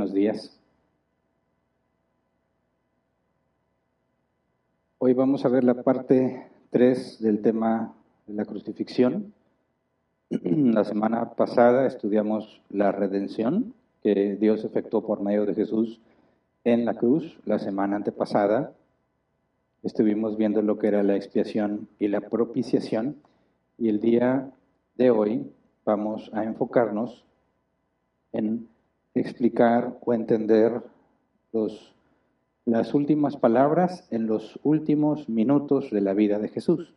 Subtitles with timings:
[0.00, 0.58] Buenos días.
[4.96, 7.94] Hoy vamos a ver la parte 3 del tema
[8.26, 9.34] de la crucifixión.
[10.30, 16.00] La semana pasada estudiamos la redención que Dios efectuó por medio de Jesús
[16.64, 17.38] en la cruz.
[17.44, 18.72] La semana antepasada
[19.82, 23.16] estuvimos viendo lo que era la expiación y la propiciación.
[23.76, 24.50] Y el día
[24.96, 25.52] de hoy
[25.84, 27.22] vamos a enfocarnos
[28.32, 28.66] en
[29.14, 30.82] explicar o entender
[31.52, 31.94] los,
[32.64, 36.94] las últimas palabras en los últimos minutos de la vida de Jesús.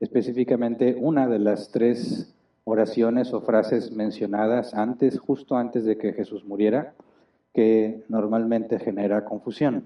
[0.00, 6.44] Específicamente una de las tres oraciones o frases mencionadas antes, justo antes de que Jesús
[6.44, 6.94] muriera,
[7.54, 9.84] que normalmente genera confusión.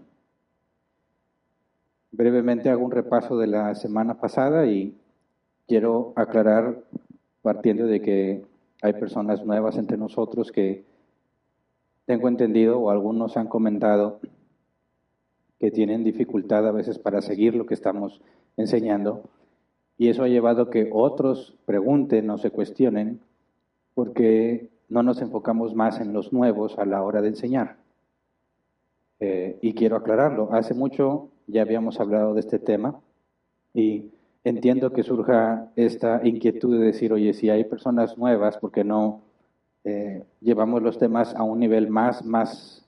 [2.12, 4.96] Brevemente hago un repaso de la semana pasada y
[5.66, 6.82] quiero aclarar,
[7.42, 8.46] partiendo de que
[8.82, 10.84] hay personas nuevas entre nosotros que
[12.06, 14.20] tengo entendido o algunos han comentado
[15.58, 18.22] que tienen dificultad a veces para seguir lo que estamos
[18.56, 19.22] enseñando
[19.98, 23.20] y eso ha llevado a que otros pregunten o se cuestionen
[23.94, 27.76] porque no nos enfocamos más en los nuevos a la hora de enseñar.
[29.18, 33.00] Eh, y quiero aclararlo, hace mucho ya habíamos hablado de este tema
[33.72, 34.10] y
[34.44, 39.22] entiendo que surja esta inquietud de decir, oye, si hay personas nuevas, ¿por qué no
[39.86, 42.84] eh, llevamos los temas a un nivel más, más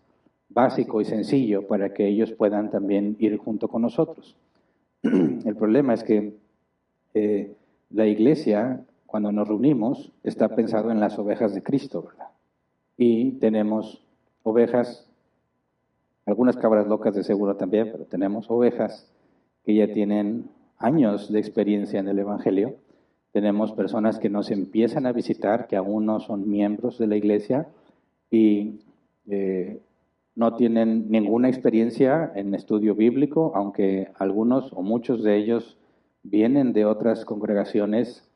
[0.48, 4.34] básico y sencillo para que ellos puedan también ir junto con nosotros.
[5.02, 6.36] El problema es que
[7.14, 7.54] eh,
[7.90, 12.30] la iglesia, cuando nos reunimos, está pensado en las ovejas de Cristo, ¿verdad?
[12.96, 14.04] Y tenemos
[14.42, 15.08] ovejas,
[16.26, 19.08] algunas cabras locas de seguro también, pero tenemos ovejas
[19.64, 22.74] que ya tienen años de experiencia en el Evangelio
[23.38, 27.68] tenemos personas que nos empiezan a visitar, que aún no son miembros de la iglesia
[28.32, 28.80] y
[29.28, 29.78] eh,
[30.34, 35.78] no tienen ninguna experiencia en estudio bíblico, aunque algunos o muchos de ellos
[36.24, 38.28] vienen de otras congregaciones,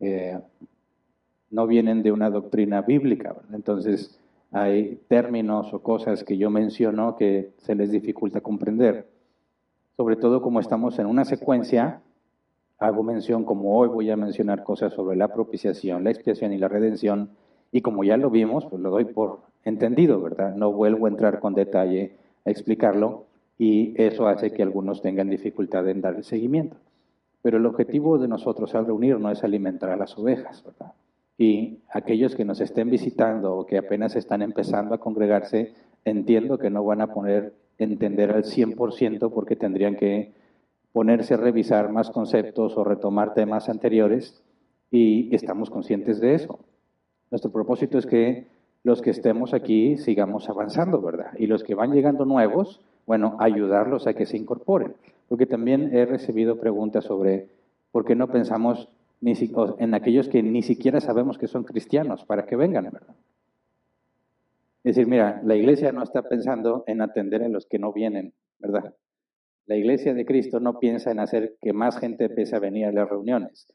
[0.00, 0.38] eh,
[1.50, 3.34] no vienen de una doctrina bíblica.
[3.50, 9.08] Entonces, hay términos o cosas que yo menciono que se les dificulta comprender,
[9.96, 12.02] sobre todo como estamos en una secuencia
[12.78, 16.68] hago mención, como hoy voy a mencionar cosas sobre la propiciación, la expiación y la
[16.68, 17.30] redención,
[17.72, 20.54] y como ya lo vimos, pues lo doy por entendido, ¿verdad?
[20.54, 23.24] No vuelvo a entrar con detalle a explicarlo,
[23.58, 26.76] y eso hace que algunos tengan dificultad en dar el seguimiento.
[27.42, 30.92] Pero el objetivo de nosotros al reunirnos es alimentar a las ovejas, ¿verdad?
[31.36, 35.74] Y aquellos que nos estén visitando o que apenas están empezando a congregarse,
[36.04, 40.32] entiendo que no van a poner entender al 100% porque tendrían que
[40.94, 44.40] ponerse a revisar más conceptos o retomar temas anteriores
[44.92, 46.60] y estamos conscientes de eso.
[47.32, 48.46] Nuestro propósito es que
[48.84, 51.32] los que estemos aquí sigamos avanzando, ¿verdad?
[51.36, 54.94] Y los que van llegando nuevos, bueno, ayudarlos a que se incorporen.
[55.28, 57.48] Porque también he recibido preguntas sobre
[57.90, 58.88] por qué no pensamos
[59.20, 59.32] ni
[59.78, 63.16] en aquellos que ni siquiera sabemos que son cristianos para que vengan, ¿verdad?
[64.84, 68.32] Es decir, mira, la iglesia no está pensando en atender a los que no vienen,
[68.60, 68.94] ¿verdad?
[69.66, 72.92] La iglesia de Cristo no piensa en hacer que más gente empiece a venir a
[72.92, 73.66] las reuniones.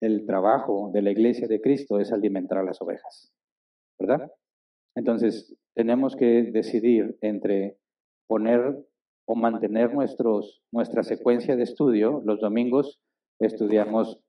[0.00, 3.32] El trabajo de la iglesia de Cristo es alimentar a las ovejas,
[3.98, 4.30] ¿verdad?
[4.96, 7.78] Entonces, tenemos que decidir entre
[8.26, 8.76] poner
[9.26, 12.20] o mantener nuestros, nuestra secuencia de estudio.
[12.24, 13.00] Los domingos
[13.38, 14.20] estudiamos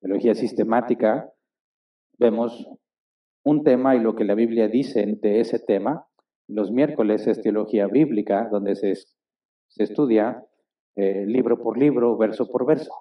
[0.00, 1.30] teología sistemática,
[2.18, 2.68] vemos
[3.44, 6.06] un tema y lo que la Biblia dice de ese tema.
[6.48, 8.94] Los miércoles es teología bíblica, donde se
[9.68, 10.44] se estudia
[10.96, 12.92] eh, libro por libro, verso por verso.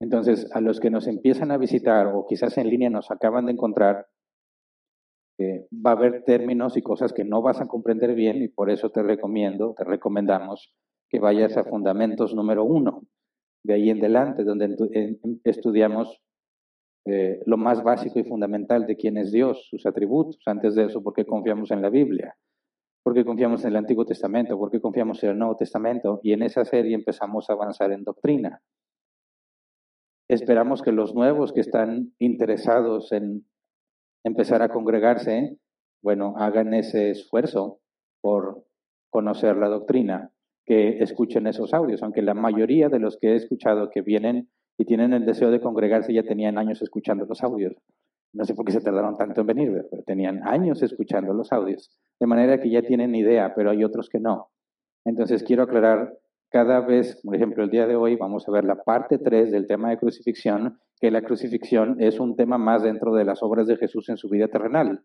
[0.00, 3.52] Entonces, a los que nos empiezan a visitar o quizás en línea nos acaban de
[3.52, 4.06] encontrar,
[5.38, 8.70] eh, va a haber términos y cosas que no vas a comprender bien y por
[8.70, 10.74] eso te recomiendo, te recomendamos
[11.08, 13.02] que vayas a Fundamentos número uno,
[13.64, 14.76] de ahí en adelante, donde
[15.44, 16.20] estudiamos
[17.06, 20.40] eh, lo más básico y fundamental de quién es Dios, sus atributos.
[20.46, 22.36] Antes de eso, porque confiamos en la Biblia
[23.02, 26.64] porque confiamos en el Antiguo Testamento, porque confiamos en el Nuevo Testamento, y en esa
[26.64, 28.62] serie empezamos a avanzar en doctrina.
[30.28, 33.46] Esperamos que los nuevos que están interesados en
[34.24, 35.58] empezar a congregarse,
[36.02, 37.80] bueno, hagan ese esfuerzo
[38.20, 38.64] por
[39.10, 40.30] conocer la doctrina,
[40.64, 44.84] que escuchen esos audios, aunque la mayoría de los que he escuchado que vienen y
[44.84, 47.74] tienen el deseo de congregarse ya tenían años escuchando los audios.
[48.32, 51.90] No sé por qué se tardaron tanto en venir, pero tenían años escuchando los audios,
[52.20, 54.50] de manera que ya tienen idea, pero hay otros que no.
[55.04, 56.16] Entonces quiero aclarar
[56.50, 59.66] cada vez, por ejemplo, el día de hoy vamos a ver la parte 3 del
[59.66, 63.76] tema de crucifixión, que la crucifixión es un tema más dentro de las obras de
[63.76, 65.04] Jesús en su vida terrenal.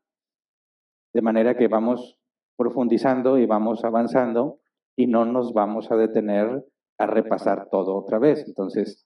[1.14, 2.20] De manera que vamos
[2.58, 4.60] profundizando y vamos avanzando
[4.96, 6.66] y no nos vamos a detener
[6.98, 8.44] a repasar todo otra vez.
[8.48, 9.06] Entonces,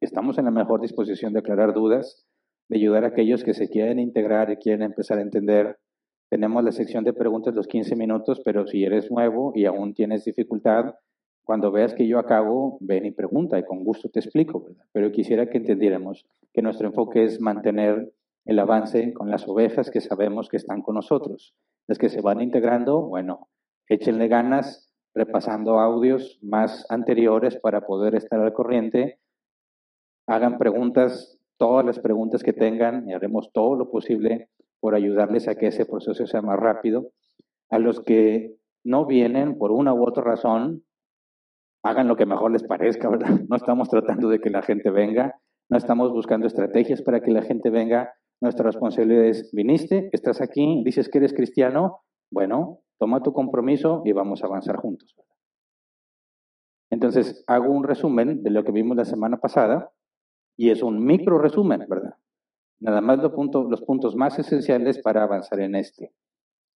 [0.00, 2.26] estamos en la mejor disposición de aclarar dudas,
[2.68, 5.78] de ayudar a aquellos que se quieren integrar y quieren empezar a entender.
[6.30, 10.24] Tenemos la sección de preguntas los 15 minutos, pero si eres nuevo y aún tienes
[10.24, 10.94] dificultad,
[11.44, 14.66] cuando veas que yo acabo, ven y pregunta y con gusto te explico.
[14.92, 18.12] Pero quisiera que entendiéramos que nuestro enfoque es mantener
[18.46, 21.54] el avance con las ovejas que sabemos que están con nosotros.
[21.86, 23.48] Las que se van integrando, bueno,
[23.88, 29.18] échenle ganas repasando audios más anteriores para poder estar al corriente.
[30.26, 34.48] Hagan preguntas, todas las preguntas que tengan y haremos todo lo posible
[34.80, 37.10] por ayudarles a que ese proceso sea más rápido.
[37.70, 40.84] A los que no vienen por una u otra razón,
[41.82, 43.28] hagan lo que mejor les parezca, ¿verdad?
[43.48, 45.34] No estamos tratando de que la gente venga,
[45.68, 48.14] no estamos buscando estrategias para que la gente venga.
[48.40, 52.00] Nuestra responsabilidad es, viniste, estás aquí, dices que eres cristiano,
[52.30, 55.16] bueno, toma tu compromiso y vamos a avanzar juntos.
[56.90, 59.90] Entonces, hago un resumen de lo que vimos la semana pasada
[60.56, 62.14] y es un micro resumen, ¿verdad?
[62.80, 66.12] Nada más los puntos, los puntos más esenciales para avanzar en este.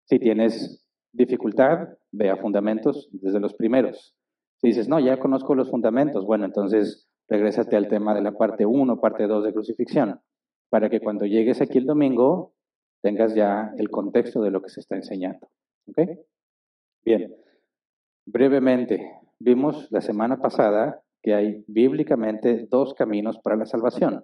[0.06, 4.16] Si tienes dificultad, ve a fundamentos desde los primeros.
[4.58, 8.66] Si dices, no, ya conozco los fundamentos, bueno, entonces regrésate al tema de la parte
[8.66, 10.22] 1, parte 2 de crucifixión,
[10.70, 12.54] para que cuando llegues aquí el domingo
[13.02, 15.48] tengas ya el contexto de lo que se está enseñando.
[15.88, 16.10] ¿Ok?
[17.06, 17.36] Bien,
[18.26, 24.24] brevemente, vimos la semana pasada que hay bíblicamente dos caminos para la salvación.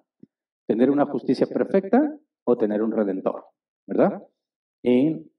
[0.70, 3.44] Tener una justicia perfecta o tener un redentor,
[3.86, 4.24] ¿verdad?
[4.82, 5.30] Y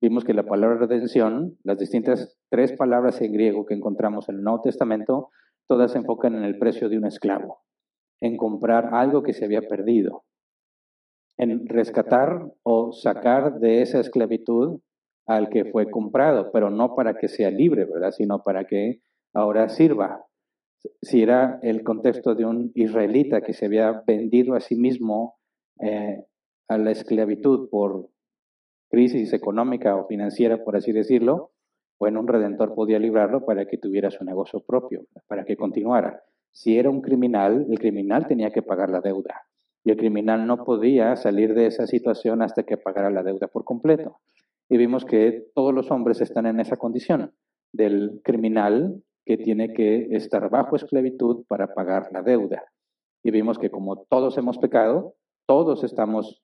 [0.00, 4.42] vimos que la palabra redención, las distintas tres palabras en griego que encontramos en el
[4.42, 5.30] Nuevo Testamento,
[5.68, 7.60] todas se enfocan en el precio de un esclavo,
[8.20, 10.24] en comprar algo que se había perdido,
[11.38, 14.80] en rescatar o sacar de esa esclavitud
[15.24, 18.10] al que fue comprado, pero no para que sea libre, ¿verdad?
[18.10, 19.02] Sino para que
[19.32, 20.26] ahora sirva.
[21.00, 25.36] Si era el contexto de un israelita que se había vendido a sí mismo
[25.80, 26.24] eh,
[26.68, 28.08] a la esclavitud por
[28.90, 31.52] crisis económica o financiera, por así decirlo,
[31.98, 36.22] bueno, un redentor podía librarlo para que tuviera su negocio propio, para que continuara.
[36.50, 39.46] Si era un criminal, el criminal tenía que pagar la deuda
[39.84, 43.64] y el criminal no podía salir de esa situación hasta que pagara la deuda por
[43.64, 44.20] completo.
[44.68, 47.32] Y vimos que todos los hombres están en esa condición
[47.72, 52.64] del criminal que tiene que estar bajo esclavitud para pagar la deuda.
[53.22, 55.14] Y vimos que como todos hemos pecado,
[55.46, 56.42] todos estamos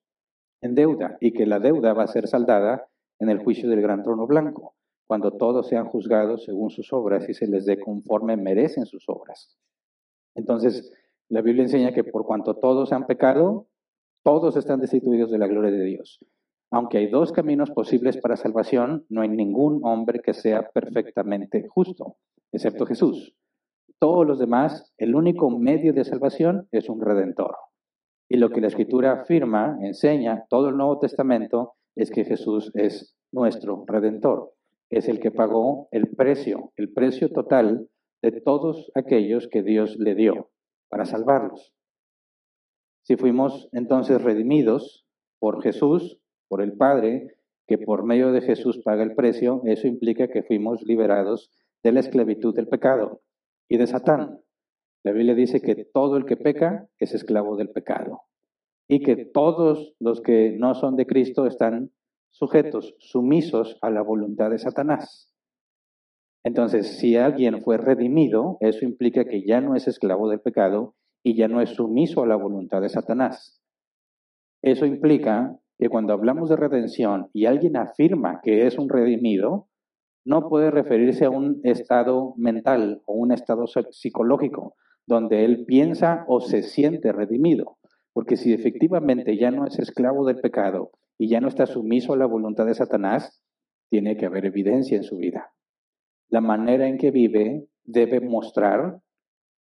[0.60, 2.88] en deuda y que la deuda va a ser saldada
[3.18, 4.74] en el juicio del gran trono blanco,
[5.06, 9.58] cuando todos sean juzgados según sus obras y se les dé conforme merecen sus obras.
[10.34, 10.92] Entonces,
[11.28, 13.66] la Biblia enseña que por cuanto todos han pecado,
[14.24, 16.20] todos están destituidos de la gloria de Dios.
[16.70, 22.16] Aunque hay dos caminos posibles para salvación, no hay ningún hombre que sea perfectamente justo,
[22.52, 23.34] excepto Jesús.
[23.98, 27.56] Todos los demás, el único medio de salvación es un redentor.
[28.28, 33.16] Y lo que la Escritura afirma, enseña, todo el Nuevo Testamento, es que Jesús es
[33.32, 34.52] nuestro redentor.
[34.90, 37.88] Es el que pagó el precio, el precio total
[38.22, 40.50] de todos aquellos que Dios le dio
[40.90, 41.72] para salvarlos.
[43.04, 45.06] Si fuimos entonces redimidos
[45.38, 46.17] por Jesús,
[46.48, 47.36] por el Padre,
[47.66, 51.50] que por medio de Jesús paga el precio, eso implica que fuimos liberados
[51.82, 53.20] de la esclavitud del pecado
[53.68, 54.40] y de Satán.
[55.04, 58.22] La Biblia dice que todo el que peca es esclavo del pecado
[58.88, 61.92] y que todos los que no son de Cristo están
[62.30, 65.32] sujetos, sumisos a la voluntad de Satanás.
[66.44, 71.36] Entonces, si alguien fue redimido, eso implica que ya no es esclavo del pecado y
[71.36, 73.60] ya no es sumiso a la voluntad de Satanás.
[74.62, 79.68] Eso implica que cuando hablamos de redención y alguien afirma que es un redimido,
[80.24, 84.74] no puede referirse a un estado mental o un estado psicológico
[85.06, 87.78] donde él piensa o se siente redimido.
[88.12, 92.16] Porque si efectivamente ya no es esclavo del pecado y ya no está sumiso a
[92.16, 93.42] la voluntad de Satanás,
[93.88, 95.52] tiene que haber evidencia en su vida.
[96.28, 99.00] La manera en que vive debe mostrar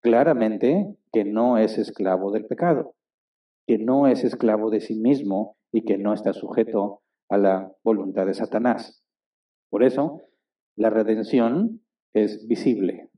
[0.02, 2.96] claramente que no es esclavo del pecado,
[3.68, 8.26] que no es esclavo de sí mismo y que no está sujeto a la voluntad
[8.26, 9.04] de Satanás.
[9.70, 10.22] Por eso,
[10.76, 11.82] la redención
[12.14, 13.10] es visible.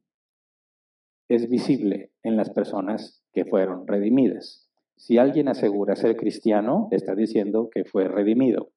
[1.27, 4.69] Es visible en las personas que fueron redimidas.
[4.95, 8.71] Si alguien asegura ser cristiano, está diciendo que fue redimido.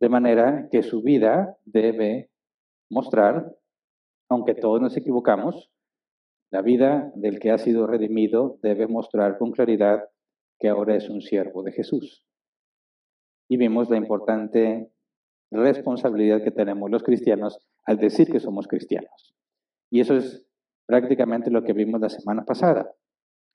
[0.00, 2.30] De manera que su vida debe
[2.88, 3.56] mostrar,
[4.28, 5.70] aunque todos nos equivocamos,
[6.50, 10.08] la vida del que ha sido redimido debe mostrar con claridad
[10.58, 12.24] que ahora es un siervo de Jesús.
[13.48, 14.90] Y vimos la importante
[15.50, 19.34] responsabilidad que tenemos los cristianos al decir que somos cristianos.
[19.90, 20.46] Y eso es
[20.86, 22.94] prácticamente lo que vimos la semana pasada.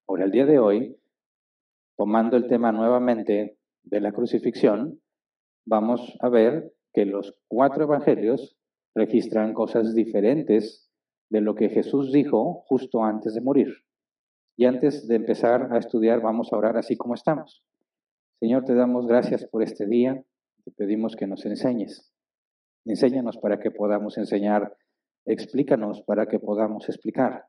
[0.08, 0.98] Ahora, el día de hoy,
[1.98, 5.00] tomando el tema nuevamente de la crucifixión,
[5.66, 8.58] vamos a ver que los cuatro evangelios
[8.96, 10.92] registran cosas diferentes
[11.30, 13.74] de lo que Jesús dijo justo antes de morir.
[14.56, 17.64] Y antes de empezar a estudiar, vamos a orar así como estamos.
[18.40, 20.24] Señor, te damos gracias por este día.
[20.66, 22.14] Te pedimos que nos enseñes.
[22.86, 24.76] Enséñanos para que podamos enseñar.
[25.26, 27.46] Explícanos para que podamos explicar.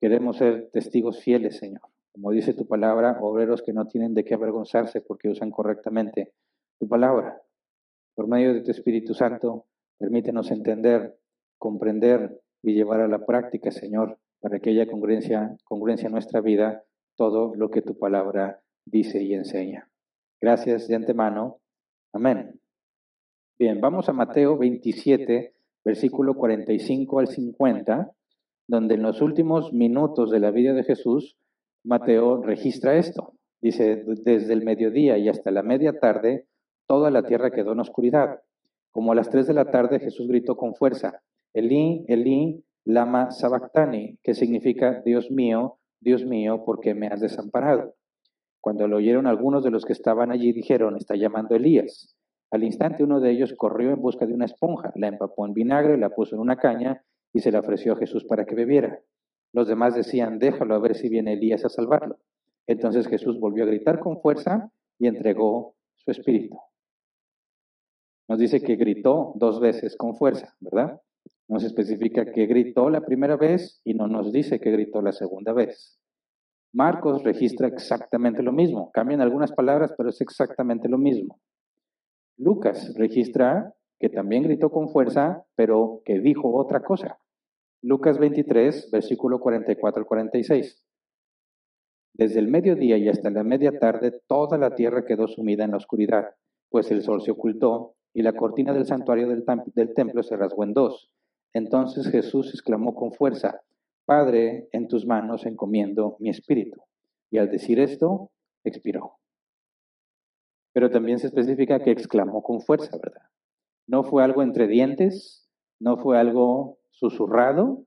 [0.00, 1.82] Queremos ser testigos fieles, Señor.
[2.12, 6.32] Como dice tu palabra, obreros que no tienen de qué avergonzarse porque usan correctamente
[6.78, 7.40] tu palabra.
[8.14, 9.66] Por medio de tu Espíritu Santo,
[9.98, 11.16] permítenos entender,
[11.58, 16.84] comprender y llevar a la práctica, Señor, para que haya congruencia, congruencia en nuestra vida
[17.16, 19.88] todo lo que tu palabra dice y enseña.
[20.40, 21.58] Gracias de antemano.
[22.12, 22.60] Amén.
[23.58, 28.12] Bien, vamos a Mateo 27, versículo 45 al 50,
[28.66, 31.36] donde en los últimos minutos de la vida de Jesús,
[31.84, 33.34] Mateo registra esto.
[33.60, 36.46] Dice, desde el mediodía y hasta la media tarde,
[36.86, 38.40] toda la tierra quedó en oscuridad.
[38.90, 41.22] Como a las tres de la tarde, Jesús gritó con fuerza,
[41.52, 47.94] Elí, Elí, lama sabactani, que significa, Dios mío, Dios mío, ¿por qué me has desamparado?
[48.64, 52.16] Cuando lo oyeron algunos de los que estaban allí, dijeron, está llamando Elías.
[52.50, 55.98] Al instante uno de ellos corrió en busca de una esponja, la empapó en vinagre,
[55.98, 57.04] la puso en una caña
[57.34, 59.00] y se la ofreció a Jesús para que bebiera.
[59.52, 62.20] Los demás decían, déjalo a ver si viene Elías a salvarlo.
[62.66, 66.56] Entonces Jesús volvió a gritar con fuerza y entregó su espíritu.
[68.28, 71.02] Nos dice que gritó dos veces con fuerza, ¿verdad?
[71.48, 75.52] Nos especifica que gritó la primera vez y no nos dice que gritó la segunda
[75.52, 76.00] vez.
[76.74, 78.90] Marcos registra exactamente lo mismo.
[78.92, 81.38] Cambian algunas palabras, pero es exactamente lo mismo.
[82.36, 87.18] Lucas registra que también gritó con fuerza, pero que dijo otra cosa.
[87.80, 90.84] Lucas 23, versículo 44 al 46.
[92.12, 95.76] Desde el mediodía y hasta la media tarde, toda la tierra quedó sumida en la
[95.76, 96.30] oscuridad,
[96.70, 100.64] pues el sol se ocultó y la cortina del santuario del, del templo se rasgó
[100.64, 101.08] en dos.
[101.52, 103.60] Entonces Jesús exclamó con fuerza,
[104.04, 106.80] Padre, en tus manos encomiendo mi espíritu.
[107.30, 108.30] Y al decir esto,
[108.64, 109.18] expiró.
[110.72, 113.28] Pero también se especifica que exclamó con fuerza, ¿verdad?
[113.86, 115.48] No fue algo entre dientes,
[115.80, 117.84] no fue algo susurrado,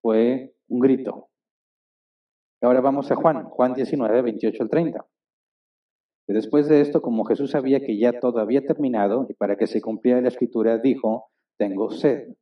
[0.00, 1.28] fue un grito.
[2.60, 5.06] Ahora vamos a Juan, Juan 19, 28 al 30.
[6.28, 9.82] después de esto, como Jesús sabía que ya todo había terminado y para que se
[9.82, 11.26] cumpliera la escritura, dijo,
[11.58, 12.34] tengo sed.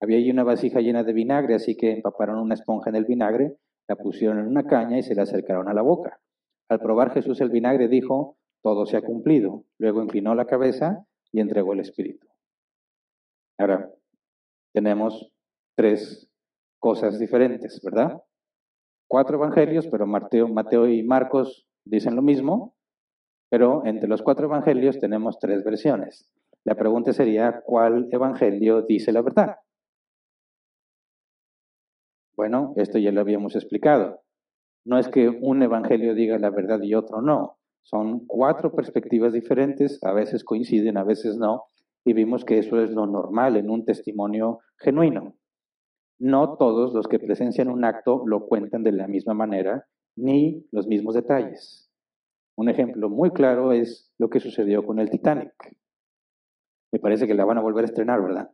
[0.00, 3.56] Había allí una vasija llena de vinagre, así que empaparon una esponja en el vinagre,
[3.88, 6.20] la pusieron en una caña y se la acercaron a la boca.
[6.68, 9.64] Al probar Jesús el vinagre dijo, todo se ha cumplido.
[9.78, 12.26] Luego inclinó la cabeza y entregó el Espíritu.
[13.58, 13.90] Ahora,
[14.72, 15.32] tenemos
[15.76, 16.30] tres
[16.78, 18.22] cosas diferentes, ¿verdad?
[19.08, 22.76] Cuatro evangelios, pero Mateo, Mateo y Marcos dicen lo mismo,
[23.50, 26.30] pero entre los cuatro evangelios tenemos tres versiones.
[26.64, 29.56] La pregunta sería, ¿cuál evangelio dice la verdad?
[32.38, 34.20] Bueno, esto ya lo habíamos explicado.
[34.84, 37.58] No es que un evangelio diga la verdad y otro no.
[37.82, 41.64] Son cuatro perspectivas diferentes, a veces coinciden, a veces no,
[42.04, 45.34] y vimos que eso es lo normal en un testimonio genuino.
[46.20, 50.86] No todos los que presencian un acto lo cuentan de la misma manera, ni los
[50.86, 51.90] mismos detalles.
[52.56, 55.76] Un ejemplo muy claro es lo que sucedió con el Titanic.
[56.92, 58.48] Me parece que la van a volver a estrenar, ¿verdad?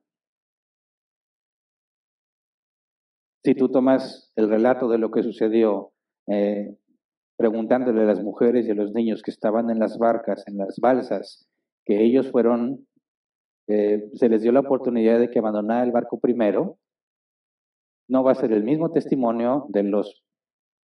[3.44, 5.92] Si tú tomas el relato de lo que sucedió,
[6.28, 6.74] eh,
[7.36, 10.78] preguntándole a las mujeres y a los niños que estaban en las barcas, en las
[10.80, 11.46] balsas,
[11.84, 12.86] que ellos fueron,
[13.66, 16.78] eh, se les dio la oportunidad de que abandonaran el barco primero,
[18.08, 20.24] no va a ser el mismo testimonio de los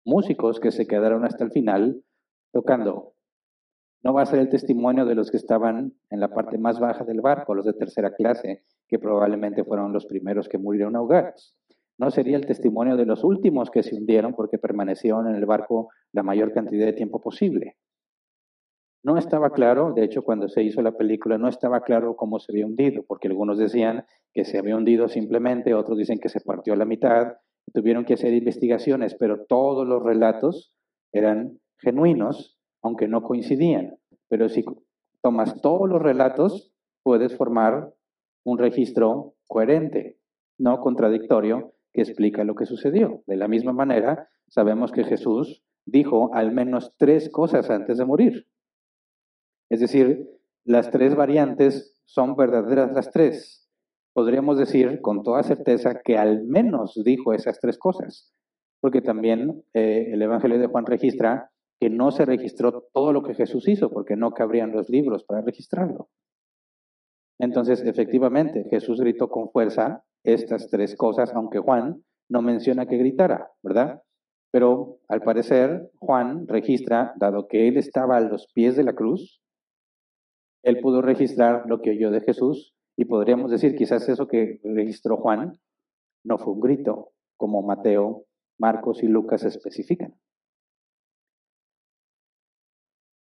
[0.06, 2.04] músicos que se quedaron hasta el final
[2.52, 3.16] tocando.
[4.04, 7.04] No va a ser el testimonio de los que estaban en la parte más baja
[7.04, 11.56] del barco, los de tercera clase, que probablemente fueron los primeros que murieron ahogados
[11.98, 15.90] no sería el testimonio de los últimos que se hundieron porque permanecieron en el barco
[16.12, 17.78] la mayor cantidad de tiempo posible.
[19.04, 22.52] No estaba claro, de hecho cuando se hizo la película no estaba claro cómo se
[22.52, 26.74] había hundido, porque algunos decían que se había hundido simplemente, otros dicen que se partió
[26.74, 27.34] a la mitad,
[27.74, 30.74] tuvieron que hacer investigaciones, pero todos los relatos
[31.12, 33.98] eran genuinos, aunque no coincidían.
[34.30, 34.64] Pero si
[35.22, 36.74] tomas todos los relatos,
[37.04, 37.94] puedes formar
[38.46, 40.18] un registro coherente,
[40.58, 43.24] no contradictorio, que explica lo que sucedió.
[43.28, 48.48] De la misma manera, sabemos que Jesús dijo al menos tres cosas antes de morir.
[49.70, 50.30] Es decir,
[50.66, 53.70] las tres variantes son verdaderas las tres.
[54.14, 58.34] Podríamos decir con toda certeza que al menos dijo esas tres cosas,
[58.80, 63.34] porque también eh, el Evangelio de Juan registra que no se registró todo lo que
[63.34, 66.10] Jesús hizo, porque no cabrían los libros para registrarlo.
[67.44, 73.52] Entonces, efectivamente, Jesús gritó con fuerza estas tres cosas, aunque Juan no menciona que gritara,
[73.62, 74.02] ¿verdad?
[74.50, 79.42] Pero al parecer Juan registra, dado que él estaba a los pies de la cruz,
[80.64, 85.18] él pudo registrar lo que oyó de Jesús y podríamos decir quizás eso que registró
[85.18, 85.60] Juan
[86.24, 88.24] no fue un grito, como Mateo,
[88.58, 90.16] Marcos y Lucas especifican.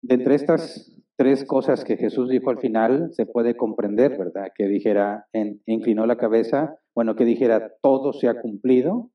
[0.01, 4.47] De entre estas tres cosas que Jesús dijo al final, se puede comprender, ¿verdad?
[4.55, 5.27] Que dijera,
[5.67, 9.11] inclinó la cabeza, bueno, que dijera, todo se ha cumplido.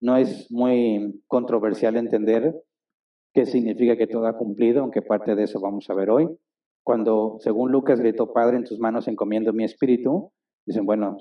[0.00, 2.54] No es muy controversial entender
[3.34, 6.30] qué significa que todo ha cumplido, aunque parte de eso vamos a ver hoy.
[6.82, 10.32] Cuando, según Lucas, gritó, Padre, en tus manos encomiendo mi espíritu,
[10.64, 11.18] dicen, bueno,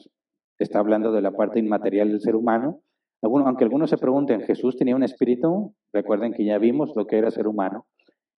[0.58, 2.80] está hablando de la parte inmaterial del ser humano.
[3.22, 5.76] aunque algunos se pregunten, ¿Jesús tenía un espíritu?
[5.92, 7.88] Recuerden que ya vimos lo que era ser humano.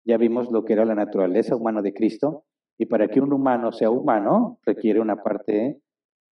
[0.06, 2.46] Ya vimos lo que era la naturaleza humana de Cristo.
[2.78, 5.80] Y para que un humano sea humano, requiere una parte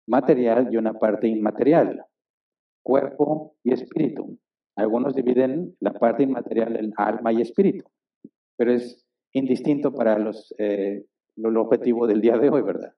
[0.07, 2.05] material y una parte inmaterial,
[2.83, 4.39] cuerpo y espíritu.
[4.77, 7.89] Algunos dividen la parte inmaterial en alma y espíritu,
[8.57, 11.05] pero es indistinto para los, eh,
[11.37, 12.95] el objetivo del día de hoy, ¿verdad?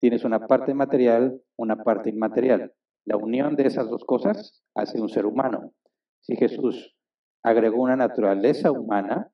[0.00, 2.72] Tienes una parte material, una parte inmaterial.
[3.04, 5.72] La unión de esas dos cosas hace un ser humano.
[6.20, 6.96] Si Jesús
[7.42, 9.30] agregó una naturaleza humana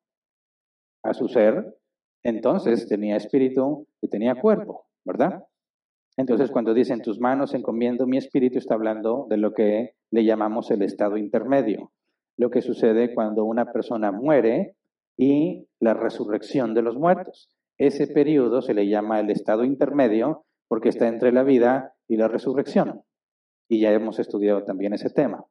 [1.02, 1.76] a su ser,
[2.22, 5.44] entonces tenía espíritu y tenía cuerpo, ¿verdad?
[6.16, 10.24] Entonces cuando dice en tus manos encomiendo mi espíritu, está hablando de lo que le
[10.24, 11.92] llamamos el estado intermedio.
[12.36, 14.76] Lo que sucede cuando una persona muere
[15.16, 17.50] y la resurrección de los muertos.
[17.78, 22.28] Ese periodo se le llama el estado intermedio porque está entre la vida y la
[22.28, 23.02] resurrección.
[23.68, 25.44] Y ya hemos estudiado también ese tema.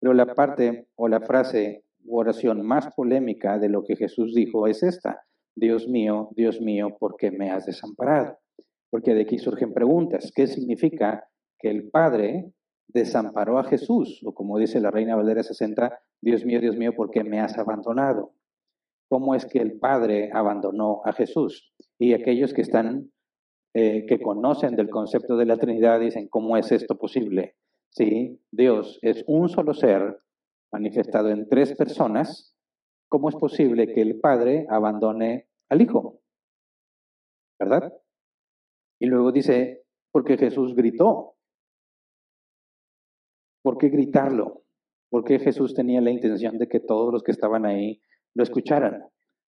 [0.00, 4.82] Pero la parte o la frase oración más polémica de lo que Jesús dijo es
[4.82, 5.22] esta.
[5.56, 8.38] Dios mío, Dios mío, ¿por qué me has desamparado?
[8.90, 10.32] Porque de aquí surgen preguntas.
[10.34, 12.52] ¿Qué significa que el Padre
[12.88, 14.20] desamparó a Jesús?
[14.24, 17.56] O como dice la Reina Valera 60, Dios mío, Dios mío, ¿por qué me has
[17.58, 18.32] abandonado?
[19.14, 21.72] cómo es que el Padre abandonó a Jesús.
[22.00, 23.12] Y aquellos que están,
[23.72, 27.54] eh, que conocen del concepto de la Trinidad, dicen, ¿cómo es esto posible?
[27.90, 30.18] Si Dios es un solo ser
[30.74, 32.52] manifestado en tres personas,
[33.08, 36.20] ¿cómo es posible que el Padre abandone al Hijo?
[37.60, 37.92] ¿Verdad?
[39.00, 41.36] Y luego dice, porque Jesús gritó.
[43.62, 44.64] ¿Por qué gritarlo?
[45.10, 48.00] Porque Jesús tenía la intención de que todos los que estaban ahí
[48.34, 49.04] lo escucharan.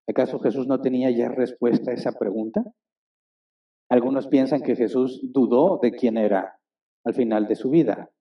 [0.08, 2.62] ¿Acaso Jesús no tenía ya respuesta a esa pregunta?
[3.90, 6.60] Algunos piensan que Jesús dudó de quién era
[7.04, 8.12] al final de su vida.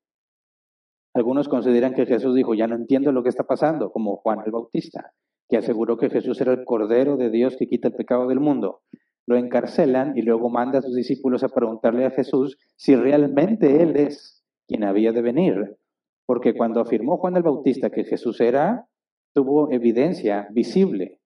[1.16, 4.52] Algunos consideran que Jesús dijo, ya no entiendo lo que está pasando, como Juan el
[4.52, 5.14] Bautista,
[5.48, 8.82] que aseguró que Jesús era el Cordero de Dios que quita el pecado del mundo.
[9.26, 13.96] Lo encarcelan y luego manda a sus discípulos a preguntarle a Jesús si realmente Él
[13.96, 15.78] es quien había de venir.
[16.26, 18.90] Porque cuando afirmó Juan el Bautista que Jesús era,
[19.34, 21.22] tuvo evidencia visible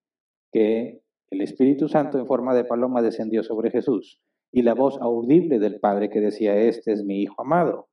[0.51, 4.21] que el Espíritu Santo en forma de paloma descendió sobre Jesús
[4.51, 7.88] y la voz audible del Padre que decía, este es mi Hijo amado.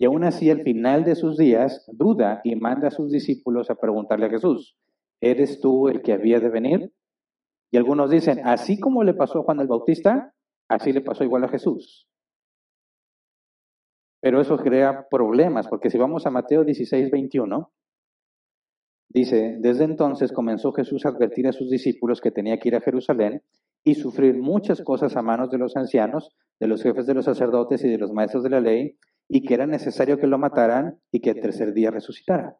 [0.00, 3.74] Y aún así, al final de sus días, duda y manda a sus discípulos a
[3.74, 4.74] preguntarle a Jesús,
[5.20, 6.94] ¿eres tú el que había de venir?
[7.70, 10.32] Y algunos dicen, así como le pasó a Juan el Bautista,
[10.70, 12.08] así le pasó igual a Jesús.
[14.22, 17.70] Pero eso crea problemas, porque si vamos a Mateo 16, 21,
[19.12, 22.80] Dice, desde entonces comenzó Jesús a advertir a sus discípulos que tenía que ir a
[22.80, 23.42] Jerusalén
[23.82, 27.82] y sufrir muchas cosas a manos de los ancianos, de los jefes de los sacerdotes
[27.82, 28.96] y de los maestros de la ley,
[29.32, 32.58] y que era necesario que lo mataran y que el tercer día resucitara.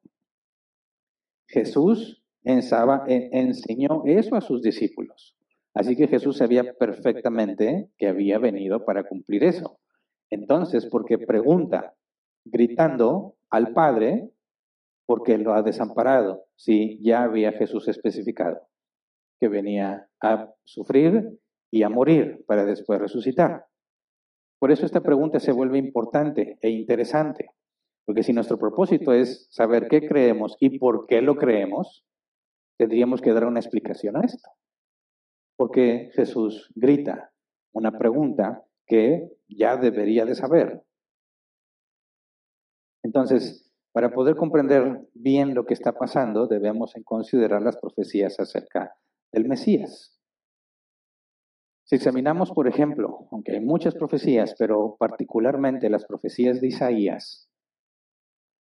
[1.49, 5.37] Jesús enseñó eso a sus discípulos.
[5.75, 9.81] Así que Jesús sabía perfectamente que había venido para cumplir eso.
[10.31, 11.95] Entonces, porque pregunta,
[12.45, 14.31] gritando al Padre,
[15.07, 18.61] porque lo ha desamparado, si ya había Jesús especificado
[19.41, 23.65] que venía a sufrir y a morir para después resucitar.
[24.61, 27.51] Por eso esta pregunta se vuelve importante e interesante,
[28.05, 32.05] porque si nuestro propósito es saber qué creemos y por qué lo creemos,
[32.77, 34.51] tendríamos que dar una explicación a esto.
[35.57, 37.33] Porque Jesús grita
[37.73, 40.83] una pregunta que ya debería de saber.
[43.03, 48.95] Entonces, para poder comprender bien lo que está pasando, debemos considerar las profecías acerca
[49.33, 50.20] del Mesías.
[51.91, 57.51] Si examinamos, por ejemplo, aunque hay muchas profecías, pero particularmente las profecías de Isaías,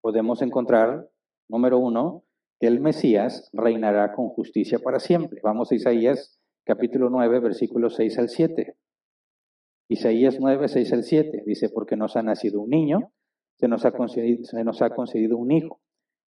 [0.03, 1.09] podemos encontrar,
[1.49, 2.25] número uno,
[2.61, 5.41] que el Mesías reinará con justicia para siempre.
[5.43, 8.77] Vamos a Isaías capítulo 9, versículos 6 al 7.
[9.89, 13.11] Isaías 9, 6 al 7 dice, porque nos ha nacido un niño,
[13.59, 15.81] se nos ha concedido, se nos ha concedido un hijo.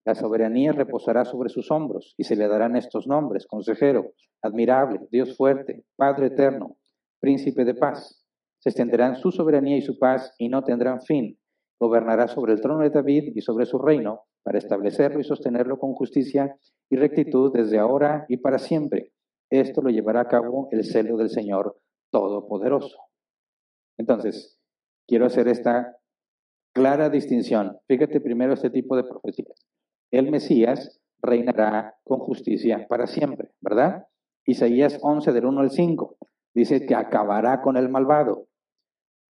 [0.07, 5.37] La soberanía reposará sobre sus hombros y se le darán estos nombres, consejero, admirable, Dios
[5.37, 6.79] fuerte, Padre eterno,
[7.21, 8.27] príncipe de paz.
[8.59, 11.39] Se extenderán su soberanía y su paz y no tendrán fin.
[11.79, 15.95] Gobernará sobre el trono de David y sobre su reino para establecerlo y sostenerlo con
[15.95, 16.57] justicia
[16.89, 19.13] y rectitud desde ahora y para siempre.
[19.51, 21.79] Esto lo llevará a cabo el celo del Señor
[22.11, 22.99] Todopoderoso.
[23.99, 24.59] Entonces,
[25.07, 25.97] quiero hacer esta
[26.73, 27.79] clara distinción.
[27.89, 29.67] Fíjate primero este tipo de profecías.
[30.11, 34.07] El Mesías reinará con justicia para siempre, ¿verdad?
[34.45, 36.17] Isaías 11 del 1 al 5
[36.57, 38.47] dice que acabará con el malvado.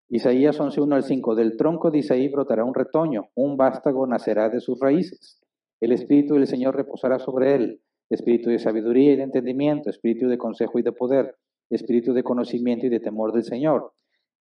[0.07, 4.47] Isaías 11, 1 al 5, del tronco de Isaí brotará un retoño, un vástago nacerá
[4.47, 5.41] de sus raíces.
[5.81, 10.37] El Espíritu del Señor reposará sobre él, espíritu de sabiduría y de entendimiento, espíritu de
[10.37, 11.35] consejo y de poder,
[11.69, 13.91] espíritu de conocimiento y de temor del Señor.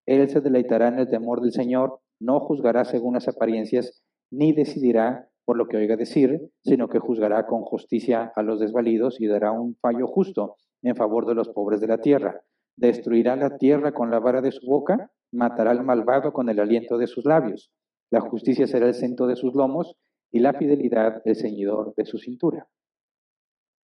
[0.06, 5.28] Él se deleitará en el temor del Señor, no juzgará según las apariencias, ni decidirá
[5.44, 9.50] por lo que oiga decir, sino que juzgará con justicia a los desvalidos y dará
[9.50, 12.42] un fallo justo en favor de los pobres de la tierra.
[12.76, 16.98] Destruirá la tierra con la vara de su boca, matará al malvado con el aliento
[16.98, 17.70] de sus labios.
[18.10, 19.96] La justicia será el centro de sus lomos
[20.30, 22.68] y la fidelidad el ceñidor de su cintura.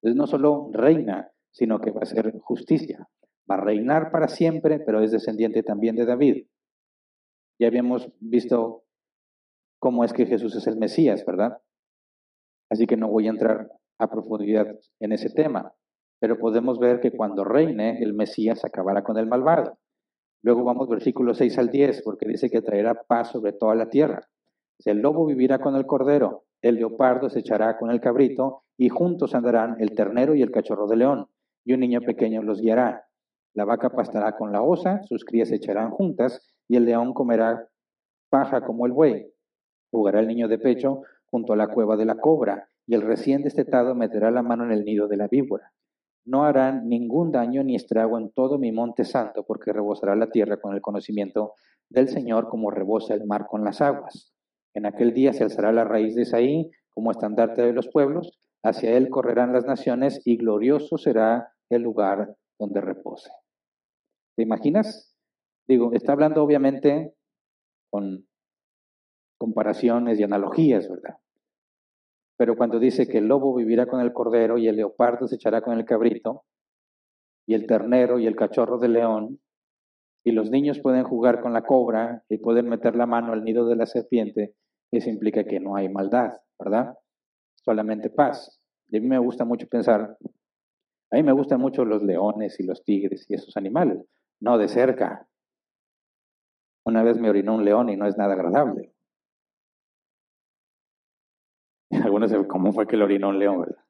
[0.01, 3.07] Entonces no solo reina, sino que va a ser justicia.
[3.49, 6.47] Va a reinar para siempre, pero es descendiente también de David.
[7.59, 8.83] Ya habíamos visto
[9.79, 11.59] cómo es que Jesús es el Mesías, ¿verdad?
[12.69, 15.73] Así que no voy a entrar a profundidad en ese tema,
[16.21, 19.79] pero podemos ver que cuando reine, el Mesías acabará con el malvado.
[20.43, 24.29] Luego vamos versículos 6 al 10, porque dice que traerá paz sobre toda la tierra.
[24.85, 29.33] El lobo vivirá con el cordero, el leopardo se echará con el cabrito, y juntos
[29.33, 31.27] andarán el ternero y el cachorro de león,
[31.65, 33.07] y un niño pequeño los guiará.
[33.55, 37.67] La vaca pastará con la osa, sus crías se echarán juntas, y el león comerá
[38.29, 39.25] paja como el buey.
[39.89, 43.41] Jugará el niño de pecho junto a la cueva de la cobra, y el recién
[43.41, 45.71] destetado meterá la mano en el nido de la víbora.
[46.25, 50.57] No harán ningún daño ni estrago en todo mi monte santo, porque rebosará la tierra
[50.57, 51.53] con el conocimiento
[51.89, 54.33] del Señor como rebosa el mar con las aguas.
[54.73, 58.95] En aquel día se alzará la raíz de Isaí como estandarte de los pueblos, hacia
[58.95, 63.31] él correrán las naciones y glorioso será el lugar donde repose.
[64.35, 65.15] ¿Te imaginas?
[65.67, 67.13] Digo, está hablando obviamente
[67.89, 68.27] con
[69.37, 71.17] comparaciones y analogías, ¿verdad?
[72.41, 75.61] Pero cuando dice que el lobo vivirá con el cordero y el leopardo se echará
[75.61, 76.43] con el cabrito,
[77.45, 79.39] y el ternero y el cachorro de león,
[80.25, 83.67] y los niños pueden jugar con la cobra y pueden meter la mano al nido
[83.67, 84.55] de la serpiente,
[84.89, 86.97] eso implica que no hay maldad, ¿verdad?
[87.63, 88.59] Solamente paz.
[88.87, 90.17] Y a mí me gusta mucho pensar,
[91.11, 94.03] a mí me gustan mucho los leones y los tigres y esos animales,
[94.39, 95.27] no de cerca.
[96.87, 98.95] Una vez me orinó un león y no es nada agradable.
[102.47, 103.83] ¿Cómo fue que le orinó un león, verdad?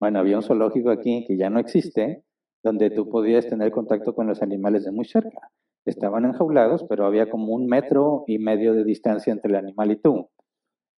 [0.00, 2.24] Bueno, había un zoológico aquí que ya no existe,
[2.62, 5.50] donde tú podías tener contacto con los animales de muy cerca.
[5.86, 9.96] Estaban enjaulados, pero había como un metro y medio de distancia entre el animal y
[9.96, 10.30] tú.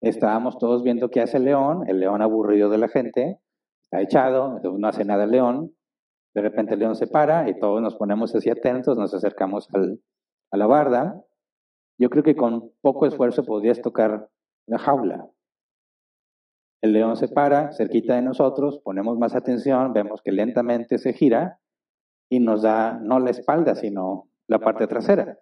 [0.00, 3.40] Estábamos todos viendo qué hace el león, el león aburrido de la gente,
[3.82, 5.72] está echado, no hace nada el león.
[6.34, 9.68] De repente el león se para y todos nos ponemos así atentos, nos acercamos
[10.50, 11.20] a la barda.
[11.98, 14.28] Yo creo que con poco esfuerzo podrías tocar
[14.66, 15.28] la jaula.
[16.82, 21.58] El león se para cerquita de nosotros, ponemos más atención, vemos que lentamente se gira
[22.30, 25.38] y nos da no la espalda, sino la parte trasera.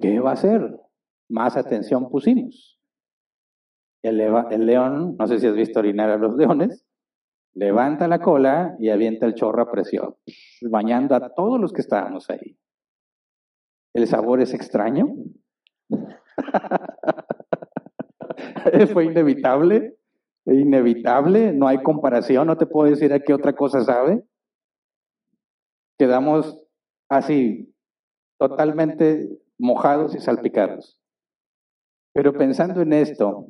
[0.00, 0.80] ¿qué va a hacer?
[1.28, 2.80] Más atención pusimos.
[4.02, 6.86] El, el, león, no sé si has visto orinar a los leones,
[7.54, 10.14] levanta la cola y avienta el chorro a presión,
[10.70, 12.56] bañando a todos los que estábamos ahí.
[13.94, 15.08] ¿El sabor es extraño?
[18.92, 19.96] Fue inevitable,
[20.46, 24.24] inevitable, no hay comparación, no te puedo decir a qué otra cosa sabe.
[25.98, 26.62] Quedamos
[27.08, 27.74] así,
[28.38, 29.28] totalmente
[29.58, 31.00] mojados y salpicados.
[32.14, 33.46] Pero pensando en esto,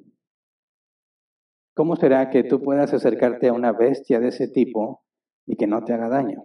[1.74, 5.04] ¿cómo será que tú puedas acercarte a una bestia de ese tipo
[5.46, 6.44] y que no te haga daño?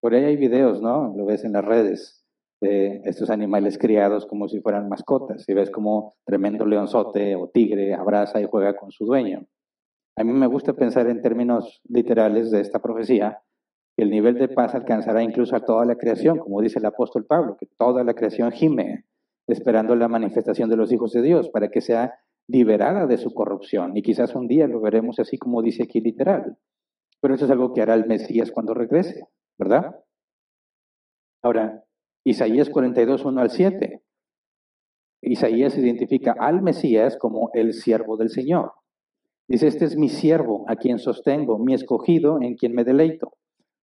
[0.00, 1.14] Por ahí hay videos, ¿no?
[1.16, 2.19] Lo ves en las redes
[2.60, 5.48] de estos animales criados como si fueran mascotas.
[5.48, 9.46] Y ves como tremendo leonzote o tigre abraza y juega con su dueño.
[10.16, 13.42] A mí me gusta pensar en términos literales de esta profecía,
[13.96, 17.56] El nivel de paz alcanzará incluso a toda la creación, como dice el apóstol Pablo,
[17.58, 19.04] que toda la creación gime
[19.46, 22.14] esperando la manifestación de los hijos de Dios para que sea
[22.48, 23.96] liberada de su corrupción.
[23.96, 26.56] Y quizás un día lo veremos así como dice aquí literal.
[27.20, 29.26] Pero eso es algo que hará el Mesías cuando regrese,
[29.58, 29.96] ¿verdad?
[31.42, 31.84] Ahora,
[32.24, 34.02] Isaías 42, 1 al 7.
[35.22, 38.72] Isaías identifica al Mesías como el siervo del Señor.
[39.48, 43.32] Dice, este es mi siervo, a quien sostengo, mi escogido, en quien me deleito.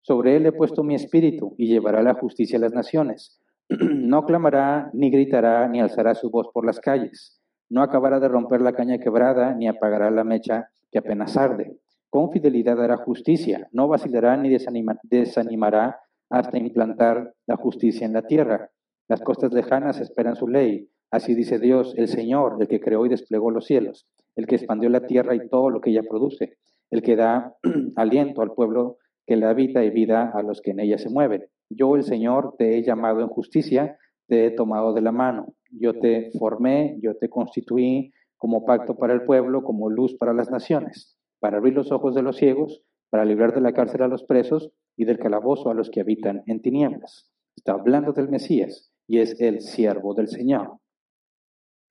[0.01, 3.39] Sobre él he puesto mi espíritu y llevará la justicia a las naciones.
[3.69, 7.41] No clamará, ni gritará, ni alzará su voz por las calles.
[7.69, 11.79] No acabará de romper la caña quebrada, ni apagará la mecha que apenas arde.
[12.11, 14.55] Con fidelidad hará justicia, no vacilará ni
[15.03, 15.99] desanimará
[16.35, 18.69] hasta implantar la justicia en la tierra.
[19.07, 20.89] Las costas lejanas esperan su ley.
[21.09, 24.89] Así dice Dios, el Señor, el que creó y desplegó los cielos, el que expandió
[24.89, 26.57] la tierra y todo lo que ella produce,
[26.91, 27.55] el que da
[27.95, 31.45] aliento al pueblo que la habita y vida a los que en ella se mueven.
[31.69, 35.53] Yo, el Señor, te he llamado en justicia, te he tomado de la mano.
[35.71, 40.51] Yo te formé, yo te constituí como pacto para el pueblo, como luz para las
[40.51, 44.25] naciones, para abrir los ojos de los ciegos, para librar de la cárcel a los
[44.25, 47.31] presos y del calabozo a los que habitan en tinieblas.
[47.55, 50.79] Está hablando del Mesías y es el siervo del Señor.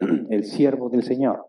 [0.31, 1.47] El siervo del Señor.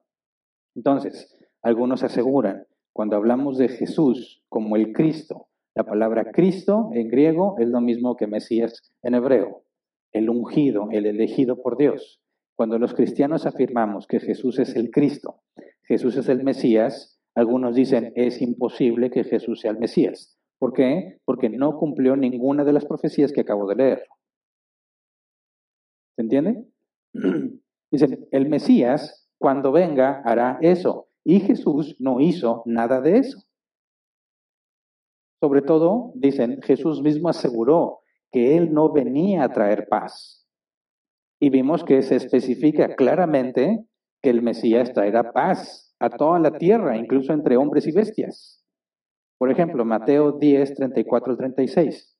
[0.75, 7.55] Entonces, algunos aseguran, cuando hablamos de Jesús como el Cristo, la palabra Cristo en griego
[7.59, 9.63] es lo mismo que Mesías en hebreo,
[10.13, 12.21] el ungido, el elegido por Dios.
[12.55, 15.41] Cuando los cristianos afirmamos que Jesús es el Cristo,
[15.83, 20.34] Jesús es el Mesías, algunos dicen es imposible que Jesús sea el Mesías.
[20.59, 21.19] ¿Por qué?
[21.25, 24.07] Porque no cumplió ninguna de las profecías que acabo de leer.
[26.15, 26.65] ¿Se entiende?
[27.91, 31.07] Dicen, el Mesías cuando venga hará eso.
[31.23, 33.39] Y Jesús no hizo nada de eso.
[35.41, 37.99] Sobre todo, dicen, Jesús mismo aseguró
[38.31, 40.47] que Él no venía a traer paz.
[41.39, 43.85] Y vimos que se especifica claramente
[44.21, 48.54] que el Mesías traerá paz a toda la tierra, incluso entre hombres y bestias.
[49.45, 52.17] Por ejemplo, Mateo 10, 34 36.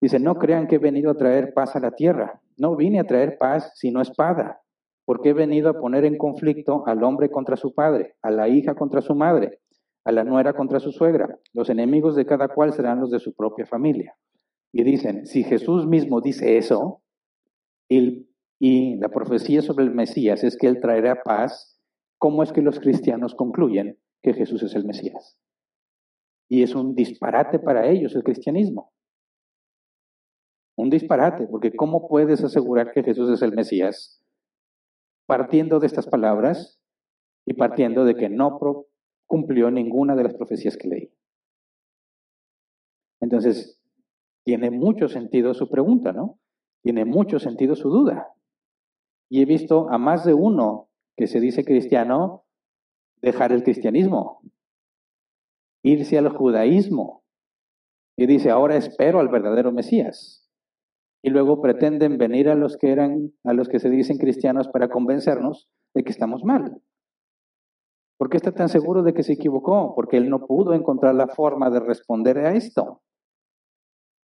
[0.00, 2.40] Dice, no crean que he venido a traer paz a la tierra.
[2.56, 4.60] No vine a traer paz sino espada,
[5.04, 8.76] porque he venido a poner en conflicto al hombre contra su padre, a la hija
[8.76, 9.58] contra su madre,
[10.04, 11.40] a la nuera contra su suegra.
[11.52, 14.14] Los enemigos de cada cual serán los de su propia familia.
[14.70, 17.02] Y dicen, si Jesús mismo dice eso,
[17.88, 21.80] y la profecía sobre el Mesías es que Él traerá paz,
[22.16, 25.36] ¿cómo es que los cristianos concluyen que Jesús es el Mesías?
[26.48, 28.92] Y es un disparate para ellos el cristianismo.
[30.76, 34.22] Un disparate, porque ¿cómo puedes asegurar que Jesús es el Mesías?
[35.26, 36.80] Partiendo de estas palabras
[37.44, 38.58] y partiendo de que no
[39.26, 41.14] cumplió ninguna de las profecías que leí.
[43.20, 43.80] Entonces,
[44.44, 46.38] tiene mucho sentido su pregunta, ¿no?
[46.82, 48.32] Tiene mucho sentido su duda.
[49.28, 52.44] Y he visto a más de uno que se dice cristiano
[53.20, 54.40] dejar el cristianismo,
[55.82, 57.22] irse al judaísmo,
[58.18, 60.44] y dice, ahora espero al verdadero Mesías.
[61.22, 64.88] Y luego pretenden venir a los que eran, a los que se dicen cristianos para
[64.88, 66.82] convencernos de que estamos mal.
[68.18, 69.94] ¿Por qué está tan seguro de que se equivocó?
[69.94, 73.02] Porque él no pudo encontrar la forma de responder a esto.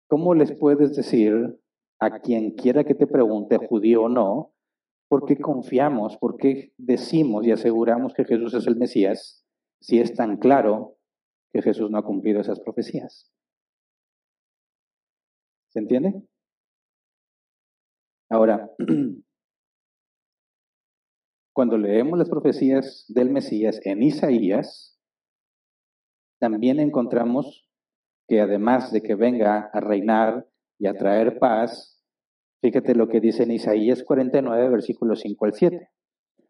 [0.09, 1.59] ¿Cómo les puedes decir
[1.99, 4.53] a quien quiera que te pregunte, judío o no,
[5.07, 9.45] por qué confiamos, por qué decimos y aseguramos que Jesús es el Mesías,
[9.79, 10.97] si es tan claro
[11.53, 13.31] que Jesús no ha cumplido esas profecías?
[15.69, 16.21] ¿Se entiende?
[18.29, 18.69] Ahora,
[21.53, 24.99] Cuando leemos las profecías del Mesías en Isaías,
[26.39, 27.69] también encontramos
[28.27, 30.47] que además de que venga a reinar
[30.79, 32.03] y a traer paz,
[32.59, 35.89] fíjate lo que dice en Isaías 49, versículos 5 al 7.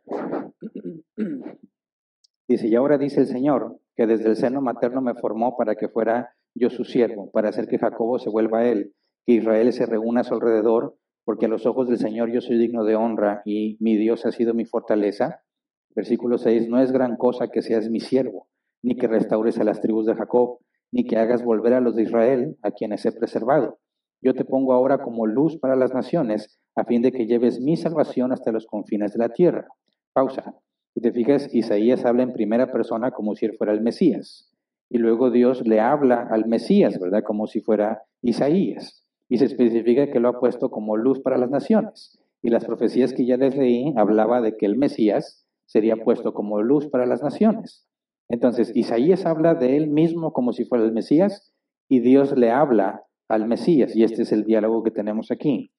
[2.45, 5.89] Dice, y ahora dice el Señor, que desde el seno materno me formó para que
[5.89, 8.93] fuera yo su siervo, para hacer que Jacobo se vuelva a él,
[9.25, 12.57] que Israel se reúna a su alrededor porque a los ojos del Señor yo soy
[12.57, 15.41] digno de honra y mi Dios ha sido mi fortaleza.
[15.95, 18.47] Versículo 6, no es gran cosa que seas mi siervo,
[18.81, 20.59] ni que restaures a las tribus de Jacob,
[20.91, 23.79] ni que hagas volver a los de Israel, a quienes he preservado.
[24.21, 27.77] Yo te pongo ahora como luz para las naciones, a fin de que lleves mi
[27.77, 29.67] salvación hasta los confines de la tierra.
[30.13, 30.55] Pausa.
[30.93, 34.51] Si te fijas, Isaías habla en primera persona como si él fuera el Mesías.
[34.89, 37.23] Y luego Dios le habla al Mesías, ¿verdad?
[37.23, 41.49] Como si fuera Isaías y se especifica que lo ha puesto como luz para las
[41.49, 42.19] naciones.
[42.43, 46.61] Y las profecías que ya les leí hablaba de que el Mesías sería puesto como
[46.61, 47.87] luz para las naciones.
[48.29, 51.53] Entonces, Isaías habla de él mismo como si fuera el Mesías
[51.89, 55.71] y Dios le habla al Mesías, y este es el diálogo que tenemos aquí.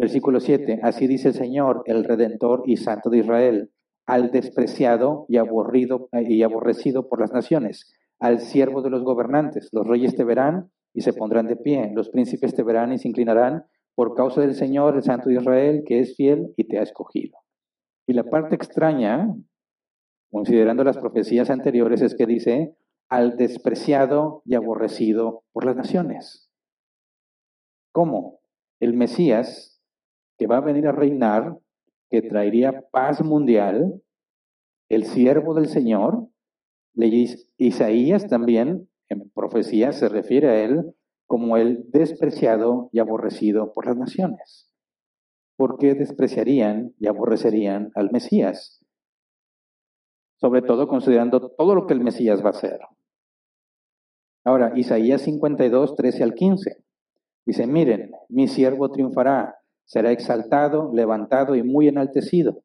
[0.00, 3.70] Versículo 7, así dice el Señor, el Redentor y Santo de Israel,
[4.06, 9.68] al despreciado y aburrido y aborrecido por las naciones, al siervo de los gobernantes.
[9.72, 13.08] Los reyes te verán y se pondrán de pie, los príncipes te verán y se
[13.08, 16.82] inclinarán por causa del Señor, el Santo de Israel, que es fiel y te ha
[16.82, 17.38] escogido.
[18.06, 19.28] Y la parte extraña,
[20.30, 22.74] considerando las profecías anteriores, es que dice,
[23.10, 26.50] al despreciado y aborrecido por las naciones.
[27.92, 28.40] ¿Cómo?
[28.80, 29.69] El Mesías,
[30.40, 31.58] que va a venir a reinar,
[32.08, 34.00] que traería paz mundial,
[34.88, 36.28] el siervo del Señor,
[37.58, 40.94] Isaías también en profecía se refiere a él
[41.26, 44.72] como el despreciado y aborrecido por las naciones.
[45.56, 48.82] ¿Por qué despreciarían y aborrecerían al Mesías?
[50.36, 52.80] Sobre todo considerando todo lo que el Mesías va a hacer.
[54.46, 56.82] Ahora, Isaías 52, 13 al 15.
[57.44, 59.59] Dice, miren, mi siervo triunfará,
[59.90, 62.62] será exaltado, levantado y muy enaltecido.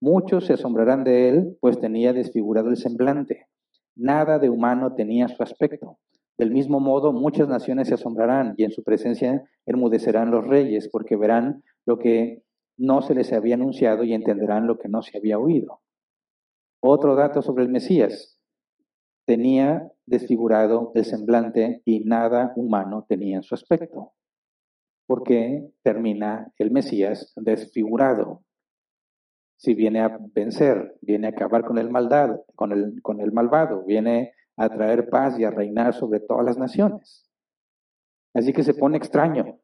[0.00, 3.46] Muchos se asombrarán de él, pues tenía desfigurado el semblante.
[3.94, 5.98] Nada de humano tenía su aspecto.
[6.36, 11.14] Del mismo modo, muchas naciones se asombrarán y en su presencia enmudecerán los reyes, porque
[11.14, 12.42] verán lo que
[12.76, 15.80] no se les había anunciado y entenderán lo que no se había oído.
[16.80, 18.36] Otro dato sobre el Mesías.
[19.26, 24.13] Tenía desfigurado el semblante y nada humano tenía en su aspecto.
[25.06, 28.42] Porque termina el Mesías desfigurado.
[29.56, 33.84] Si viene a vencer, viene a acabar con el maldad, con el, con el malvado,
[33.84, 37.28] viene a traer paz y a reinar sobre todas las naciones.
[38.34, 39.58] Así que se pone extraño.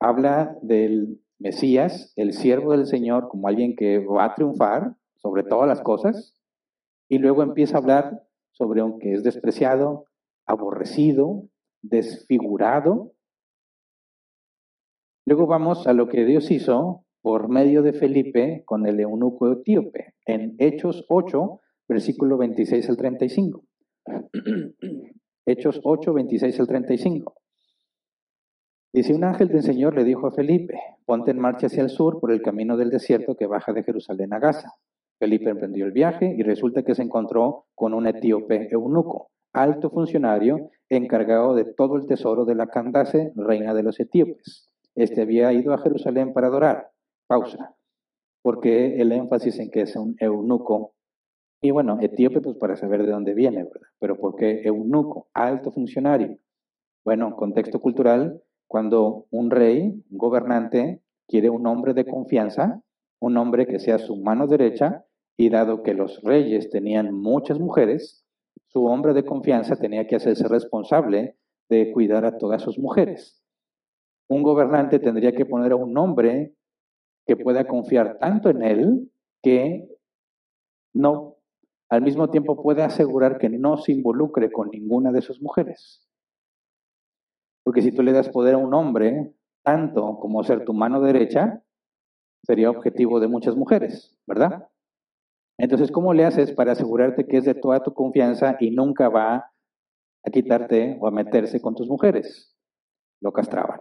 [0.00, 5.68] Habla del Mesías, el siervo del Señor, como alguien que va a triunfar sobre todas
[5.68, 6.34] las cosas,
[7.08, 10.06] y luego empieza a hablar sobre aunque es despreciado,
[10.46, 11.48] aborrecido,
[11.82, 13.13] desfigurado.
[15.26, 20.12] Luego vamos a lo que Dios hizo por medio de Felipe con el eunuco etíope.
[20.26, 23.64] En Hechos 8, versículo 26 al 35.
[25.46, 27.34] Hechos 8, 26 al 35.
[28.92, 32.20] Dice, un ángel del Señor le dijo a Felipe, ponte en marcha hacia el sur
[32.20, 34.74] por el camino del desierto que baja de Jerusalén a Gaza.
[35.18, 40.70] Felipe emprendió el viaje y resulta que se encontró con un etíope eunuco, alto funcionario
[40.90, 44.73] encargado de todo el tesoro de la Candace, reina de los etíopes.
[44.94, 46.90] Este había ido a Jerusalén para adorar.
[47.26, 47.74] Pausa.
[48.42, 50.94] Porque el énfasis en que es un eunuco
[51.64, 53.88] y bueno, etíope, pues para saber de dónde viene, ¿verdad?
[53.98, 55.28] Pero ¿por qué eunuco?
[55.32, 56.36] Alto funcionario.
[57.06, 62.82] Bueno, contexto cultural, cuando un rey, un gobernante, quiere un hombre de confianza,
[63.18, 65.06] un hombre que sea su mano derecha,
[65.38, 68.26] y dado que los reyes tenían muchas mujeres,
[68.66, 71.38] su hombre de confianza tenía que hacerse responsable
[71.70, 73.42] de cuidar a todas sus mujeres.
[74.28, 76.54] Un gobernante tendría que poner a un hombre
[77.26, 79.88] que pueda confiar tanto en él que
[80.94, 81.34] no
[81.90, 86.08] al mismo tiempo puede asegurar que no se involucre con ninguna de sus mujeres.
[87.62, 91.62] Porque si tú le das poder a un hombre, tanto como ser tu mano derecha,
[92.42, 94.68] sería objetivo de muchas mujeres, ¿verdad?
[95.56, 99.52] Entonces, ¿cómo le haces para asegurarte que es de toda tu confianza y nunca va
[100.24, 102.56] a quitarte o a meterse con tus mujeres?
[103.20, 103.80] Lo castraban.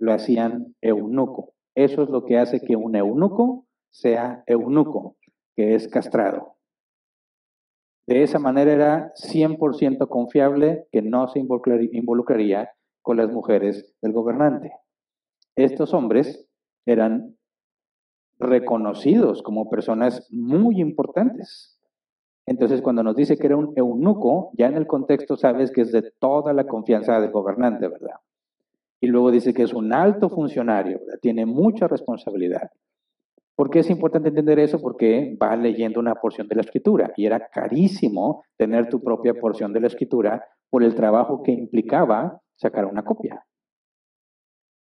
[0.00, 1.54] Lo hacían eunuco.
[1.76, 5.16] Eso es lo que hace que un eunuco sea eunuco
[5.54, 6.56] que es castrado.
[8.06, 12.70] De esa manera era 100% confiable que no se involucraría
[13.02, 14.72] con las mujeres del gobernante.
[15.54, 16.48] Estos hombres
[16.86, 17.36] eran
[18.38, 21.78] reconocidos como personas muy importantes.
[22.46, 25.92] Entonces, cuando nos dice que era un eunuco, ya en el contexto sabes que es
[25.92, 28.16] de toda la confianza del gobernante, ¿verdad?
[29.00, 32.70] Y luego dice que es un alto funcionario, tiene mucha responsabilidad.
[33.56, 34.80] ¿Por qué es importante entender eso?
[34.80, 39.72] Porque va leyendo una porción de la escritura y era carísimo tener tu propia porción
[39.72, 43.44] de la escritura por el trabajo que implicaba sacar una copia.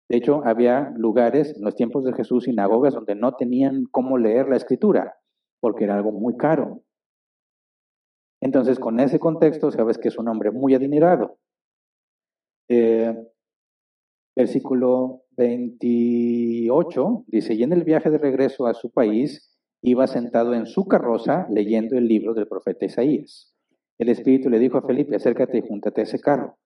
[0.08, 4.48] De hecho, había lugares en los tiempos de Jesús, sinagogas, donde no tenían cómo leer
[4.48, 5.18] la escritura,
[5.60, 6.82] porque era algo muy caro.
[8.40, 11.38] Entonces, con ese contexto, sabes que es un hombre muy adinerado.
[12.68, 13.14] Eh,
[14.36, 20.66] versículo 28 dice, y en el viaje de regreso a su país iba sentado en
[20.66, 23.54] su carroza leyendo el libro del profeta Isaías.
[23.98, 26.58] El Espíritu le dijo a Felipe, acércate y júntate a ese carro.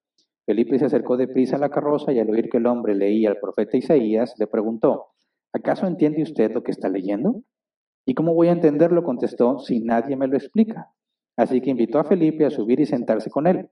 [0.45, 3.37] Felipe se acercó deprisa a la carroza y al oír que el hombre leía al
[3.37, 5.09] profeta Isaías, le preguntó,
[5.53, 7.43] ¿acaso entiende usted lo que está leyendo?
[8.05, 9.03] ¿Y cómo voy a entenderlo?
[9.03, 10.89] contestó, si nadie me lo explica.
[11.37, 13.69] así que invitó a Felipe a subir y sentarse con él.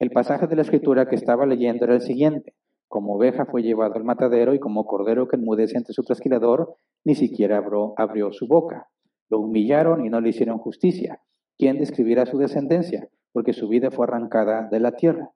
[0.00, 2.54] El pasaje de la escritura que estaba leyendo era el siguiente.
[2.88, 6.74] Como oveja fue llevado al matadero y como cordero que enmudece ante su trasquilador,
[7.04, 8.88] ni siquiera abrió, abrió su boca.
[9.28, 11.20] Lo humillaron y no le hicieron justicia.
[11.58, 13.08] ¿Quién describirá su descendencia?
[13.32, 15.32] Porque su vida fue arrancada de la tierra.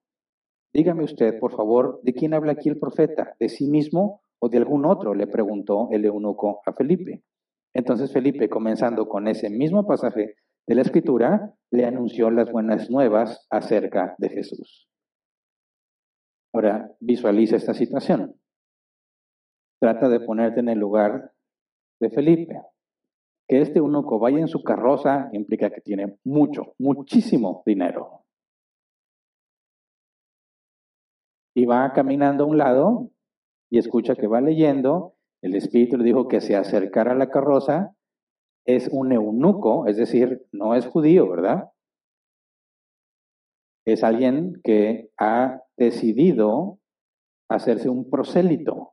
[0.73, 3.35] Dígame usted, por favor, ¿de quién habla aquí el profeta?
[3.39, 5.15] ¿De sí mismo o de algún otro?
[5.15, 7.23] le preguntó el eunuco a Felipe.
[7.75, 10.37] Entonces Felipe, comenzando con ese mismo pasaje
[10.67, 14.89] de la escritura, le anunció las buenas nuevas acerca de Jesús.
[16.53, 18.37] Ahora, visualiza esta situación.
[19.81, 21.33] Trata de ponerte en el lugar
[22.01, 22.61] de Felipe.
[23.49, 28.25] Que este eunuco vaya en su carroza implica que tiene mucho, muchísimo dinero.
[31.55, 33.11] Y va caminando a un lado
[33.71, 35.17] y escucha que va leyendo.
[35.43, 37.95] El Espíritu le dijo que se acercara a la carroza.
[38.65, 41.72] Es un eunuco, es decir, no es judío, ¿verdad?
[43.85, 46.78] Es alguien que ha decidido
[47.49, 48.93] hacerse un prosélito,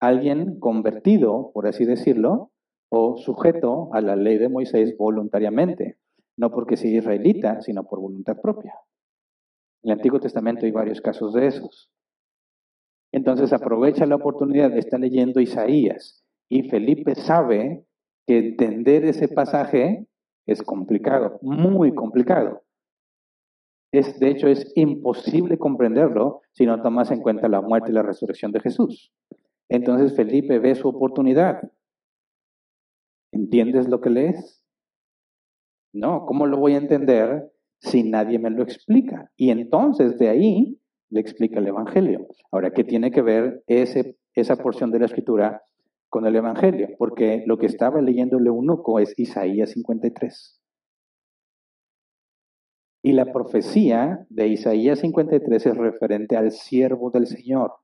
[0.00, 2.50] alguien convertido, por así decirlo,
[2.88, 5.96] o sujeto a la ley de Moisés voluntariamente,
[6.36, 8.74] no porque sea israelita, sino por voluntad propia.
[9.82, 11.90] En el Antiguo Testamento hay varios casos de esos.
[13.12, 17.84] Entonces aprovecha la oportunidad estar leyendo Isaías y Felipe sabe
[18.26, 20.06] que entender ese pasaje
[20.46, 22.65] es complicado, muy complicado.
[23.96, 28.02] Es, de hecho, es imposible comprenderlo si no tomas en cuenta la muerte y la
[28.02, 29.10] resurrección de Jesús.
[29.70, 31.62] Entonces Felipe ve su oportunidad.
[33.32, 34.62] ¿Entiendes lo que lees?
[35.94, 39.32] No, ¿cómo lo voy a entender si nadie me lo explica?
[39.34, 40.78] Y entonces de ahí
[41.08, 42.26] le explica el Evangelio.
[42.52, 45.62] Ahora, ¿qué tiene que ver ese, esa porción de la escritura
[46.10, 46.90] con el Evangelio?
[46.98, 48.46] Porque lo que estaba leyendo el
[49.00, 50.55] es Isaías 53.
[53.02, 57.74] Y la profecía de Isaías 53 es referente al siervo del Señor.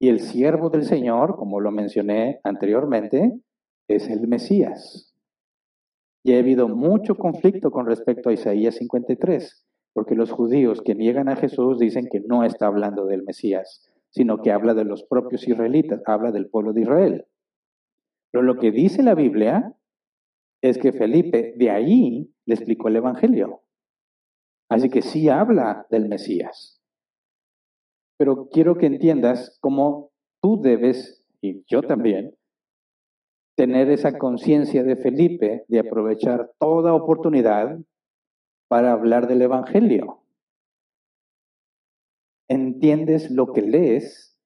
[0.00, 3.38] Y el siervo del Señor, como lo mencioné anteriormente,
[3.88, 5.14] es el Mesías.
[6.24, 9.66] Y ha habido mucho conflicto con respecto a Isaías 53.
[9.92, 14.40] Porque los judíos que niegan a Jesús dicen que no está hablando del Mesías, sino
[14.42, 17.26] que habla de los propios israelitas, habla del pueblo de Israel.
[18.30, 19.74] Pero lo que dice la Biblia
[20.62, 23.61] es que Felipe de ahí le explicó el Evangelio.
[24.72, 26.80] Así que sí habla del Mesías.
[28.18, 30.10] Pero quiero que entiendas cómo
[30.40, 32.34] tú debes, y yo también,
[33.54, 37.78] tener esa conciencia de Felipe de aprovechar toda oportunidad
[38.68, 40.22] para hablar del Evangelio.
[42.48, 44.38] ¿Entiendes lo que lees?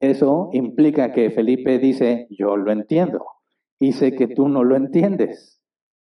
[0.00, 3.24] Eso implica que Felipe dice, yo lo entiendo,
[3.80, 5.62] y sé que tú no lo entiendes,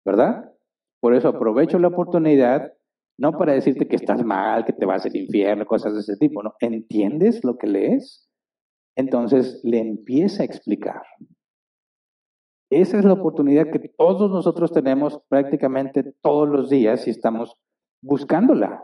[0.03, 0.53] ¿verdad?
[0.99, 2.73] Por eso aprovecho la oportunidad,
[3.21, 6.41] no para decirte que estás mal, que te vas al infierno, cosas de ese tipo,
[6.41, 6.55] ¿no?
[6.59, 8.27] ¿Entiendes lo que lees?
[8.97, 11.03] Entonces le empieza a explicar.
[12.71, 17.53] Esa es la oportunidad que todos nosotros tenemos prácticamente todos los días y estamos
[18.01, 18.83] buscándola.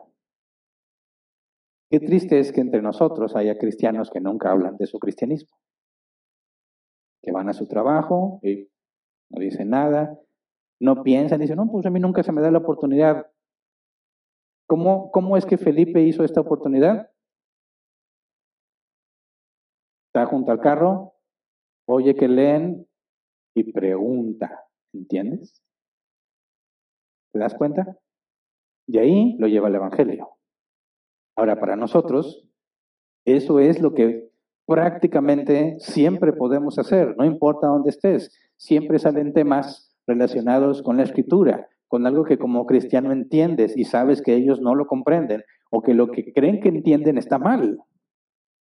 [1.89, 5.57] Qué triste es que entre nosotros haya cristianos que nunca hablan de su cristianismo,
[7.23, 8.69] que van a su trabajo y
[9.31, 10.15] no dicen nada,
[10.79, 13.25] no piensan, dicen, no, pues a mí nunca se me da la oportunidad.
[14.67, 17.09] ¿Cómo, cómo es que Felipe hizo esta oportunidad?
[20.07, 21.13] Está junto al carro,
[21.87, 22.85] oye que leen
[23.55, 25.63] y pregunta, ¿entiendes?
[27.31, 27.97] ¿Te das cuenta?
[28.87, 30.37] Y ahí lo lleva el Evangelio.
[31.37, 32.47] Ahora, para nosotros,
[33.25, 34.31] eso es lo que
[34.65, 41.69] prácticamente siempre podemos hacer, no importa dónde estés, siempre salen temas relacionados con la escritura,
[41.87, 45.93] con algo que como cristiano entiendes y sabes que ellos no lo comprenden o que
[45.93, 47.77] lo que creen que entienden está mal.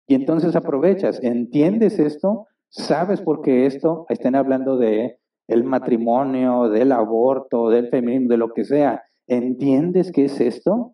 [0.07, 2.47] Y entonces aprovechas, entiendes esto,
[2.77, 4.05] ¿Sabes por qué esto?
[4.09, 5.17] Estén hablando de
[5.47, 9.01] el matrimonio, del aborto, del feminismo, de lo que sea.
[9.27, 10.93] ¿Entiendes qué es esto?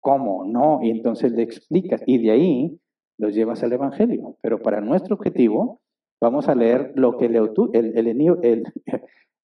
[0.00, 0.44] ¿Cómo?
[0.44, 0.80] No.
[0.82, 2.02] Y entonces le explicas.
[2.06, 2.78] Y de ahí
[3.16, 4.36] los llevas al Evangelio.
[4.42, 5.80] Pero para nuestro objetivo,
[6.20, 7.36] vamos a leer lo que el,
[7.72, 8.64] el, el,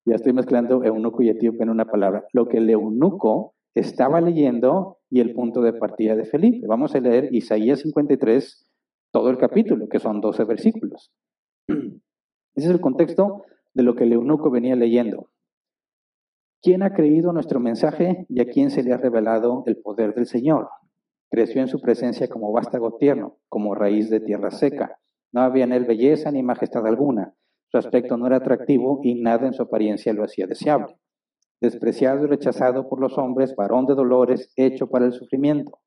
[0.09, 4.97] ya estoy mezclando eunuco y etíope en una palabra, lo que el eunuco estaba leyendo
[5.09, 6.65] y el punto de partida de Felipe.
[6.67, 8.69] Vamos a leer Isaías 53,
[9.11, 11.11] todo el capítulo, que son 12 versículos.
[11.67, 13.43] Ese es el contexto
[13.73, 15.29] de lo que el eunuco venía leyendo.
[16.61, 20.25] ¿Quién ha creído nuestro mensaje y a quién se le ha revelado el poder del
[20.25, 20.69] Señor?
[21.31, 24.99] Creció en su presencia como vástago tierno, como raíz de tierra seca.
[25.31, 27.35] No había en él belleza ni majestad alguna.
[27.71, 30.95] Su aspecto no era atractivo y nada en su apariencia lo hacía deseable.
[31.61, 35.79] despreciado y rechazado por los hombres, varón de dolores, hecho para el sufrimiento.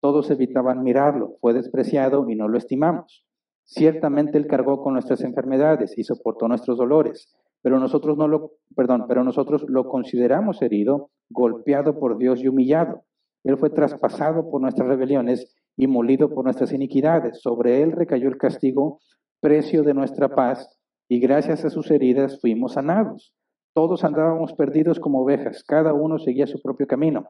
[0.00, 3.24] Todos evitaban mirarlo, fue despreciado y no lo estimamos.
[3.64, 9.04] Ciertamente él cargó con nuestras enfermedades y soportó nuestros dolores, pero nosotros no lo, perdón,
[9.06, 13.04] pero nosotros lo consideramos herido, golpeado por Dios y humillado.
[13.44, 17.40] Él fue traspasado por nuestras rebeliones y molido por nuestras iniquidades.
[17.40, 18.98] Sobre él recayó el castigo,
[19.40, 20.81] precio de nuestra paz,
[21.12, 23.34] y gracias a sus heridas fuimos sanados.
[23.74, 27.28] Todos andábamos perdidos como ovejas, cada uno seguía su propio camino.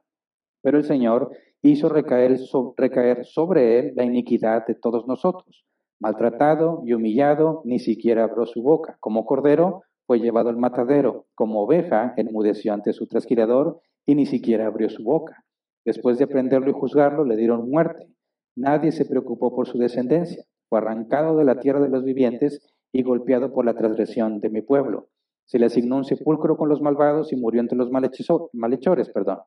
[0.62, 2.39] Pero el Señor hizo recaer,
[2.76, 5.66] recaer sobre él la iniquidad de todos nosotros.
[5.99, 8.99] Maltratado y humillado, ni siquiera abrió su boca.
[9.01, 11.26] Como cordero, fue llevado al matadero.
[11.35, 15.43] Como oveja, enmudeció ante su trasquilador y ni siquiera abrió su boca.
[15.85, 18.07] Después de prenderlo y juzgarlo, le dieron muerte.
[18.55, 20.45] Nadie se preocupó por su descendencia.
[20.68, 24.61] Fue arrancado de la tierra de los vivientes y golpeado por la transgresión de mi
[24.61, 25.09] pueblo.
[25.47, 29.38] Se le asignó un sepulcro con los malvados y murió entre los malhechores, perdón,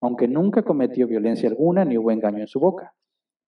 [0.00, 2.94] aunque nunca cometió violencia alguna ni hubo engaño en su boca.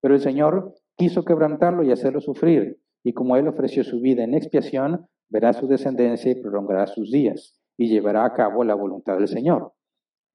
[0.00, 4.34] Pero el Señor quiso quebrantarlo y hacerlo sufrir, y como él ofreció su vida en
[4.34, 9.28] expiación, verá su descendencia y prolongará sus días, y llevará a cabo la voluntad del
[9.28, 9.72] Señor.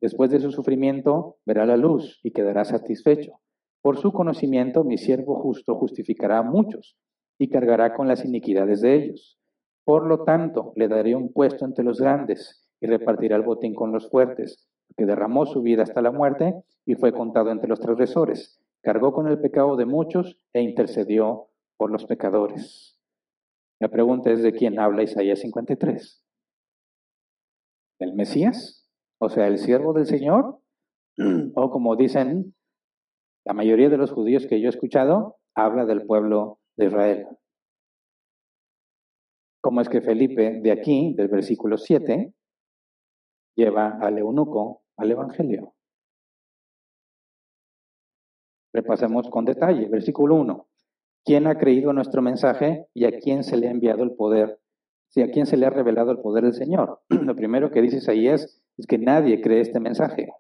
[0.02, 3.34] Después de su sufrimiento, verá la luz y quedará satisfecho.
[3.82, 6.98] Por su conocimiento, mi siervo justo justificará a muchos
[7.42, 9.40] y cargará con las iniquidades de ellos.
[9.84, 13.92] Por lo tanto, le daré un puesto entre los grandes y repartirá el botín con
[13.92, 16.54] los fuertes, que derramó su vida hasta la muerte
[16.86, 18.62] y fue contado entre los transgresores.
[18.84, 23.00] Cargó con el pecado de muchos e intercedió por los pecadores.
[23.80, 26.24] La pregunta es de quién habla Isaías 53.
[28.00, 28.88] ¿Del Mesías?
[29.18, 30.60] O sea, el siervo del Señor.
[31.56, 32.54] O como dicen
[33.46, 37.28] la mayoría de los judíos que yo he escuchado, habla del pueblo de Israel.
[39.62, 42.34] ¿Cómo es que Felipe de aquí, del versículo 7,
[43.56, 45.76] lleva al eunuco al Evangelio?
[48.74, 49.88] Repasemos con detalle.
[49.88, 50.68] Versículo 1.
[51.24, 54.60] ¿Quién ha creído nuestro mensaje y a quién se le ha enviado el poder?
[55.10, 57.02] Si a quién se le ha revelado el poder del Señor.
[57.10, 60.34] Lo primero que dices ahí es, es que nadie cree este mensaje.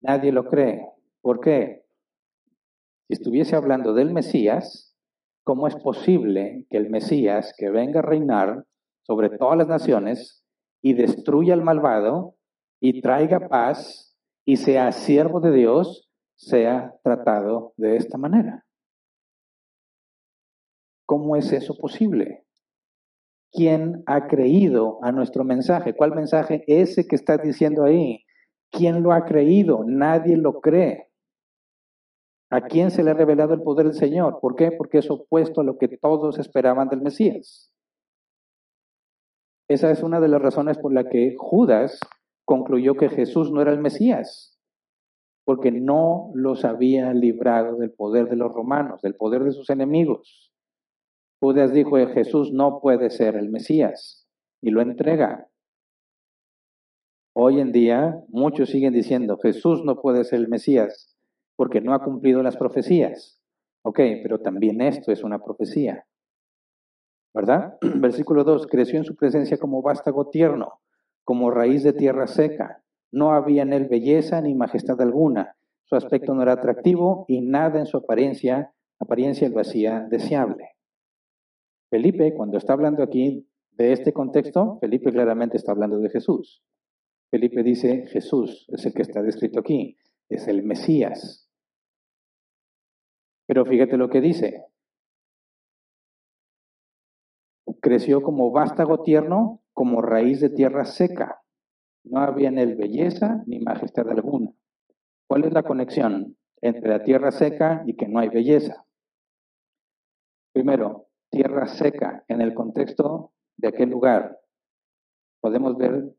[0.00, 0.88] Nadie lo cree.
[1.20, 1.84] ¿Por qué?
[3.06, 4.85] Si estuviese hablando del Mesías,
[5.46, 8.64] ¿cómo es posible que el Mesías que venga a reinar
[9.02, 10.44] sobre todas las naciones
[10.82, 12.34] y destruya al malvado
[12.80, 18.66] y traiga paz y sea siervo de Dios, sea tratado de esta manera?
[21.06, 22.44] ¿Cómo es eso posible?
[23.52, 25.94] ¿Quién ha creído a nuestro mensaje?
[25.94, 26.64] ¿Cuál mensaje?
[26.66, 28.24] Ese que está diciendo ahí.
[28.72, 29.84] ¿Quién lo ha creído?
[29.86, 31.06] Nadie lo cree.
[32.50, 34.38] ¿A quién se le ha revelado el poder del Señor?
[34.40, 34.70] ¿Por qué?
[34.70, 37.72] Porque es opuesto a lo que todos esperaban del Mesías.
[39.68, 41.98] Esa es una de las razones por la que Judas
[42.44, 44.56] concluyó que Jesús no era el Mesías,
[45.44, 50.52] porque no los había librado del poder de los romanos, del poder de sus enemigos.
[51.40, 54.28] Judas dijo, Jesús no puede ser el Mesías,
[54.62, 55.48] y lo entrega.
[57.34, 61.15] Hoy en día muchos siguen diciendo, Jesús no puede ser el Mesías,
[61.56, 63.40] porque no ha cumplido las profecías.
[63.82, 66.06] Ok, pero también esto es una profecía.
[67.34, 67.78] ¿Verdad?
[67.96, 70.80] Versículo 2, creció en su presencia como vástago tierno,
[71.24, 72.82] como raíz de tierra seca.
[73.10, 75.56] No había en él belleza ni majestad alguna.
[75.84, 80.70] Su aspecto no era atractivo y nada en su apariencia, apariencia lo hacía deseable.
[81.90, 86.64] Felipe, cuando está hablando aquí de este contexto, Felipe claramente está hablando de Jesús.
[87.30, 89.96] Felipe dice, Jesús es el que está descrito aquí,
[90.28, 91.45] es el Mesías,
[93.46, 94.64] pero fíjate lo que dice.
[97.80, 101.42] Creció como vástago tierno, como raíz de tierra seca.
[102.04, 104.52] No había en él belleza ni majestad alguna.
[105.28, 108.86] ¿Cuál es la conexión entre la tierra seca y que no hay belleza?
[110.52, 114.40] Primero, tierra seca en el contexto de aquel lugar.
[115.40, 116.14] Podemos ver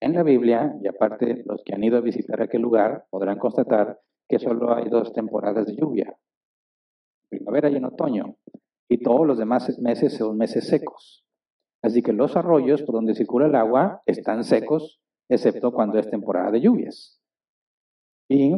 [0.00, 4.00] en la Biblia, y aparte los que han ido a visitar aquel lugar podrán constatar
[4.28, 6.16] que solo hay dos temporadas de lluvia,
[7.30, 8.36] primavera y en otoño,
[8.88, 11.24] y todos los demás meses son meses secos.
[11.82, 16.50] Así que los arroyos por donde circula el agua están secos, excepto cuando es temporada
[16.50, 17.20] de lluvias.
[18.28, 18.52] Y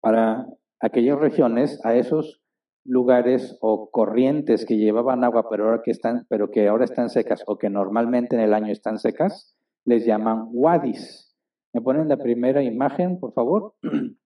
[0.00, 0.46] para
[0.80, 2.40] aquellas regiones, a esos
[2.84, 7.42] lugares o corrientes que llevaban agua, pero, ahora que están, pero que ahora están secas
[7.46, 11.36] o que normalmente en el año están secas, les llaman wadis.
[11.72, 13.74] ¿Me ponen la primera imagen, por favor?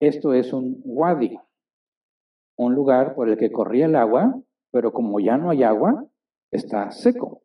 [0.00, 1.38] Esto es un wadi,
[2.56, 4.34] un lugar por el que corría el agua,
[4.72, 6.06] pero como ya no hay agua,
[6.50, 7.42] está seco.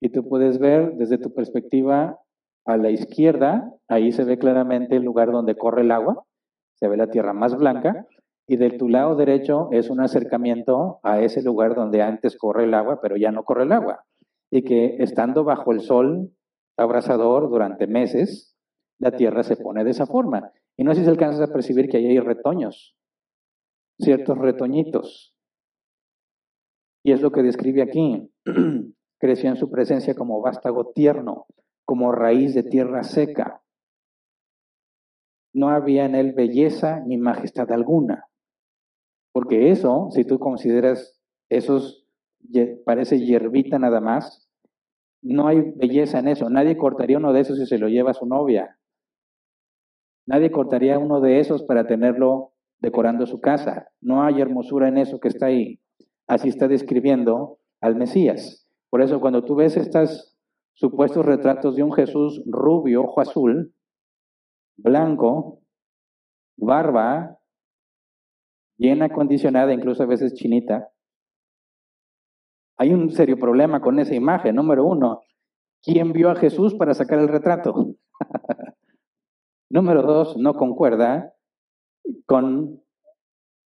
[0.00, 2.18] Y tú puedes ver desde tu perspectiva
[2.64, 6.24] a la izquierda, ahí se ve claramente el lugar donde corre el agua,
[6.78, 8.06] se ve la tierra más blanca,
[8.48, 12.74] y de tu lado derecho es un acercamiento a ese lugar donde antes corre el
[12.74, 14.04] agua, pero ya no corre el agua.
[14.50, 16.30] Y que estando bajo el sol
[16.78, 18.55] abrasador durante meses,
[18.98, 20.52] la tierra se pone de esa forma.
[20.76, 22.96] Y no sé si alcanzas a percibir que ahí hay retoños,
[23.98, 25.34] ciertos retoñitos.
[27.04, 28.30] Y es lo que describe aquí.
[29.18, 31.46] Creció en su presencia como vástago tierno,
[31.84, 33.62] como raíz de tierra seca.
[35.54, 38.28] No había en él belleza ni majestad alguna.
[39.32, 41.18] Porque eso, si tú consideras
[41.48, 42.06] esos,
[42.84, 44.50] parece hierbita nada más,
[45.22, 46.50] no hay belleza en eso.
[46.50, 48.78] Nadie cortaría uno de esos si se lo lleva a su novia.
[50.26, 53.88] Nadie cortaría uno de esos para tenerlo decorando su casa.
[54.00, 55.80] No hay hermosura en eso que está ahí.
[56.26, 58.68] Así está describiendo al Mesías.
[58.90, 60.36] Por eso cuando tú ves estos
[60.74, 63.74] supuestos retratos de un Jesús rubio, ojo azul,
[64.76, 65.60] blanco,
[66.56, 67.38] barba,
[68.76, 70.90] bien acondicionada, incluso a veces chinita,
[72.76, 74.56] hay un serio problema con esa imagen.
[74.56, 75.22] Número uno,
[75.82, 77.94] ¿quién vio a Jesús para sacar el retrato?
[79.68, 81.34] Número dos, no concuerda
[82.26, 82.82] con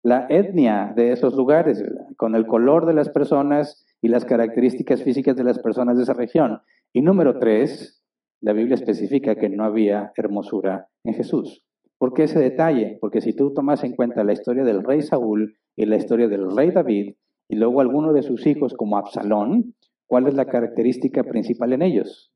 [0.03, 1.83] la etnia de esos lugares,
[2.17, 6.13] con el color de las personas y las características físicas de las personas de esa
[6.13, 6.61] región.
[6.91, 8.03] Y número tres,
[8.41, 11.63] la Biblia especifica que no había hermosura en Jesús.
[11.97, 12.97] ¿Por qué ese detalle?
[12.99, 16.53] Porque si tú tomas en cuenta la historia del rey Saúl y la historia del
[16.53, 17.15] rey David,
[17.47, 19.75] y luego alguno de sus hijos como Absalón,
[20.07, 22.33] ¿cuál es la característica principal en ellos?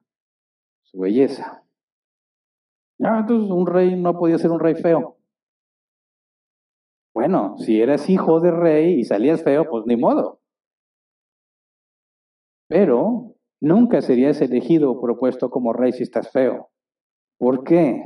[0.84, 1.64] Su belleza.
[3.04, 5.18] Ah, entonces un rey no podía ser un rey feo.
[7.14, 10.40] Bueno, si eras hijo de rey y salías feo, pues ni modo.
[12.68, 16.70] Pero nunca serías elegido o propuesto como rey si estás feo.
[17.40, 18.04] ¿Por qué?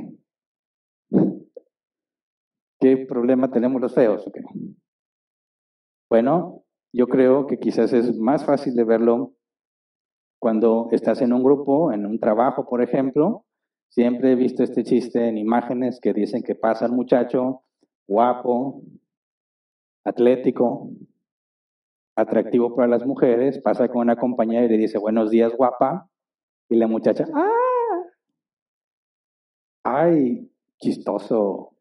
[2.80, 4.24] ¿Qué problema tenemos los feos?
[6.10, 9.34] Bueno, yo creo que quizás es más fácil de verlo
[10.40, 13.44] cuando estás en un grupo, en un trabajo, por ejemplo,
[13.92, 17.64] Siempre he visto este chiste en imágenes que dicen que pasa el muchacho
[18.08, 18.80] guapo,
[20.02, 20.88] atlético,
[22.16, 26.08] atractivo para las mujeres, pasa con una compañera y le dice buenos días guapa,
[26.70, 28.02] y la muchacha, ¡ah!
[29.84, 30.50] ¡Ay!
[30.78, 31.76] Chistoso,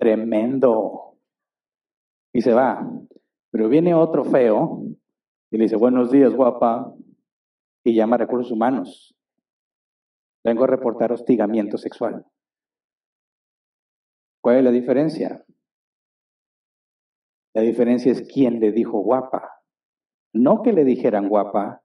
[0.00, 1.18] tremendo.
[2.32, 2.84] Y se va.
[3.52, 4.82] Pero viene otro feo
[5.52, 6.92] y le dice buenos días guapa,
[7.84, 9.14] y llama a recursos humanos
[10.44, 12.26] Vengo a reportar hostigamiento sexual.
[14.42, 15.44] ¿Cuál es la diferencia?
[17.54, 19.60] La diferencia es quién le dijo guapa.
[20.32, 21.82] No que le dijeran guapa,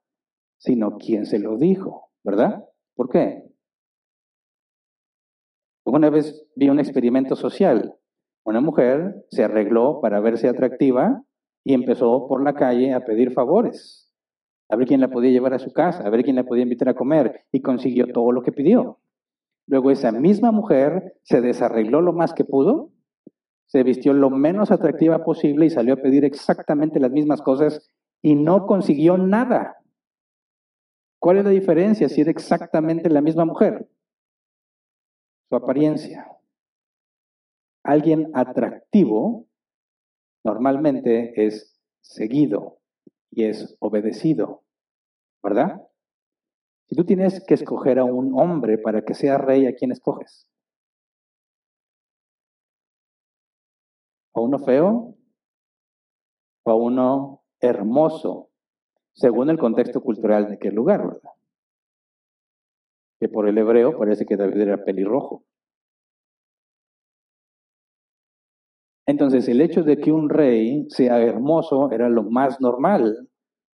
[0.58, 2.64] sino quién se lo dijo, ¿verdad?
[2.96, 3.44] ¿Por qué?
[5.86, 7.96] Una vez vi un experimento social.
[8.44, 11.24] Una mujer se arregló para verse atractiva
[11.64, 14.07] y empezó por la calle a pedir favores
[14.70, 16.90] a ver quién la podía llevar a su casa, a ver quién la podía invitar
[16.90, 19.00] a comer, y consiguió todo lo que pidió.
[19.68, 22.92] Luego esa misma mujer se desarregló lo más que pudo,
[23.68, 27.92] se vistió lo menos atractiva posible y salió a pedir exactamente las mismas cosas
[28.22, 29.78] y no consiguió nada.
[31.20, 33.90] ¿Cuál es la diferencia si era exactamente la misma mujer?
[35.50, 36.32] Su apariencia.
[37.84, 39.48] Alguien atractivo
[40.44, 42.80] normalmente es seguido,
[43.32, 44.64] y es obedecido,
[45.44, 45.82] ¿verdad?
[46.88, 50.48] Si tú tienes que escoger a un hombre para que sea rey, ¿a quién escoges?
[54.34, 55.16] ¿A uno feo?
[56.64, 58.50] ¿O a uno hermoso?
[59.14, 61.32] Según el contexto cultural de aquel lugar, ¿verdad?
[63.20, 65.44] Que por el hebreo parece que David era pelirrojo.
[69.08, 73.30] Entonces, el hecho de que un rey sea hermoso era lo más normal,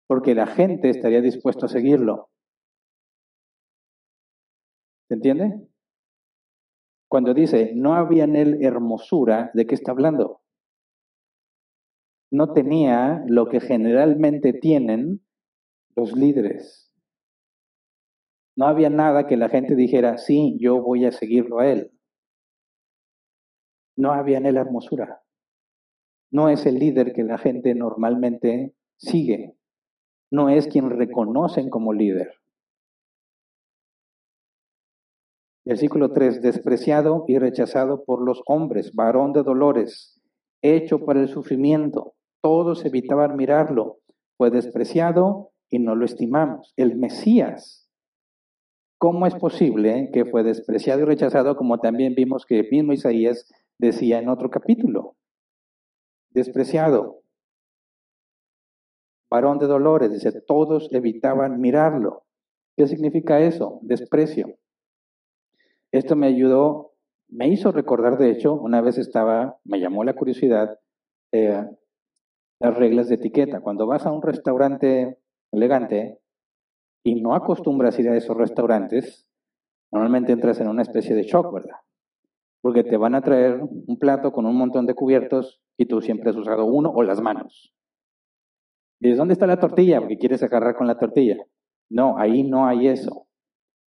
[0.07, 2.31] porque la gente estaría dispuesto a seguirlo.
[5.09, 5.69] ¿Se entiende?
[7.11, 10.41] Cuando dice, no había en él hermosura, ¿de qué está hablando?
[12.31, 15.23] No tenía lo que generalmente tienen
[15.95, 16.91] los líderes.
[18.57, 21.98] No había nada que la gente dijera, sí, yo voy a seguirlo a él
[23.99, 25.23] no había en él hermosura.
[26.31, 29.57] No es el líder que la gente normalmente sigue.
[30.31, 32.33] No es quien reconocen como líder.
[35.65, 40.23] Versículo 3, despreciado y rechazado por los hombres, varón de dolores,
[40.63, 42.15] hecho para el sufrimiento.
[42.41, 43.99] Todos evitaban mirarlo.
[44.37, 46.73] Fue despreciado y no lo estimamos.
[46.77, 47.91] El Mesías.
[48.97, 53.53] ¿Cómo es posible que fue despreciado y rechazado como también vimos que el mismo Isaías
[53.79, 55.17] decía en otro capítulo?
[56.31, 57.23] Despreciado.
[59.31, 62.25] Varón de dolores, dice, todos evitaban mirarlo.
[62.77, 63.79] ¿Qué significa eso?
[63.83, 64.59] Desprecio.
[65.93, 66.93] Esto me ayudó,
[67.29, 70.79] me hizo recordar, de hecho, una vez estaba, me llamó la curiosidad,
[71.33, 71.65] eh,
[72.61, 73.61] las reglas de etiqueta.
[73.61, 75.19] Cuando vas a un restaurante
[75.53, 76.21] elegante
[77.05, 79.27] y no acostumbras ir a esos restaurantes,
[79.91, 81.77] normalmente entras en una especie de shock, ¿verdad?
[82.61, 86.31] Porque te van a traer un plato con un montón de cubiertos y tú siempre
[86.31, 87.73] has usado uno o las manos.
[89.01, 90.01] ¿Y dónde está la tortilla?
[90.01, 91.37] Porque quieres agarrar con la tortilla.
[91.89, 93.27] No, ahí no hay eso.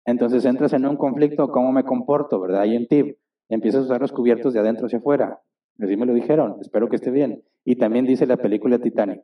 [0.05, 2.39] Entonces entras en un conflicto, ¿cómo me comporto?
[2.39, 2.61] ¿Verdad?
[2.61, 3.17] Hay un tip.
[3.49, 5.41] Empiezas a usar los cubiertos de adentro hacia afuera.
[5.79, 7.43] Así me lo dijeron, espero que esté bien.
[7.63, 9.21] Y también dice la película Titanic.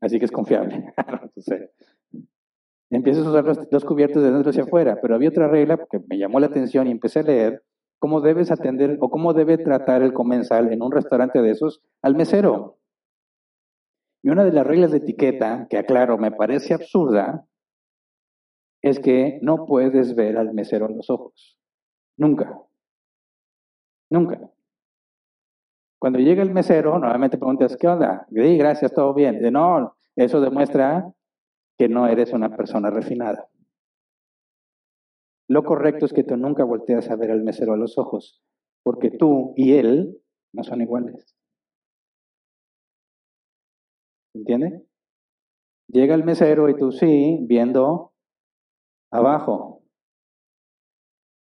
[0.00, 0.92] Así que es confiable.
[2.94, 6.00] Empiezas a usar los, los, cubiertos de dentro hacia afuera, pero había otra regla que
[6.08, 7.64] me llamó la atención y empecé a leer
[7.98, 12.14] cómo debes atender o cómo debe tratar el comensal en un restaurante de esos al
[12.14, 12.78] mesero.
[14.22, 17.46] Y una de las reglas de etiqueta, que aclaro, me parece absurda,
[18.80, 21.58] es que no puedes ver al mesero en los ojos.
[22.16, 22.60] Nunca.
[24.10, 24.38] Nunca.
[25.98, 28.26] Cuando llega el mesero, normalmente preguntas, ¿qué onda?
[28.30, 29.40] Sí, gracias, todo bien.
[29.40, 31.10] De no, eso demuestra
[31.78, 33.48] que no eres una persona refinada.
[35.48, 38.42] Lo correcto es que tú nunca volteas a ver al mesero a los ojos,
[38.82, 40.18] porque tú y él
[40.52, 41.36] no son iguales.
[44.34, 44.84] ¿Entiende?
[45.88, 48.12] Llega el mesero y tú sí, viendo
[49.10, 49.82] abajo.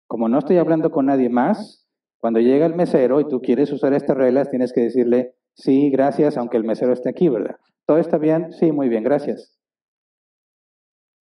[0.07, 1.87] Como no estoy hablando con nadie más,
[2.19, 6.37] cuando llega el mesero y tú quieres usar estas reglas, tienes que decirle, sí, gracias,
[6.37, 7.57] aunque el mesero esté aquí, ¿verdad?
[7.85, 8.51] ¿Todo está bien?
[8.53, 9.57] Sí, muy bien, gracias.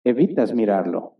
[0.10, 1.18] Evitas mirarlo.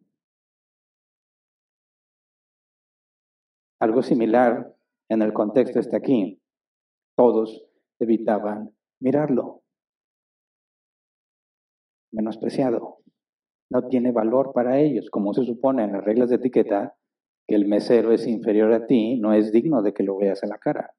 [3.80, 4.76] Algo similar
[5.10, 6.42] en el contexto está aquí.
[7.16, 7.68] Todos
[8.00, 9.62] evitaban mirarlo.
[12.12, 12.98] Menospreciado.
[13.70, 16.96] No tiene valor para ellos, como se supone en las reglas de etiqueta,
[17.48, 20.48] que el mesero es inferior a ti, no es digno de que lo veas a
[20.48, 20.96] la cara.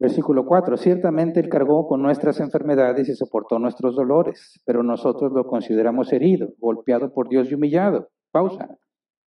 [0.00, 0.76] Versículo 4.
[0.76, 6.50] Ciertamente Él cargó con nuestras enfermedades y soportó nuestros dolores, pero nosotros lo consideramos herido,
[6.58, 8.08] golpeado por Dios y humillado.
[8.30, 8.78] Pausa.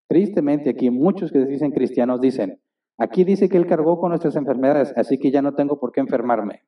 [0.08, 2.60] Tristemente aquí muchos que dicen cristianos dicen,
[2.98, 6.00] aquí dice que Él cargó con nuestras enfermedades, así que ya no tengo por qué
[6.00, 6.62] enfermarme.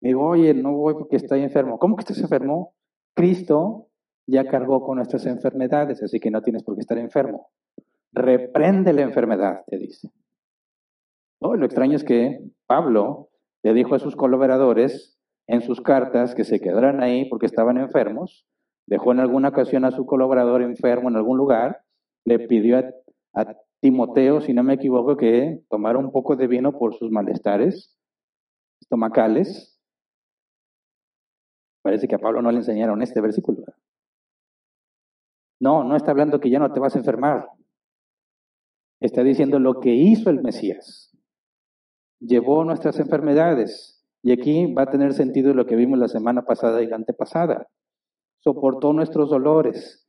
[0.00, 1.78] Me digo, oye, no voy porque estoy enfermo.
[1.78, 2.74] ¿Cómo que estás enfermo?
[3.14, 3.88] Cristo
[4.26, 7.48] ya cargó con nuestras enfermedades, así que no tienes por qué estar enfermo.
[8.12, 10.10] Reprende la enfermedad, te dice.
[11.40, 13.28] Lo extraño es que Pablo
[13.62, 18.46] le dijo a sus colaboradores en sus cartas que se quedaran ahí porque estaban enfermos.
[18.86, 21.82] Dejó en alguna ocasión a su colaborador enfermo en algún lugar.
[22.24, 22.84] Le pidió a,
[23.34, 27.98] a Timoteo, si no me equivoco, que tomara un poco de vino por sus malestares
[28.80, 29.76] estomacales
[31.86, 33.62] Parece que a Pablo no le enseñaron este versículo.
[35.60, 37.48] No, no está hablando que ya no te vas a enfermar.
[38.98, 41.15] Está diciendo lo que hizo el Mesías.
[42.20, 44.04] Llevó nuestras enfermedades.
[44.22, 47.68] Y aquí va a tener sentido lo que vimos la semana pasada y la antepasada.
[48.42, 50.08] Soportó nuestros dolores.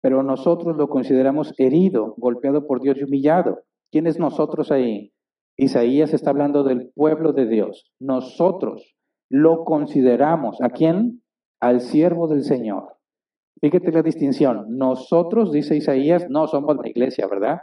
[0.00, 3.60] Pero nosotros lo consideramos herido, golpeado por Dios y humillado.
[3.90, 5.12] ¿Quién es nosotros ahí?
[5.56, 7.90] Isaías está hablando del pueblo de Dios.
[7.98, 8.96] Nosotros
[9.28, 10.60] lo consideramos.
[10.62, 11.22] ¿A quién?
[11.60, 12.98] Al siervo del Señor.
[13.60, 14.76] Fíjate la distinción.
[14.78, 17.62] Nosotros, dice Isaías, no somos la iglesia, ¿verdad?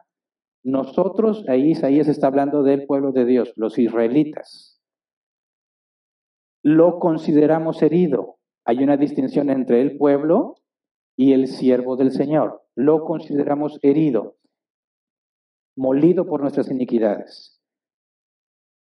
[0.65, 4.81] Nosotros, ahí Isaías está hablando del pueblo de Dios, los israelitas.
[6.63, 8.37] Lo consideramos herido.
[8.65, 10.55] Hay una distinción entre el pueblo
[11.15, 12.63] y el siervo del Señor.
[12.75, 14.37] Lo consideramos herido,
[15.77, 17.61] molido por nuestras iniquidades.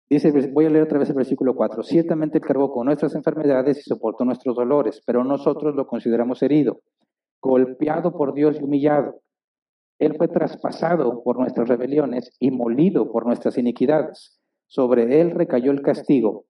[0.08, 1.82] Dice, voy a leer otra vez el versículo 4.
[1.82, 6.78] Ciertamente cargó con nuestras enfermedades y soportó nuestros dolores, pero nosotros lo consideramos herido,
[7.42, 9.20] golpeado por Dios y humillado.
[9.98, 14.38] Él fue traspasado por nuestras rebeliones y molido por nuestras iniquidades.
[14.68, 16.46] Sobre él recayó el castigo,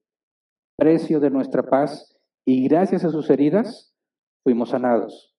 [0.77, 3.95] precio de nuestra paz, y gracias a sus heridas
[4.43, 5.35] fuimos sanados.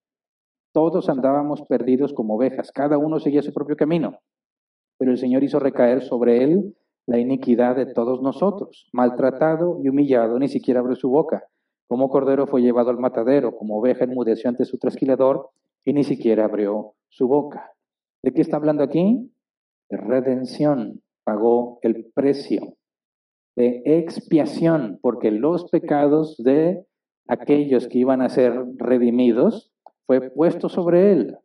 [0.74, 4.20] Todos andábamos perdidos como ovejas, cada uno seguía su propio camino,
[4.97, 6.76] pero el Señor hizo recaer sobre él
[7.08, 8.89] la iniquidad de todos nosotros.
[8.91, 11.45] Maltratado y humillado, ni siquiera abrió su boca.
[11.88, 15.49] Como cordero fue llevado al matadero, como oveja enmudeció ante su trasquilador,
[15.86, 17.72] y ni siquiera abrió su boca.
[18.24, 19.32] ¿De qué está hablando aquí?
[19.89, 21.01] De redención.
[21.24, 22.78] pagó el precio
[23.57, 26.86] de expiación, porque los pecados de
[27.28, 29.74] aquellos que iban a ser redimidos
[30.05, 31.38] fue puesto sobre él.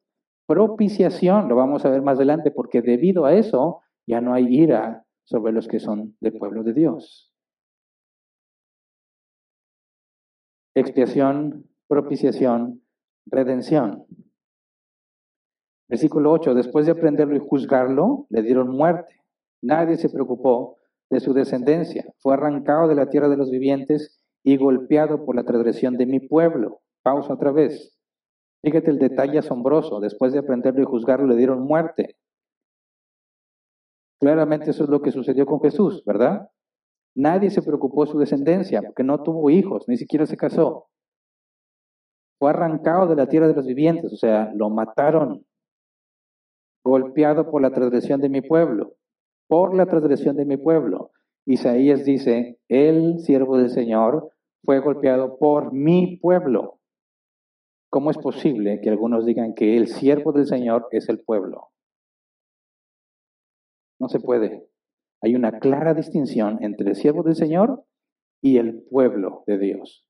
[0.47, 5.05] Propiciación, lo vamos a ver más adelante, porque debido a eso ya no hay ira
[5.25, 7.33] sobre los que son del pueblo de Dios.
[10.75, 12.83] Expiación, propiciación,
[13.27, 14.07] redención.
[15.93, 19.20] Versículo 8, después de aprenderlo y juzgarlo, le dieron muerte.
[19.61, 20.78] Nadie se preocupó
[21.11, 22.07] de su descendencia.
[22.20, 26.18] Fue arrancado de la tierra de los vivientes y golpeado por la transgresión de mi
[26.18, 26.80] pueblo.
[27.03, 27.95] Pausa otra vez.
[28.62, 30.01] Fíjate el detalle asombroso.
[30.01, 32.16] Después de aprenderlo y juzgarlo, le dieron muerte.
[34.18, 36.49] Claramente eso es lo que sucedió con Jesús, ¿verdad?
[37.14, 40.86] Nadie se preocupó de su descendencia, porque no tuvo hijos, ni siquiera se casó.
[42.38, 45.45] Fue arrancado de la tierra de los vivientes, o sea, lo mataron,
[46.85, 48.97] golpeado por la transgresión de mi pueblo
[49.53, 51.11] por la transgresión de mi pueblo.
[51.45, 54.33] Isaías dice, el siervo del Señor
[54.64, 56.78] fue golpeado por mi pueblo.
[57.91, 61.68] ¿Cómo es posible que algunos digan que el siervo del Señor es el pueblo?
[64.01, 64.66] No se puede.
[65.20, 67.85] Hay una clara distinción entre el siervo del Señor
[68.41, 70.07] y el pueblo de Dios.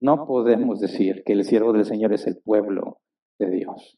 [0.00, 2.98] No podemos decir que el siervo del Señor es el pueblo
[3.38, 3.96] de Dios.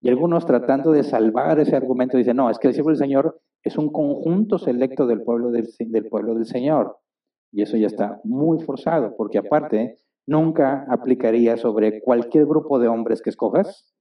[0.00, 3.40] Y algunos tratando de salvar ese argumento dicen, no, es que el siervo del Señor
[3.62, 5.66] es un conjunto selecto del pueblo del,
[6.08, 6.98] pueblo del Señor.
[7.52, 9.96] Y eso ya está muy forzado, porque aparte,
[10.26, 13.94] nunca aplicaría sobre cualquier grupo de hombres que escojas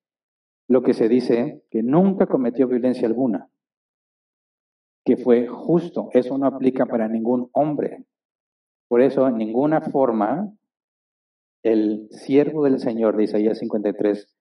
[0.67, 3.49] lo que se dice que nunca cometió violencia alguna,
[5.05, 6.09] que fue justo.
[6.11, 8.05] Eso no aplica para ningún hombre.
[8.89, 10.53] Por eso, en ninguna forma,
[11.63, 14.35] el siervo del Señor de Isaías 53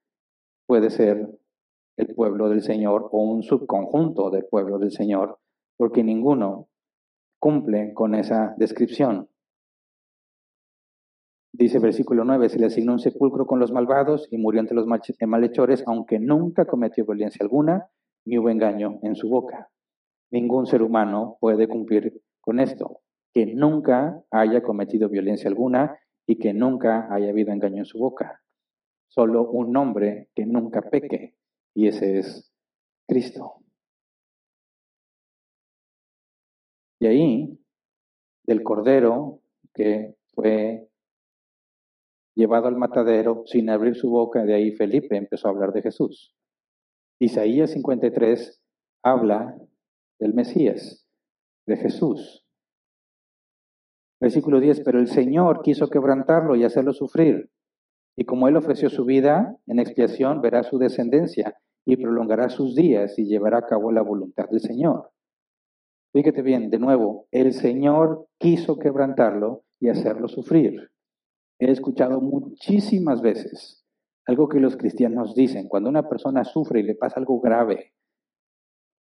[0.67, 1.29] puede ser
[1.97, 5.39] el pueblo del Señor o un subconjunto del pueblo del Señor,
[5.77, 6.69] porque ninguno
[7.39, 9.29] cumple con esa descripción.
[11.53, 14.87] Dice versículo 9, se le asignó un sepulcro con los malvados y murió entre los
[14.87, 17.89] malhechores, aunque nunca cometió violencia alguna
[18.27, 19.71] ni hubo engaño en su boca.
[20.31, 23.01] Ningún ser humano puede cumplir con esto,
[23.33, 28.43] que nunca haya cometido violencia alguna y que nunca haya habido engaño en su boca.
[29.09, 31.37] Solo un hombre que nunca peque,
[31.77, 32.51] y ese es
[33.07, 33.57] Cristo.
[36.99, 37.61] Y ahí,
[38.45, 39.43] del cordero
[39.75, 40.89] que fue
[42.35, 46.35] llevado al matadero sin abrir su boca, de ahí Felipe empezó a hablar de Jesús.
[47.21, 48.63] Isaías 53
[49.03, 49.55] habla
[50.19, 51.07] del Mesías,
[51.67, 52.47] de Jesús.
[54.19, 57.51] Versículo 10, pero el Señor quiso quebrantarlo y hacerlo sufrir.
[58.17, 61.55] Y como él ofreció su vida en expiación, verá su descendencia
[61.87, 65.11] y prolongará sus días y llevará a cabo la voluntad del Señor.
[66.13, 70.91] Fíjate bien, de nuevo, el Señor quiso quebrantarlo y hacerlo sufrir.
[71.59, 73.85] He escuchado muchísimas veces
[74.27, 77.93] algo que los cristianos dicen, cuando una persona sufre y le pasa algo grave,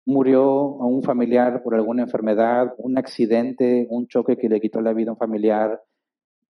[0.05, 0.43] murió
[0.83, 5.11] a un familiar por alguna enfermedad, un accidente, un choque que le quitó la vida
[5.11, 5.81] a un familiar,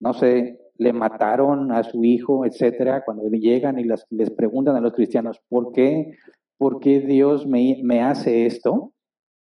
[0.00, 4.92] no sé, le mataron a su hijo, etcétera, cuando llegan y les preguntan a los
[4.92, 6.16] cristianos, ¿por qué,
[6.56, 8.92] por qué Dios me, me hace esto?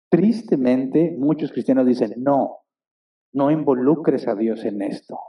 [0.09, 2.59] Tristemente, muchos cristianos dicen, no,
[3.31, 5.19] no involucres a Dios en esto.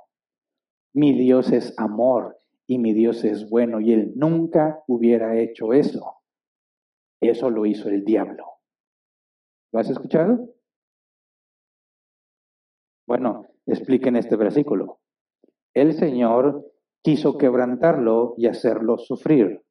[0.94, 6.18] Mi Dios es amor y mi Dios es bueno y Él nunca hubiera hecho eso.
[7.20, 8.44] Eso lo hizo el diablo.
[9.72, 10.50] ¿Lo has escuchado?
[13.06, 15.00] Bueno, expliquen este versículo
[15.74, 16.72] el Señor
[17.02, 19.62] quiso quebrantarlo y hacerlo sufrir.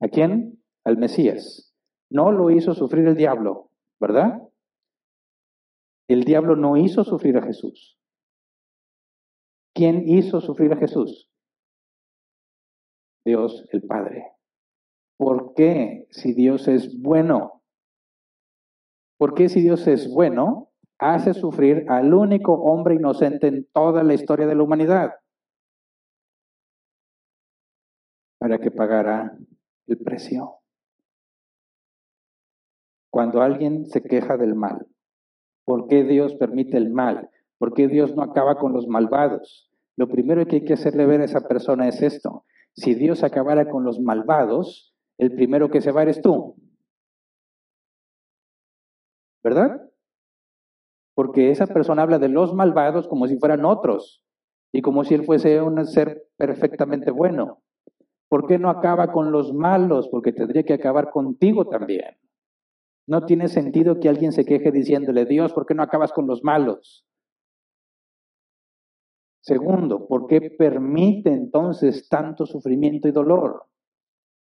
[0.00, 0.62] ¿A quién?
[0.84, 1.74] Al Mesías.
[2.10, 4.42] No lo hizo sufrir el diablo, ¿verdad?
[6.08, 7.98] El diablo no hizo sufrir a Jesús.
[9.74, 11.30] ¿Quién hizo sufrir a Jesús?
[13.24, 14.26] Dios el Padre.
[15.16, 17.62] ¿Por qué si Dios es bueno?
[19.16, 24.14] ¿Por qué si Dios es bueno, hace sufrir al único hombre inocente en toda la
[24.14, 25.12] historia de la humanidad?
[28.42, 29.38] Para que pagara
[29.86, 30.56] el precio.
[33.08, 34.88] Cuando alguien se queja del mal,
[35.64, 37.30] ¿por qué Dios permite el mal?
[37.58, 39.70] ¿Por qué Dios no acaba con los malvados?
[39.96, 42.44] Lo primero que hay que hacerle ver a esa persona es esto.
[42.74, 46.56] Si Dios acabara con los malvados, el primero que se va eres tú.
[49.44, 49.88] ¿Verdad?
[51.14, 54.24] Porque esa persona habla de los malvados como si fueran otros
[54.72, 57.62] y como si él fuese un ser perfectamente bueno.
[58.32, 60.08] ¿Por qué no acaba con los malos?
[60.08, 62.16] Porque tendría que acabar contigo también.
[63.06, 66.42] No tiene sentido que alguien se queje diciéndole, Dios, ¿por qué no acabas con los
[66.42, 67.04] malos?
[69.42, 73.66] Segundo, ¿por qué permite entonces tanto sufrimiento y dolor?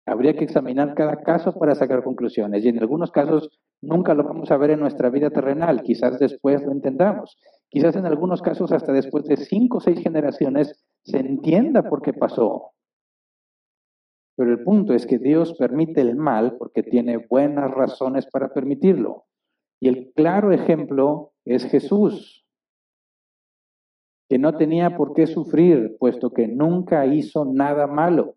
[0.07, 3.51] Habría que examinar cada caso para sacar conclusiones y en algunos casos
[3.83, 7.37] nunca lo vamos a ver en nuestra vida terrenal, quizás después lo entendamos,
[7.69, 12.13] quizás en algunos casos hasta después de cinco o seis generaciones se entienda por qué
[12.13, 12.71] pasó.
[14.35, 19.25] Pero el punto es que Dios permite el mal porque tiene buenas razones para permitirlo.
[19.79, 22.45] Y el claro ejemplo es Jesús,
[24.29, 28.35] que no tenía por qué sufrir, puesto que nunca hizo nada malo.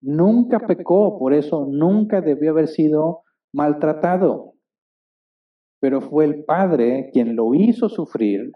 [0.00, 3.22] Nunca pecó, por eso nunca debió haber sido
[3.52, 4.54] maltratado.
[5.80, 8.52] Pero fue el Padre quien lo hizo sufrir,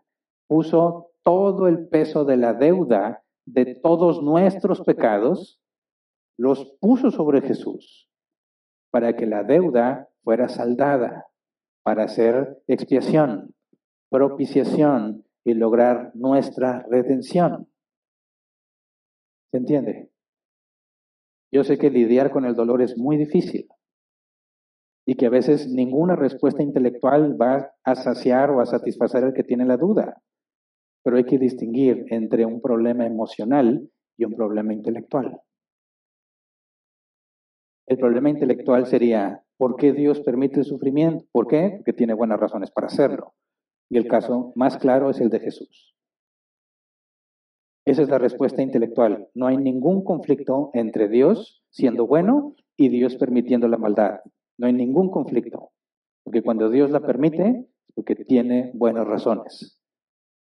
[0.49, 5.61] puso todo el peso de la deuda de todos nuestros pecados
[6.39, 8.11] los puso sobre Jesús
[8.91, 11.26] para que la deuda fuera saldada,
[11.82, 13.55] para hacer expiación,
[14.11, 17.68] propiciación y lograr nuestra redención.
[19.51, 20.11] ¿Se entiende?
[21.53, 23.68] Yo sé que lidiar con el dolor es muy difícil
[25.07, 29.45] y que a veces ninguna respuesta intelectual va a saciar o a satisfacer al que
[29.45, 30.20] tiene la duda,
[31.05, 35.41] pero hay que distinguir entre un problema emocional y un problema intelectual.
[37.87, 41.24] El problema intelectual sería, ¿por qué Dios permite el sufrimiento?
[41.30, 41.74] ¿Por qué?
[41.76, 43.34] Porque tiene buenas razones para hacerlo.
[43.89, 45.95] Y el caso más claro es el de Jesús.
[47.84, 49.28] Esa es la respuesta intelectual.
[49.34, 54.20] No hay ningún conflicto entre Dios siendo bueno y Dios permitiendo la maldad.
[54.59, 55.70] No hay ningún conflicto.
[56.24, 59.80] Porque cuando Dios la permite, porque tiene buenas razones.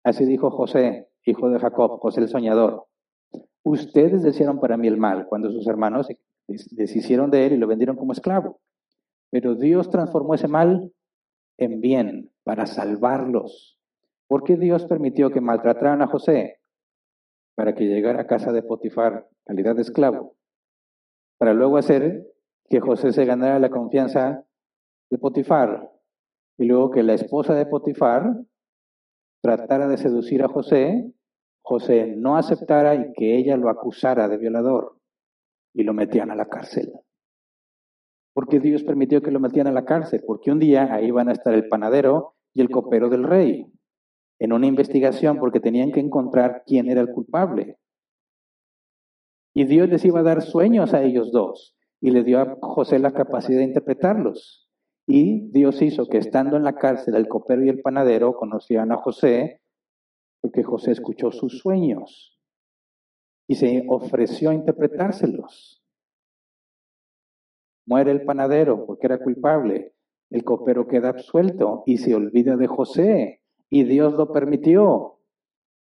[0.03, 2.85] Así dijo José, hijo de Jacob, José el soñador.
[3.63, 6.07] Ustedes desearon para mí el mal cuando sus hermanos
[6.72, 8.60] deshicieron de él y lo vendieron como esclavo.
[9.32, 10.91] Pero Dios transformó ese mal
[11.58, 13.80] en bien para salvarlos.
[14.28, 16.60] ¿Por qué Dios permitió que maltrataran a José?
[17.56, 20.36] Para que llegara a casa de Potifar, calidad de esclavo.
[21.38, 22.28] Para luego hacer
[22.70, 24.45] que José se ganara la confianza
[25.10, 25.91] de Potifar.
[26.58, 28.43] Y luego que la esposa de Potifar
[29.41, 31.12] tratara de seducir a José,
[31.62, 35.01] José no aceptara y que ella lo acusara de violador
[35.74, 36.91] y lo metían a la cárcel.
[38.34, 40.24] ¿Por qué Dios permitió que lo metían a la cárcel?
[40.26, 43.65] Porque un día ahí van a estar el panadero y el copero del rey,
[44.39, 47.78] en una investigación porque tenían que encontrar quién era el culpable.
[49.53, 52.99] Y Dios les iba a dar sueños a ellos dos y le dio a José
[52.99, 54.69] la capacidad de interpretarlos.
[55.07, 58.97] Y Dios hizo que estando en la cárcel el copero y el panadero conocían a
[58.97, 59.61] José
[60.41, 62.40] porque José escuchó sus sueños
[63.47, 65.83] y se ofreció a interpretárselos.
[67.85, 69.93] Muere el panadero porque era culpable.
[70.29, 73.41] El copero queda absuelto y se olvida de José.
[73.69, 75.19] Y Dios lo permitió.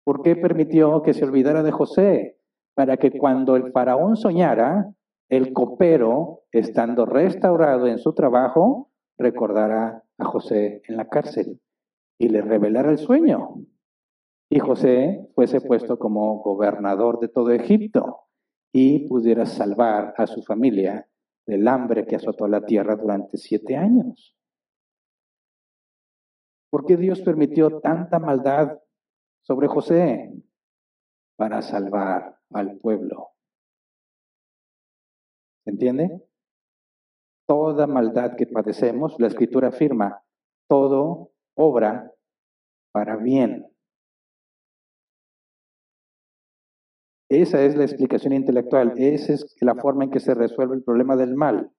[0.05, 2.39] ¿Por qué permitió que se olvidara de José?
[2.75, 4.93] Para que cuando el faraón soñara,
[5.29, 11.61] el copero, estando restaurado en su trabajo, recordara a José en la cárcel
[12.19, 13.57] y le revelara el sueño.
[14.49, 18.27] Y José fuese puesto como gobernador de todo Egipto
[18.73, 21.09] y pudiera salvar a su familia
[21.47, 24.37] del hambre que azotó la tierra durante siete años.
[26.71, 28.79] ¿Por qué Dios permitió tanta maldad
[29.43, 30.33] sobre José?
[31.37, 33.31] Para salvar al pueblo.
[35.65, 36.23] ¿Se entiende?
[37.49, 40.23] Toda maldad que padecemos, la escritura afirma,
[40.69, 42.13] todo obra
[42.93, 43.76] para bien
[47.29, 51.17] Esa es la explicación intelectual, esa es la forma en que se resuelve el problema
[51.17, 51.71] del mal.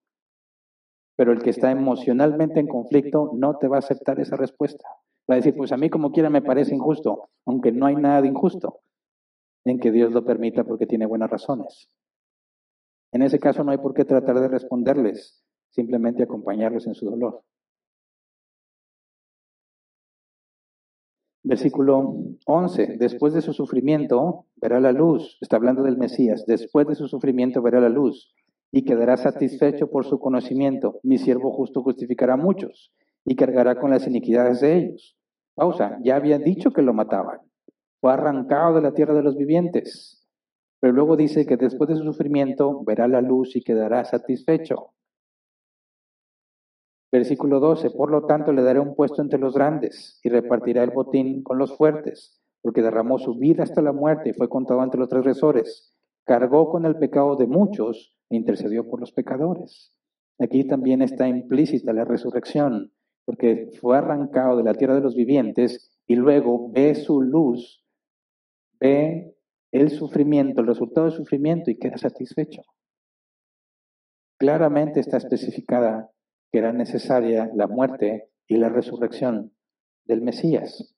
[1.16, 4.88] Pero el que está emocionalmente en conflicto no te va a aceptar esa respuesta.
[5.30, 8.22] Va a decir, pues a mí como quiera me parece injusto, aunque no hay nada
[8.22, 8.82] de injusto
[9.66, 11.89] en que Dios lo permita porque tiene buenas razones.
[13.12, 17.43] En ese caso no hay por qué tratar de responderles, simplemente acompañarlos en su dolor.
[21.44, 22.16] Versículo
[22.46, 22.98] 11.
[23.00, 25.38] Después de su sufrimiento verá la luz.
[25.42, 26.46] Está hablando del Mesías.
[26.46, 28.34] Después de su sufrimiento verá la luz
[28.72, 31.00] y quedará satisfecho por su conocimiento.
[31.04, 32.92] Mi siervo justo justificará a muchos
[33.26, 35.18] y cargará con las iniquidades de ellos.
[35.56, 35.98] Pausa.
[36.04, 37.40] Ya había dicho que lo mataban.
[38.00, 40.28] Fue arrancado de la tierra de los vivientes.
[40.80, 44.94] Pero luego dice que después de su sufrimiento verá la luz y quedará satisfecho.
[47.12, 50.91] Versículo 12, por lo tanto le daré un puesto entre los grandes y repartirá el
[50.91, 54.97] botín con los fuertes, porque derramó su vida hasta la muerte y fue contado ante
[54.97, 55.93] los transgresores,
[56.26, 59.93] cargó con el pecado de muchos e intercedió por los pecadores.
[60.39, 62.91] aquí también está implícita la resurrección,
[63.26, 67.86] porque fue arrancado de la tierra de los vivientes y luego ve su luz,
[68.80, 69.36] ve
[69.72, 72.62] el sufrimiento, el resultado del sufrimiento y queda satisfecho.
[74.38, 76.12] Claramente está especificada
[76.52, 79.52] que era necesaria la muerte y la resurrección
[80.06, 80.95] del Mesías.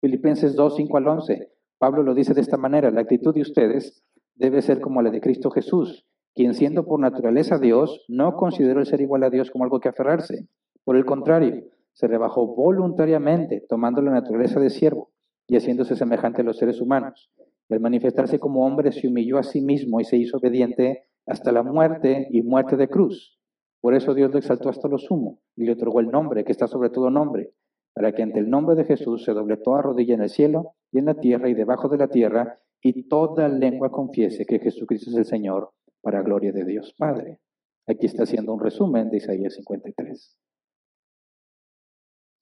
[0.00, 1.52] Filipenses 2, 5 al 11.
[1.78, 5.20] Pablo lo dice de esta manera, la actitud de ustedes debe ser como la de
[5.20, 9.64] Cristo Jesús, quien siendo por naturaleza Dios, no consideró el ser igual a Dios como
[9.64, 10.48] algo que aferrarse.
[10.84, 15.10] Por el contrario, se rebajó voluntariamente, tomando la naturaleza de siervo
[15.48, 17.30] y haciéndose semejante a los seres humanos.
[17.68, 21.52] Y al manifestarse como hombre, se humilló a sí mismo y se hizo obediente hasta
[21.52, 23.38] la muerte y muerte de cruz.
[23.80, 26.66] Por eso Dios lo exaltó hasta lo sumo y le otorgó el nombre que está
[26.66, 27.52] sobre todo nombre,
[27.94, 30.98] para que ante el nombre de Jesús se doble toda rodilla en el cielo y
[30.98, 35.16] en la tierra y debajo de la tierra, y toda lengua confiese que Jesucristo es
[35.16, 35.72] el Señor,
[36.02, 37.40] para gloria de Dios Padre.
[37.86, 40.38] Aquí está haciendo un resumen de Isaías 53.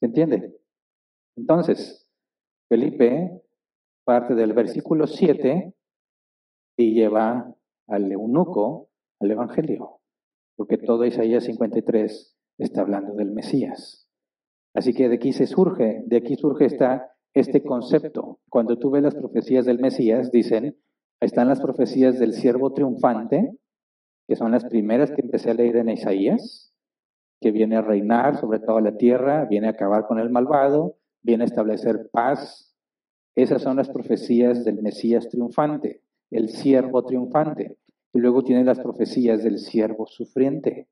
[0.00, 0.54] ¿Se entiende?
[1.36, 2.08] Entonces,
[2.68, 3.42] Felipe
[4.04, 5.74] parte del versículo 7
[6.76, 7.54] y lleva
[7.88, 10.00] al eunuco al Evangelio,
[10.56, 14.08] porque todo Isaías 53 está hablando del Mesías.
[14.74, 18.40] Así que de aquí se surge, de aquí surge esta, este concepto.
[18.48, 20.76] Cuando tú ves las profecías del Mesías, dicen,
[21.20, 23.56] están las profecías del siervo triunfante,
[24.26, 26.74] que son las primeras que empecé a leer en Isaías,
[27.40, 31.44] que viene a reinar sobre toda la tierra, viene a acabar con el malvado, viene
[31.44, 32.74] a establecer paz.
[33.36, 37.76] Esas son las profecías del Mesías triunfante, el siervo triunfante.
[38.14, 40.88] Y luego tiene las profecías del siervo sufriente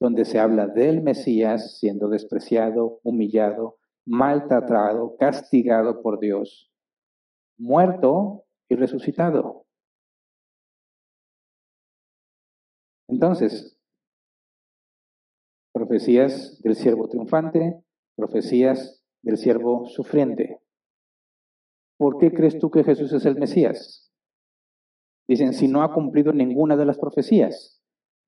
[0.00, 6.70] donde se habla del Mesías siendo despreciado, humillado, maltratado, castigado por Dios,
[7.58, 9.66] muerto y resucitado.
[13.08, 13.76] Entonces,
[15.72, 17.82] profecías del siervo triunfante,
[18.16, 20.60] profecías del siervo sufriente.
[21.96, 24.07] ¿Por qué crees tú que Jesús es el Mesías?
[25.28, 27.82] Dicen, si no ha cumplido ninguna de las profecías.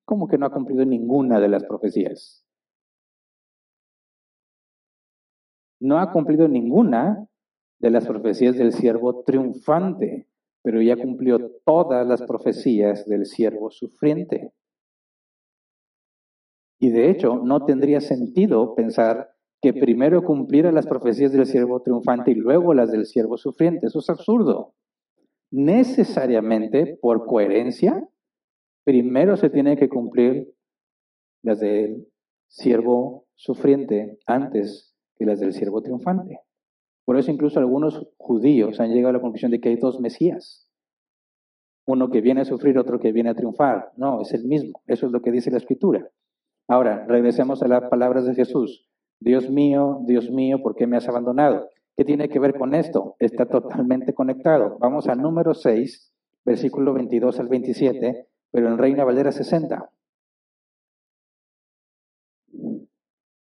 [0.05, 2.45] ¿Cómo que no ha cumplido ninguna de las profecías?
[5.79, 7.27] No ha cumplido ninguna
[7.79, 10.27] de las profecías del siervo triunfante,
[10.61, 14.53] pero ya cumplió todas las profecías del siervo sufriente.
[16.79, 22.31] Y de hecho, no tendría sentido pensar que primero cumpliera las profecías del siervo triunfante
[22.31, 23.87] y luego las del siervo sufriente.
[23.87, 24.75] Eso es absurdo.
[25.51, 28.07] Necesariamente, por coherencia,
[28.85, 30.53] primero se tiene que cumplir
[31.43, 32.07] las del
[32.47, 36.39] siervo sufriente antes que las del siervo triunfante.
[37.05, 40.67] Por eso incluso algunos judíos han llegado a la conclusión de que hay dos Mesías.
[41.85, 43.91] Uno que viene a sufrir, otro que viene a triunfar.
[43.97, 44.81] No, es el mismo.
[44.87, 46.09] Eso es lo que dice la escritura.
[46.67, 48.87] Ahora, regresemos a las palabras de Jesús.
[49.19, 51.69] Dios mío, Dios mío, ¿por qué me has abandonado?
[52.01, 53.15] ¿Qué tiene que ver con esto?
[53.19, 54.75] Está totalmente conectado.
[54.79, 56.11] Vamos al número 6,
[56.43, 59.87] versículo 22 al 27, pero en Reina Valera 60.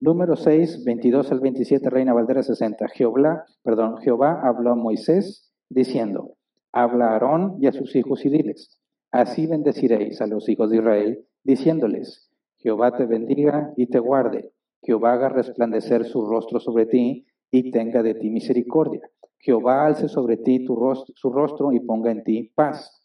[0.01, 2.89] Número 6, 22 al 27, Reina Valera 60.
[2.89, 6.35] Jehová, perdón, Jehová habló a Moisés diciendo,
[6.71, 8.79] habla a Aarón y a sus hijos y diles,
[9.09, 14.51] así bendeciréis a los hijos de Israel, diciéndoles, Jehová te bendiga y te guarde,
[14.83, 19.07] Jehová haga resplandecer su rostro sobre ti y tenga de ti misericordia.
[19.37, 22.99] Jehová alce sobre ti su rostro y ponga en ti paz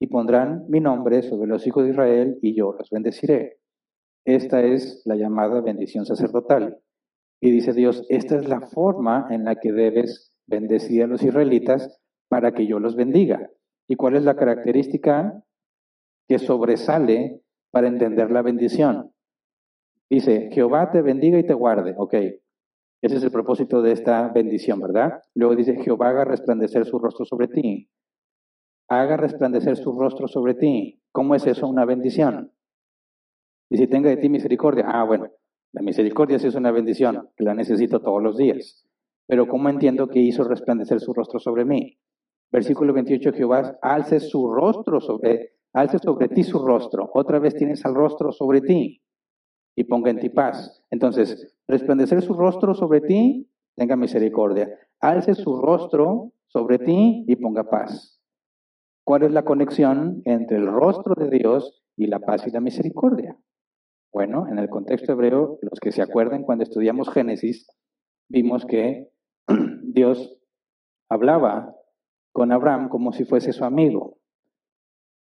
[0.00, 3.58] y pondrán mi nombre sobre los hijos de Israel y yo los bendeciré.
[4.24, 6.78] Esta es la llamada bendición sacerdotal.
[7.42, 12.00] Y dice Dios, esta es la forma en la que debes bendecir a los israelitas
[12.28, 13.50] para que yo los bendiga.
[13.86, 15.44] ¿Y cuál es la característica
[16.26, 19.12] que sobresale para entender la bendición?
[20.08, 21.94] Dice, Jehová te bendiga y te guarde.
[21.98, 22.14] Ok,
[23.06, 25.22] ese es el propósito de esta bendición, ¿verdad?
[25.34, 27.90] Luego dice, Jehová haga resplandecer su rostro sobre ti
[28.88, 31.02] haga resplandecer su rostro sobre ti.
[31.12, 32.52] ¿Cómo es eso una bendición?
[33.70, 35.30] Y si tenga de ti misericordia, ah, bueno,
[35.72, 38.86] la misericordia sí es una bendición, que la necesito todos los días.
[39.26, 41.98] Pero ¿cómo entiendo que hizo resplandecer su rostro sobre mí?
[42.52, 47.10] Versículo 28, Jehová alce su rostro sobre, alce sobre ti su rostro.
[47.14, 49.02] Otra vez tienes al rostro sobre ti
[49.76, 50.82] y ponga en ti paz.
[50.90, 54.78] Entonces, resplandecer su rostro sobre ti, tenga misericordia.
[55.00, 58.20] Alce su rostro sobre ti y ponga paz.
[59.04, 63.36] ¿Cuál es la conexión entre el rostro de Dios y la paz y la misericordia?
[64.12, 67.66] Bueno, en el contexto hebreo, los que se acuerdan cuando estudiamos Génesis,
[68.28, 69.10] vimos que
[69.82, 70.38] Dios
[71.08, 71.74] hablaba
[72.32, 74.18] con Abraham como si fuese su amigo.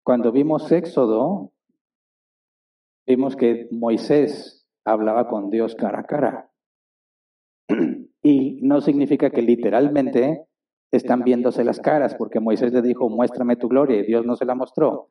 [0.05, 1.53] Cuando vimos Éxodo,
[3.07, 6.51] vimos que Moisés hablaba con Dios cara a cara.
[8.23, 10.49] Y no significa que literalmente
[10.91, 14.45] están viéndose las caras, porque Moisés le dijo, muéstrame tu gloria, y Dios no se
[14.45, 15.11] la mostró.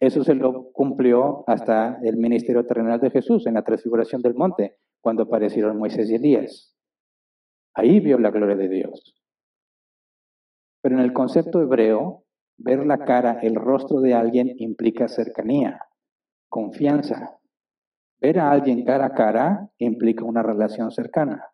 [0.00, 4.76] Eso se lo cumplió hasta el ministerio terrenal de Jesús en la transfiguración del monte,
[5.00, 6.76] cuando aparecieron Moisés y Elías.
[7.74, 9.16] Ahí vio la gloria de Dios.
[10.82, 12.24] Pero en el concepto hebreo,
[12.58, 15.80] ver la cara, el rostro de alguien implica cercanía,
[16.48, 17.38] confianza.
[18.20, 21.44] Ver a alguien cara a cara implica una relación cercana.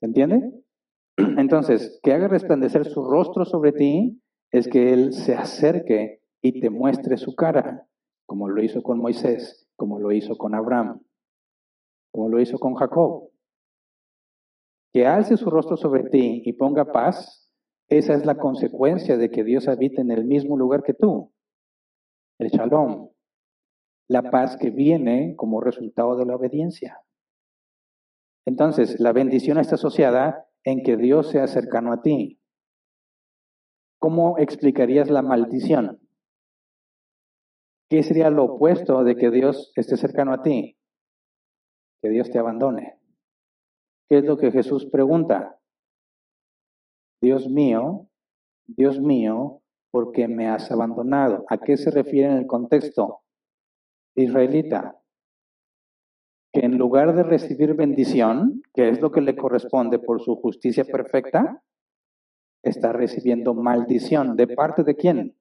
[0.00, 0.52] ¿Se entiende?
[1.16, 6.70] Entonces, que haga resplandecer su rostro sobre ti es que Él se acerque y te
[6.70, 7.88] muestre su cara,
[8.26, 11.02] como lo hizo con Moisés, como lo hizo con Abraham,
[12.12, 13.30] como lo hizo con Jacob.
[14.92, 17.50] Que alce su rostro sobre ti y ponga paz,
[17.88, 21.32] esa es la consecuencia de que Dios habite en el mismo lugar que tú.
[22.38, 23.10] El shalom,
[24.08, 27.00] la paz que viene como resultado de la obediencia.
[28.46, 32.40] Entonces, la bendición está asociada en que Dios sea cercano a ti.
[33.98, 36.00] ¿Cómo explicarías la maldición?
[37.88, 40.78] ¿Qué sería lo opuesto de que Dios esté cercano a ti?
[42.02, 43.00] Que Dios te abandone.
[44.08, 45.58] ¿Qué es lo que Jesús pregunta?
[47.20, 48.08] Dios mío,
[48.66, 51.44] Dios mío, ¿por qué me has abandonado?
[51.48, 53.25] ¿A qué se refiere en el contexto
[54.22, 55.00] israelita?
[56.56, 60.86] que en lugar de recibir bendición, que es lo que le corresponde por su justicia
[60.86, 61.62] perfecta,
[62.62, 64.36] está recibiendo maldición.
[64.36, 65.36] ¿De parte de quién?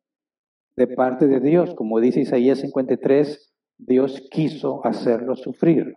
[0.76, 1.74] De parte de Dios.
[1.74, 5.96] Como dice Isaías 53, Dios quiso hacerlo sufrir.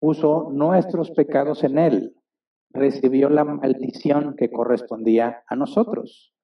[0.00, 2.16] Puso nuestros pecados en él.
[2.70, 6.34] Recibió la maldición que correspondía a nosotros.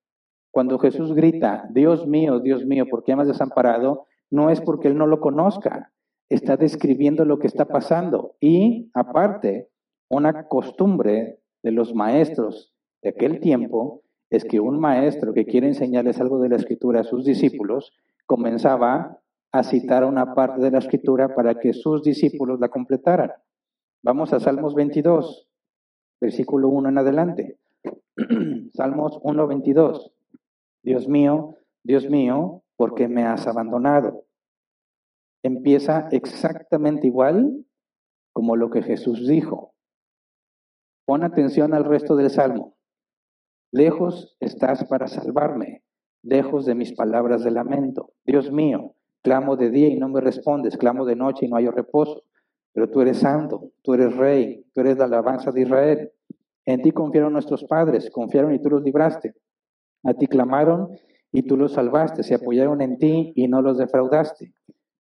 [0.52, 4.06] Cuando Jesús grita, Dios mío, Dios mío, ¿por qué me has desamparado?
[4.31, 5.93] No es porque Él no lo conozca,
[6.28, 8.36] está describiendo lo que está pasando.
[8.40, 9.69] Y aparte,
[10.09, 16.20] una costumbre de los maestros de aquel tiempo es que un maestro que quiere enseñarles
[16.20, 17.93] algo de la escritura a sus discípulos
[18.27, 19.19] comenzaba
[19.52, 23.32] a citar una parte de la escritura para que sus discípulos la completaran.
[24.02, 25.48] Vamos a Salmos 22,
[26.20, 27.59] versículo 1 en adelante.
[28.74, 30.12] Salmos 1, 22.
[30.82, 34.24] Dios mío, Dios mío, ¿por qué me has abandonado?
[35.43, 37.66] empieza exactamente igual
[38.32, 39.74] como lo que Jesús dijo.
[41.05, 42.78] Pon atención al resto del salmo.
[43.70, 45.82] Lejos estás para salvarme,
[46.23, 48.15] lejos de mis palabras de lamento.
[48.24, 51.69] Dios mío, clamo de día y no me respondes, clamo de noche y no hay
[51.69, 52.23] reposo.
[52.73, 56.12] Pero tú eres santo, tú eres rey, tú eres la alabanza de Israel.
[56.65, 59.35] En ti confiaron nuestros padres, confiaron y tú los libraste.
[60.02, 60.97] A ti clamaron
[61.32, 64.55] y tú los salvaste, se apoyaron en ti y no los defraudaste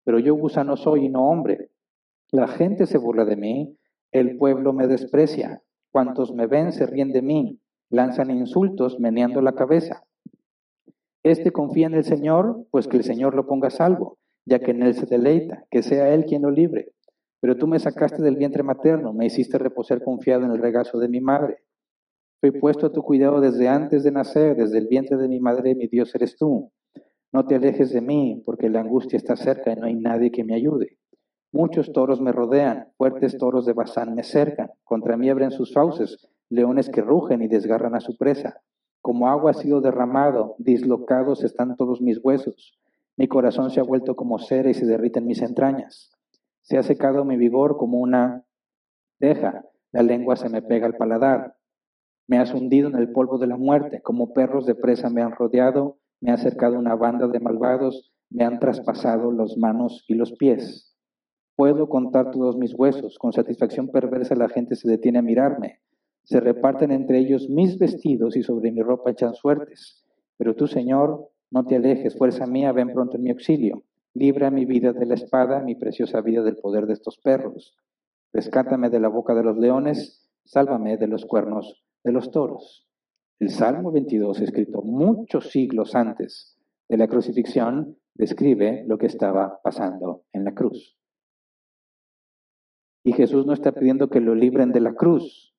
[0.04, 1.70] pero yo gusano soy y no hombre.
[2.30, 3.76] La gente se burla de mí,
[4.12, 5.62] el pueblo me desprecia.
[5.92, 10.04] Cuantos me ven se ríen de mí, lanzan insultos meneando la cabeza.
[11.22, 14.82] Este confía en el Señor, pues que el Señor lo ponga salvo, ya que en
[14.82, 16.92] Él se deleita, que sea Él quien lo libre.
[17.40, 21.08] Pero tú me sacaste del vientre materno, me hiciste reposar confiado en el regazo de
[21.08, 21.58] mi madre.
[22.40, 25.74] Fui puesto a tu cuidado desde antes de nacer, desde el vientre de mi madre,
[25.74, 26.72] mi Dios eres tú.
[27.32, 30.42] No te alejes de mí, porque la angustia está cerca y no hay nadie que
[30.42, 30.96] me ayude.
[31.52, 36.28] Muchos toros me rodean, fuertes toros de Bazán me cercan, contra mí abren sus fauces,
[36.48, 38.62] leones que rugen y desgarran a su presa.
[39.02, 42.78] Como agua ha sido derramado, dislocados están todos mis huesos.
[43.18, 46.10] Mi corazón se ha vuelto como cera y se derriten mis entrañas.
[46.62, 48.44] Se ha secado mi vigor como una
[49.18, 51.59] deja, la lengua se me pega al paladar.
[52.30, 55.32] Me has hundido en el polvo de la muerte, como perros de presa me han
[55.32, 60.30] rodeado me ha acercado una banda de malvados, me han traspasado las manos y los
[60.32, 60.96] pies.
[61.56, 65.80] Puedo contar todos mis huesos, con satisfacción perversa la gente se detiene a mirarme.
[66.22, 70.04] Se reparten entre ellos mis vestidos y sobre mi ropa echan suertes.
[70.36, 73.82] Pero tú, Señor, no te alejes, fuerza mía, ven pronto en mi auxilio.
[74.14, 77.76] Libra mi vida de la espada, mi preciosa vida del poder de estos perros.
[78.32, 82.88] Rescátame de la boca de los leones, sálvame de los cuernos de los toros.
[83.38, 86.58] El Salmo 22, escrito muchos siglos antes
[86.88, 90.98] de la crucifixión, describe lo que estaba pasando en la cruz.
[93.02, 95.54] Y Jesús no está pidiendo que lo libren de la cruz,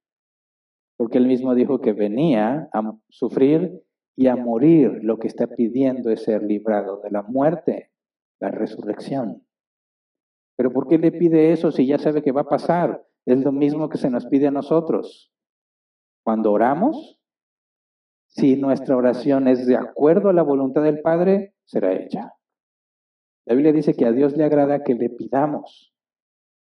[0.95, 3.81] porque él mismo dijo que venía a sufrir
[4.15, 4.99] y a morir.
[5.01, 7.91] Lo que está pidiendo es ser librado de la muerte,
[8.39, 9.43] la resurrección.
[10.55, 13.03] Pero ¿por qué le pide eso si ya sabe que va a pasar?
[13.25, 15.33] Es lo mismo que se nos pide a nosotros.
[16.23, 17.19] Cuando oramos,
[18.27, 22.33] si nuestra oración es de acuerdo a la voluntad del Padre, será hecha.
[23.45, 25.93] La Biblia dice que a Dios le agrada que le pidamos,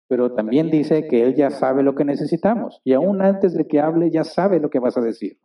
[0.09, 3.81] pero también dice que Él ya sabe lo que necesitamos y aún antes de que
[3.81, 5.39] hable ya sabe lo que vas a decir.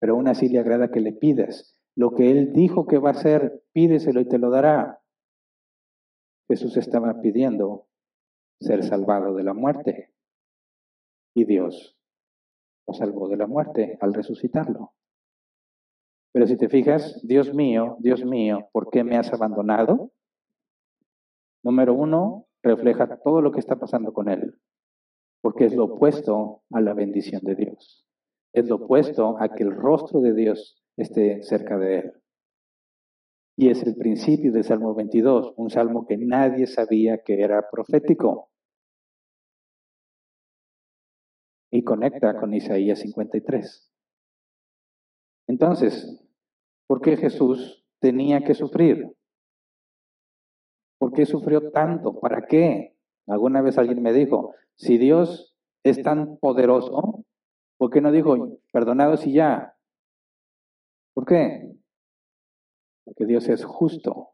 [0.00, 1.76] Pero aún así le agrada que le pidas.
[1.94, 5.00] Lo que Él dijo que va a hacer, pídeselo y te lo dará.
[6.48, 7.86] Jesús estaba pidiendo
[8.60, 10.12] ser salvado de la muerte
[11.34, 11.96] y Dios
[12.86, 14.92] lo salvó de la muerte al resucitarlo.
[16.32, 20.12] Pero si te fijas, Dios mío, Dios mío, ¿por qué me has abandonado?
[21.62, 24.58] Número uno, refleja todo lo que está pasando con él,
[25.42, 28.06] porque es lo opuesto a la bendición de Dios.
[28.54, 32.12] Es lo opuesto a que el rostro de Dios esté cerca de él.
[33.56, 38.50] Y es el principio del Salmo 22, un salmo que nadie sabía que era profético.
[41.72, 43.90] Y conecta con Isaías 53.
[45.48, 46.22] Entonces,
[46.86, 49.16] ¿por qué Jesús tenía que sufrir?
[50.98, 52.20] ¿Por qué sufrió tanto?
[52.20, 52.94] ¿Para qué?
[53.26, 57.24] Alguna vez alguien me dijo, si Dios es tan poderoso,
[57.78, 59.74] ¿por qué no dijo, perdonados y ya?
[61.14, 61.72] ¿Por qué?
[63.04, 64.28] Porque Dios es justo.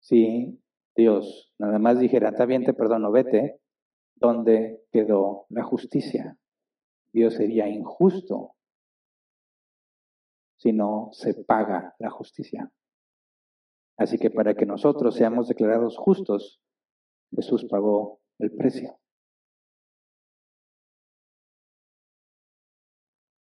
[0.00, 0.60] Si
[0.96, 3.60] Dios nada más dijera, está bien, te perdono, vete,
[4.20, 6.38] ¿dónde quedó la justicia?
[7.12, 8.54] Dios sería injusto
[10.58, 12.70] si no se paga la justicia.
[13.96, 16.60] Así que para que nosotros seamos declarados justos,
[17.34, 18.98] Jesús pagó el precio.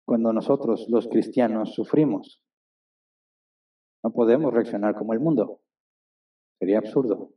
[0.05, 2.41] Cuando nosotros los cristianos sufrimos,
[4.03, 5.61] no podemos reaccionar como el mundo.
[6.59, 7.33] Sería absurdo.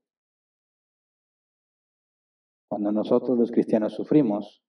[2.75, 4.61] Cuando nosotros los cristianos sufrimos,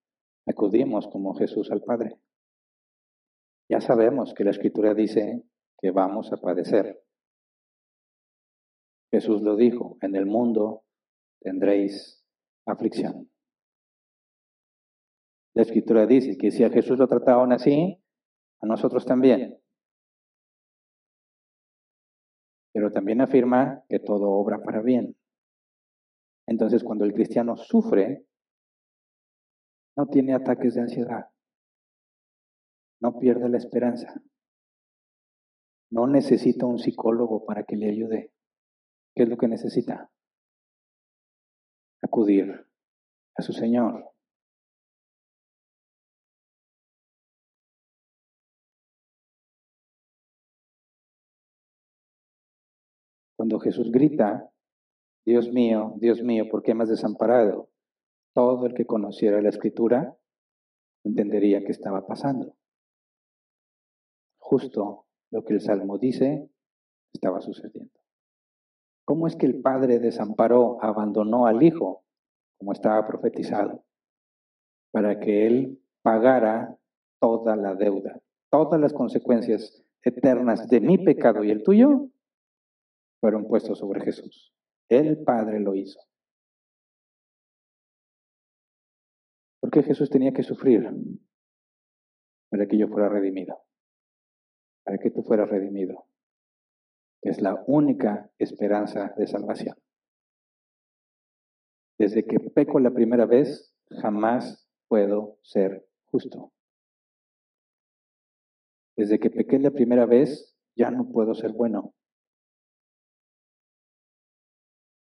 [0.46, 2.20] acudimos como Jesús al Padre.
[3.68, 5.42] Ya sabemos que la Escritura dice
[5.80, 7.04] que vamos a padecer.
[9.12, 10.84] Jesús lo dijo, en el mundo
[11.42, 12.24] tendréis
[12.68, 13.32] aflicción.
[15.56, 18.00] La Escritura dice que si a Jesús lo trataban así,
[18.62, 19.60] a nosotros también.
[22.72, 25.18] Pero también afirma que todo obra para bien.
[26.48, 28.26] Entonces, cuando el cristiano sufre,
[29.98, 31.30] no tiene ataques de ansiedad.
[33.02, 34.22] No pierde la esperanza.
[35.92, 38.34] No necesita un psicólogo para que le ayude.
[39.16, 40.12] ¿Qué es lo que necesita?
[42.02, 42.68] Acudir
[43.36, 44.12] a su Señor.
[53.38, 54.50] Cuando Jesús grita,
[55.26, 57.70] Dios mío, Dios mío, ¿por qué me has desamparado?
[58.34, 60.16] Todo el que conociera la escritura
[61.04, 62.56] entendería qué estaba pasando.
[64.38, 66.50] Justo lo que el Salmo dice
[67.12, 67.94] estaba sucediendo.
[69.06, 72.04] ¿Cómo es que el Padre desamparó, abandonó al Hijo,
[72.58, 73.84] como estaba profetizado,
[74.92, 76.78] para que Él pagara
[77.20, 78.22] toda la deuda,
[78.52, 82.10] todas las consecuencias eternas de mi pecado y el tuyo,
[83.22, 84.55] fueron puestos sobre Jesús.
[84.90, 86.00] El Padre lo hizo.
[89.60, 90.88] ¿Por qué Jesús tenía que sufrir?
[92.50, 93.58] Para que yo fuera redimido.
[94.84, 96.06] Para que tú fueras redimido.
[97.24, 99.76] Es la única esperanza de salvación.
[101.98, 106.52] Desde que peco la primera vez, jamás puedo ser justo.
[108.96, 111.96] Desde que pequé la primera vez, ya no puedo ser bueno.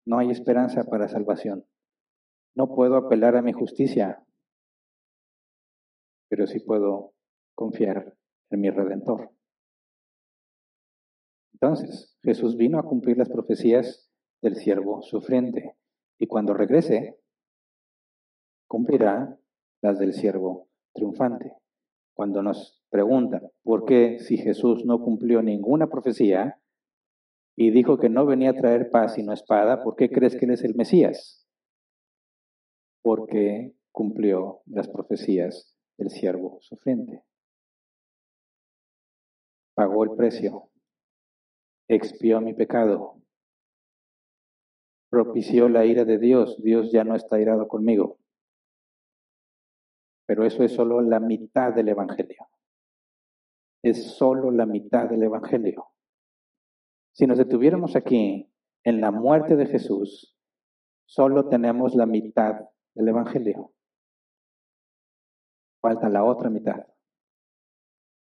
[0.09, 1.65] No hay esperanza para salvación.
[2.55, 4.25] No puedo apelar a mi justicia
[6.29, 7.13] pero sí puedo
[7.55, 8.15] confiar
[8.51, 9.31] en mi redentor.
[11.53, 14.09] Entonces, Jesús vino a cumplir las profecías
[14.41, 15.75] del siervo sufriente
[16.17, 17.19] y cuando regrese,
[18.67, 19.37] cumplirá
[19.81, 21.53] las del siervo triunfante.
[22.13, 26.61] Cuando nos preguntan por qué si Jesús no cumplió ninguna profecía
[27.61, 30.51] y dijo que no venía a traer paz sino espada, ¿por qué crees que él
[30.51, 31.45] es el Mesías?
[33.01, 37.25] Porque cumplió las profecías el siervo sufriente.
[39.73, 40.69] Pagó el precio,
[41.89, 43.21] expió mi pecado,
[45.09, 48.19] propició la ira de Dios, Dios ya no está irado conmigo.
[50.25, 52.47] Pero eso es solo la mitad del Evangelio.
[53.83, 55.89] Es solo la mitad del Evangelio.
[57.19, 58.49] Si nos detuviéramos aquí
[58.85, 60.37] en la muerte de Jesús,
[61.05, 62.61] solo tenemos la mitad
[62.95, 63.73] del Evangelio.
[65.81, 66.87] Falta la otra mitad.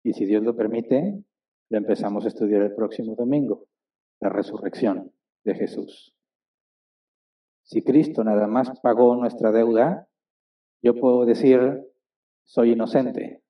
[0.02, 1.22] Y si Dios lo permite,
[1.68, 3.66] lo empezamos a estudiar el próximo domingo.
[4.18, 5.12] la resurrección
[5.44, 6.16] de Jesús.
[7.62, 10.08] Si Cristo nada más pagó nuestra deuda,
[10.82, 11.86] yo puedo decir,
[12.44, 13.42] soy inocente,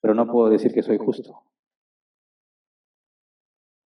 [0.00, 1.42] pero no puedo decir que soy justo.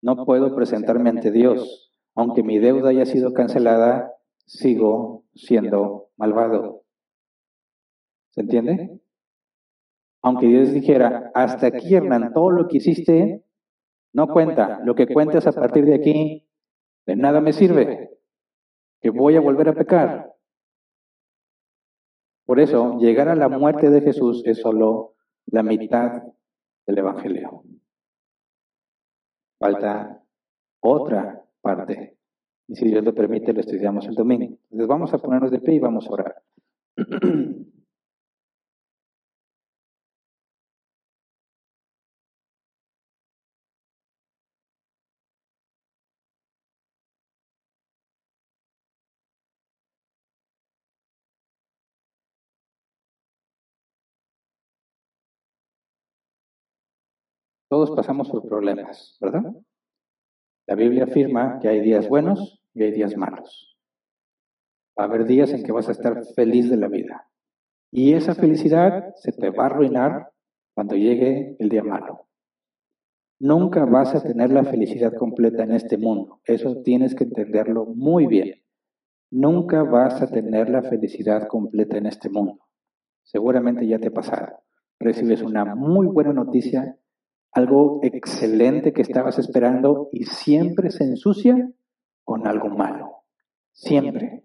[0.03, 4.13] No puedo presentarme ante Dios, aunque mi deuda haya sido cancelada,
[4.47, 6.83] sigo siendo malvado.
[8.31, 9.01] ¿Se entiende?
[10.23, 13.45] Aunque Dios dijera, hasta aquí, Hernán, todo lo que hiciste
[14.13, 14.81] no cuenta.
[14.85, 16.49] Lo que cuentas a partir de aquí,
[17.07, 18.11] de nada me sirve.
[19.01, 20.35] Que voy a volver a pecar.
[22.45, 25.15] Por eso, llegar a la muerte de Jesús es solo
[25.47, 26.23] la mitad
[26.87, 27.63] del Evangelio.
[29.61, 30.23] Falta
[30.81, 32.17] otra parte.
[32.67, 34.57] Y si Dios lo permite, lo estudiamos el domingo.
[34.71, 36.43] Entonces vamos a ponernos de pie y vamos a orar.
[57.71, 59.45] Todos pasamos por problemas, ¿verdad?
[60.67, 63.79] La Biblia afirma que hay días buenos y hay días malos.
[64.99, 67.31] Va a haber días en que vas a estar feliz de la vida.
[67.93, 70.33] Y esa felicidad se te va a arruinar
[70.75, 72.27] cuando llegue el día malo.
[73.39, 76.41] Nunca vas a tener la felicidad completa en este mundo.
[76.47, 78.65] Eso tienes que entenderlo muy bien.
[79.31, 82.59] Nunca vas a tener la felicidad completa en este mundo.
[83.23, 84.59] Seguramente ya te pasará.
[84.99, 86.97] Recibes una muy buena noticia
[87.53, 91.71] algo excelente que estabas esperando y siempre se ensucia
[92.25, 93.25] con algo malo.
[93.73, 94.45] Siempre.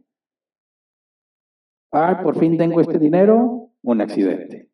[1.92, 4.70] Ah, por fin tengo este dinero, un accidente.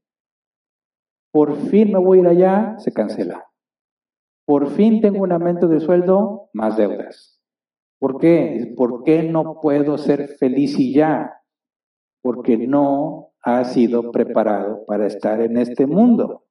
[1.31, 3.45] Por fin me voy a ir allá, se cancela.
[4.45, 7.41] Por fin tengo un aumento de sueldo, más deudas.
[7.99, 8.73] ¿Por qué?
[8.75, 11.41] ¿Por qué no puedo ser feliz y ya?
[12.21, 16.45] Porque no ha sido preparado para estar en este mundo.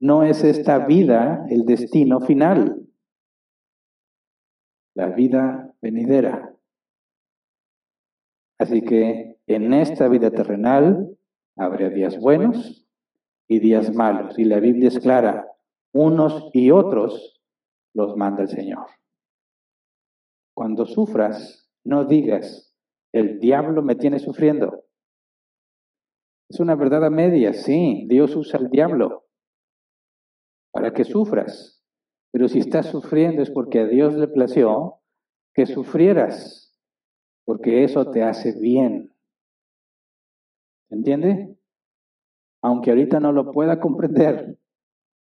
[0.00, 2.86] No es esta vida el destino final,
[4.94, 6.54] la vida venidera.
[8.58, 11.16] Así que en esta vida terrenal
[11.56, 12.86] habrá días buenos
[13.46, 14.38] y días malos.
[14.38, 15.46] Y la Biblia es clara,
[15.92, 17.42] unos y otros
[17.94, 18.86] los manda el Señor.
[20.54, 22.74] Cuando sufras, no digas,
[23.12, 24.84] el diablo me tiene sufriendo.
[26.48, 29.29] Es una verdad a medias, sí, Dios usa el diablo,
[30.72, 31.82] para que sufras.
[32.32, 35.00] Pero si estás sufriendo es porque a Dios le plació
[35.54, 36.78] que sufrieras,
[37.44, 39.12] porque eso te hace bien.
[40.90, 41.56] ¿Entiende?
[42.62, 44.58] Aunque ahorita no lo pueda comprender,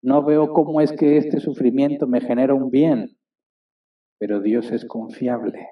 [0.02, 3.18] no veo cómo es que este sufrimiento me genera un bien,
[4.18, 5.68] pero Dios es confiable.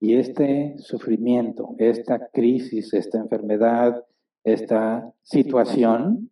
[0.00, 4.04] Y este sufrimiento, esta crisis, esta enfermedad,
[4.44, 6.30] esta situación,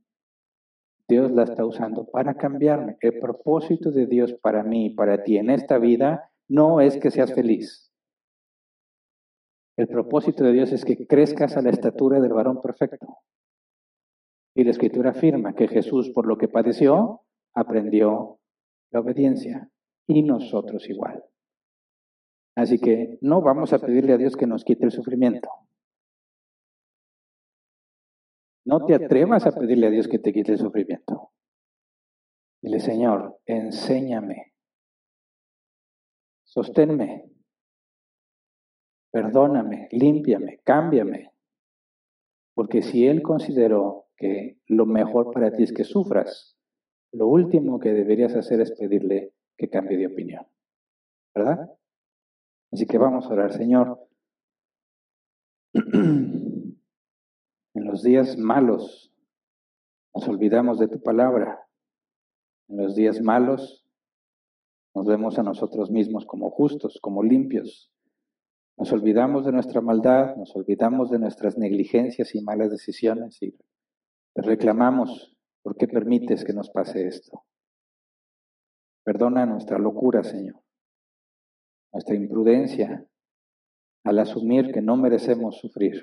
[1.13, 2.97] Dios la está usando para cambiarme.
[3.03, 7.11] El propósito de Dios para mí y para ti en esta vida no es que
[7.11, 7.93] seas feliz.
[9.77, 13.19] El propósito de Dios es que crezcas a la estatura del varón perfecto.
[14.55, 17.21] Y la escritura afirma que Jesús, por lo que padeció,
[17.55, 18.39] aprendió
[18.91, 19.69] la obediencia.
[20.07, 21.25] Y nosotros igual.
[22.57, 25.51] Así que no vamos a pedirle a Dios que nos quite el sufrimiento.
[28.65, 31.33] No te atrevas a pedirle a Dios que te quite el sufrimiento.
[32.63, 34.55] Dile, Señor, enséñame,
[36.45, 37.29] sosténme,
[39.11, 41.33] perdóname, límpiame, cámbiame.
[42.55, 46.57] Porque si Él consideró que lo mejor para ti es que sufras,
[47.13, 50.47] lo último que deberías hacer es pedirle que cambie de opinión.
[51.35, 51.71] ¿Verdad?
[52.71, 54.09] Así que vamos a orar, Señor.
[57.93, 59.13] Los días malos
[60.15, 61.69] nos olvidamos de tu palabra.
[62.69, 63.87] En los días malos
[64.95, 67.93] nos vemos a nosotros mismos como justos, como limpios.
[68.79, 73.59] Nos olvidamos de nuestra maldad, nos olvidamos de nuestras negligencias y malas decisiones y
[74.33, 77.45] te reclamamos, ¿por qué permites que nos pase esto?
[79.05, 80.63] Perdona nuestra locura, Señor,
[81.93, 83.07] nuestra imprudencia
[84.03, 86.03] al asumir que no merecemos sufrir.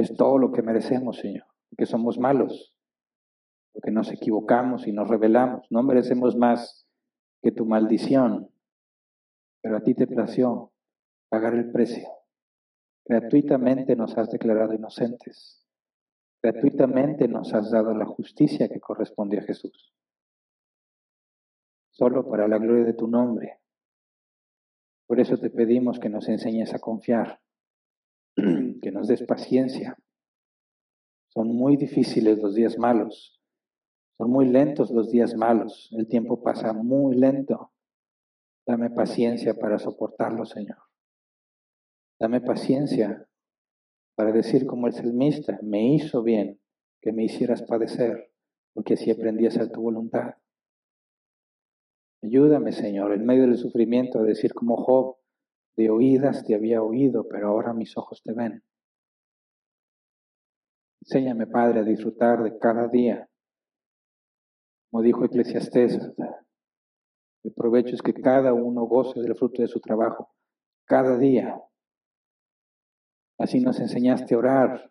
[0.00, 2.74] Es todo lo que merecemos, Señor, porque somos malos,
[3.70, 5.66] porque nos equivocamos y nos rebelamos.
[5.68, 6.88] No merecemos más
[7.42, 8.50] que tu maldición,
[9.60, 10.72] pero a ti te plació
[11.28, 12.08] pagar el precio.
[13.04, 15.66] Gratuitamente nos has declarado inocentes.
[16.42, 19.94] Gratuitamente nos has dado la justicia que corresponde a Jesús.
[21.90, 23.60] solo para la gloria de tu nombre.
[25.06, 27.42] Por eso te pedimos que nos enseñes a confiar,
[28.80, 29.96] que nos des paciencia.
[31.28, 33.40] Son muy difíciles los días malos,
[34.18, 37.72] son muy lentos los días malos, el tiempo pasa muy lento.
[38.66, 40.78] Dame paciencia para soportarlo, Señor.
[42.18, 43.26] Dame paciencia
[44.14, 46.60] para decir como el salmista, me hizo bien
[47.00, 48.30] que me hicieras padecer,
[48.74, 50.34] porque así aprendí a hacer tu voluntad.
[52.22, 55.16] Ayúdame, Señor, en medio del sufrimiento a decir como Job,
[55.76, 58.62] de oídas te había oído, pero ahora mis ojos te ven.
[61.02, 63.28] Enséñame, Padre, a disfrutar de cada día.
[64.90, 65.98] Como dijo Eclesiastés,
[67.42, 70.34] el provecho es que cada uno goce del fruto de su trabajo,
[70.84, 71.60] cada día.
[73.38, 74.90] Así nos enseñaste a orar.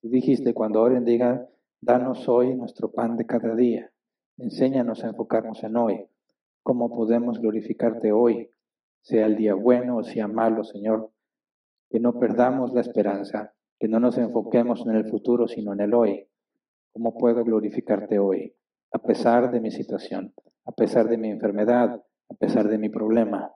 [0.00, 1.48] Dijiste, cuando oren, digan,
[1.80, 3.92] danos hoy nuestro pan de cada día.
[4.38, 6.08] Enséñanos a enfocarnos en hoy.
[6.62, 8.50] ¿Cómo podemos glorificarte hoy?
[9.02, 11.12] Sea el día bueno o sea malo, Señor.
[11.90, 15.94] Que no perdamos la esperanza, que no nos enfoquemos en el futuro, sino en el
[15.94, 16.28] hoy.
[16.92, 18.54] ¿Cómo puedo glorificarte hoy?
[18.92, 20.32] A pesar de mi situación,
[20.64, 23.52] a pesar de mi enfermedad, a pesar de mi problema.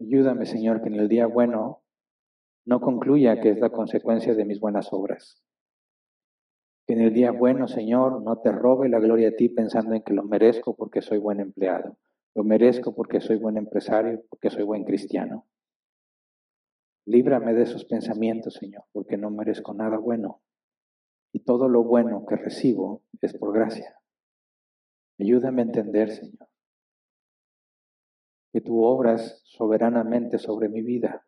[0.00, 1.82] Ayúdame, Señor, que en el día bueno
[2.66, 5.42] no concluya que es la consecuencia de mis buenas obras.
[6.86, 10.02] Que en el día bueno, Señor, no te robe la gloria a ti pensando en
[10.02, 11.96] que lo merezco porque soy buen empleado.
[12.34, 15.46] Lo merezco porque soy buen empresario, porque soy buen cristiano.
[17.06, 20.42] Líbrame de esos pensamientos, Señor, porque no merezco nada bueno.
[21.32, 24.00] Y todo lo bueno que recibo es por gracia.
[25.18, 26.48] Ayúdame a entender, Señor,
[28.52, 31.26] que tú obras soberanamente sobre mi vida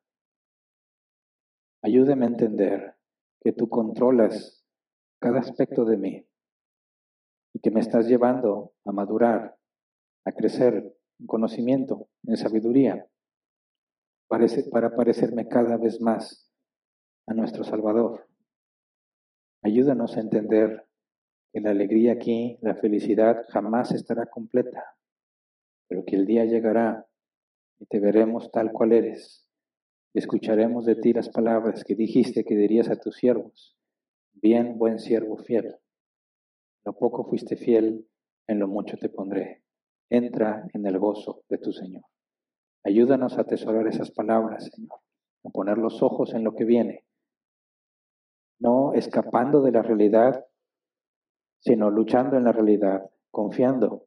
[1.87, 2.97] Ayúdeme a entender
[3.41, 4.67] que tú controlas
[5.21, 6.29] cada aspecto de mí
[7.53, 9.57] y que me estás llevando a madurar,
[10.25, 13.09] a crecer en conocimiento, en sabiduría,
[14.29, 16.51] para parecerme cada vez más
[17.27, 18.27] a nuestro Salvador.
[19.63, 20.87] Ayúdanos a entender
[21.53, 24.97] que la alegría aquí, la felicidad jamás estará completa,
[25.89, 27.07] pero que el día llegará
[27.79, 29.47] y te veremos tal cual eres
[30.19, 33.77] escucharemos de ti las palabras que dijiste que dirías a tus siervos.
[34.33, 35.77] Bien, buen siervo fiel.
[36.87, 38.09] Lo poco fuiste fiel,
[38.47, 39.63] en lo mucho te pondré.
[40.09, 42.05] Entra en el gozo de tu Señor.
[42.87, 45.01] Ayúdanos a atesorar esas palabras, Señor,
[45.45, 47.05] a poner los ojos en lo que viene,
[48.61, 50.47] no escapando de la realidad,
[51.59, 54.07] sino luchando en la realidad, confiando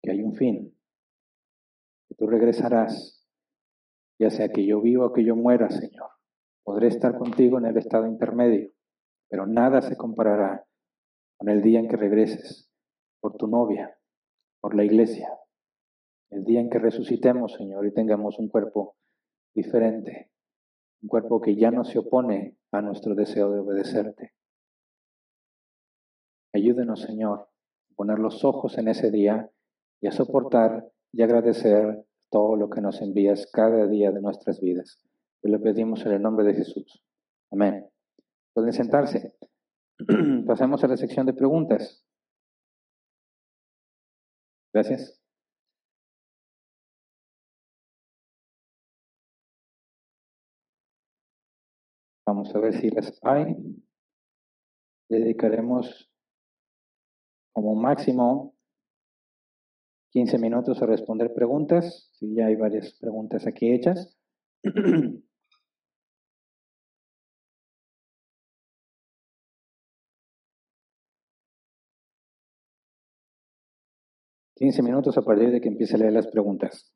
[0.00, 0.78] que hay un fin,
[2.08, 3.26] que tú regresarás
[4.20, 6.10] ya sea que yo viva o que yo muera, Señor.
[6.62, 8.70] Podré estar contigo en el estado intermedio,
[9.28, 10.64] pero nada se comparará
[11.36, 12.70] con el día en que regreses
[13.20, 13.98] por tu novia,
[14.60, 15.28] por la iglesia,
[16.30, 18.96] el día en que resucitemos, Señor, y tengamos un cuerpo
[19.54, 20.30] diferente,
[21.02, 24.34] un cuerpo que ya no se opone a nuestro deseo de obedecerte.
[26.52, 27.48] Ayúdenos, Señor,
[27.90, 29.50] a poner los ojos en ese día
[30.00, 34.98] y a soportar y agradecer todo lo que nos envías cada día de nuestras vidas.
[35.42, 37.02] Te lo pedimos en el nombre de Jesús.
[37.50, 37.88] Amén.
[38.52, 39.36] Pueden sentarse.
[40.46, 42.04] Pasamos a la sección de preguntas.
[44.72, 45.25] Gracias.
[52.26, 53.56] Vamos a ver si las hay.
[55.08, 56.10] Dedicaremos
[57.52, 58.56] como máximo
[60.10, 64.18] 15 minutos a responder preguntas, si ya hay varias preguntas aquí hechas.
[74.56, 76.92] Quince minutos a partir de que empiece a leer las preguntas.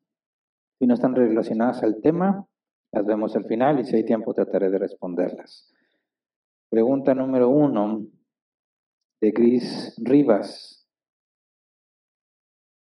[0.79, 2.47] Si no están relacionadas al tema,
[2.91, 5.71] las vemos al final y si hay tiempo trataré de responderlas.
[6.69, 8.05] Pregunta número uno
[9.21, 10.87] de Gris Rivas.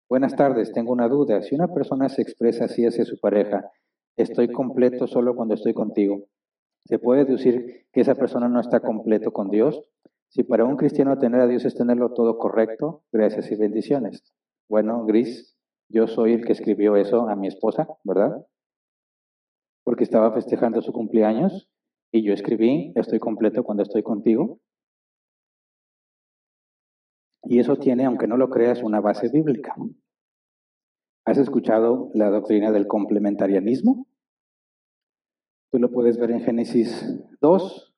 [0.08, 1.42] Buenas tardes, tengo una duda.
[1.42, 3.72] Si una persona se expresa así hacia su pareja,
[4.16, 6.28] estoy completo solo cuando estoy contigo,
[6.86, 9.82] ¿se puede decir que esa persona no está completo con Dios?
[10.30, 14.24] Si para un cristiano tener a Dios es tenerlo todo correcto, gracias y bendiciones.
[14.70, 15.58] Bueno, Gris,
[15.90, 18.46] yo soy el que escribió eso a mi esposa, ¿verdad?
[19.86, 21.70] Porque estaba festejando su cumpleaños
[22.12, 24.60] y yo escribí, estoy completo cuando estoy contigo.
[27.44, 29.74] Y eso tiene, aunque no lo creas, una base bíblica.
[31.26, 34.08] ¿Has escuchado la doctrina del complementarianismo?
[35.72, 37.96] Tú lo puedes ver en Génesis 2.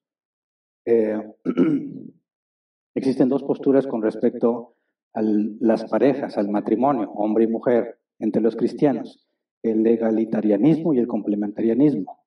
[0.85, 1.21] Eh,
[2.95, 4.75] existen dos posturas con respecto
[5.13, 9.26] a las parejas, al matrimonio, hombre y mujer, entre los cristianos,
[9.63, 12.23] el egalitarianismo y el complementarianismo.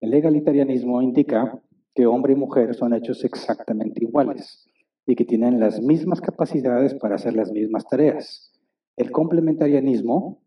[0.00, 1.60] El egalitarianismo indica
[1.94, 4.68] que hombre y mujer son hechos exactamente iguales
[5.06, 8.52] y que tienen las mismas capacidades para hacer las mismas tareas.
[8.96, 10.42] El complementarianismo,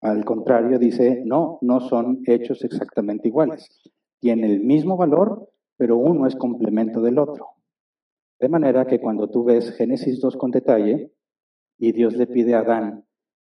[0.00, 3.68] al contrario, dice, no, no son hechos exactamente iguales.
[4.20, 7.46] Tienen el mismo valor, pero uno es complemento del otro.
[8.40, 11.12] De manera que cuando tú ves Génesis 2 con detalle
[11.78, 13.04] y Dios le pide a Adán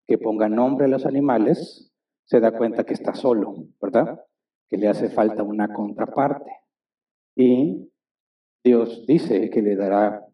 [0.08, 1.92] que ponga nombre a los animales,
[2.24, 4.24] se da cuenta que está solo, ¿verdad?
[4.68, 6.50] Que le hace falta una contraparte.
[7.36, 7.90] Y
[8.64, 10.26] Dios dice que le dará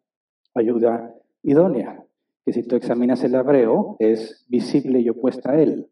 [0.55, 2.07] ayuda idónea,
[2.45, 5.91] que si tú examinas el hebreo es visible y opuesta a él.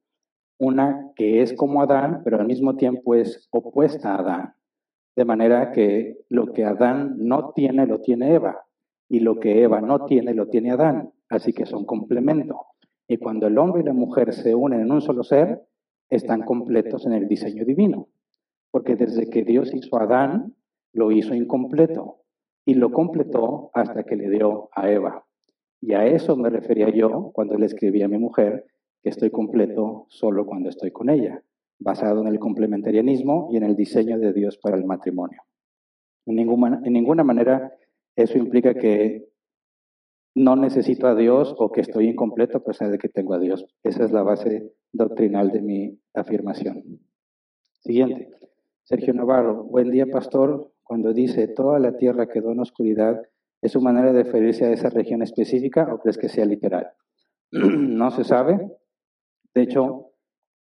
[0.59, 4.55] Una que es como Adán, pero al mismo tiempo es opuesta a Adán.
[5.17, 8.65] De manera que lo que Adán no tiene, lo tiene Eva.
[9.09, 11.13] Y lo que Eva no tiene, lo tiene Adán.
[11.29, 12.72] Así que son complemento.
[13.13, 15.61] Y cuando el hombre y la mujer se unen en un solo ser,
[16.09, 18.09] están completos en el diseño divino.
[18.71, 20.57] Porque desde que Dios hizo a Adán,
[20.95, 22.23] lo hizo incompleto.
[22.65, 25.27] Y lo completó hasta que le dio a Eva.
[25.83, 28.65] Y a eso me refería yo cuando le escribí a mi mujer
[29.03, 31.43] que estoy completo solo cuando estoy con ella
[31.81, 35.43] basado en el complementarianismo y en el diseño de Dios para el matrimonio.
[36.25, 37.77] En ninguna, en ninguna manera
[38.17, 39.29] eso implica que
[40.35, 43.67] no necesito a Dios o que estoy incompleto a pesar de que tengo a Dios.
[43.83, 47.01] Esa es la base doctrinal de mi afirmación.
[47.81, 48.31] Siguiente.
[48.85, 50.73] Sergio Navarro, buen día pastor.
[50.83, 53.21] Cuando dice toda la tierra quedó en oscuridad,
[53.61, 56.89] ¿es su manera de referirse a esa región específica o crees que sea literal?
[57.53, 58.71] no se sabe.
[59.55, 60.13] De hecho,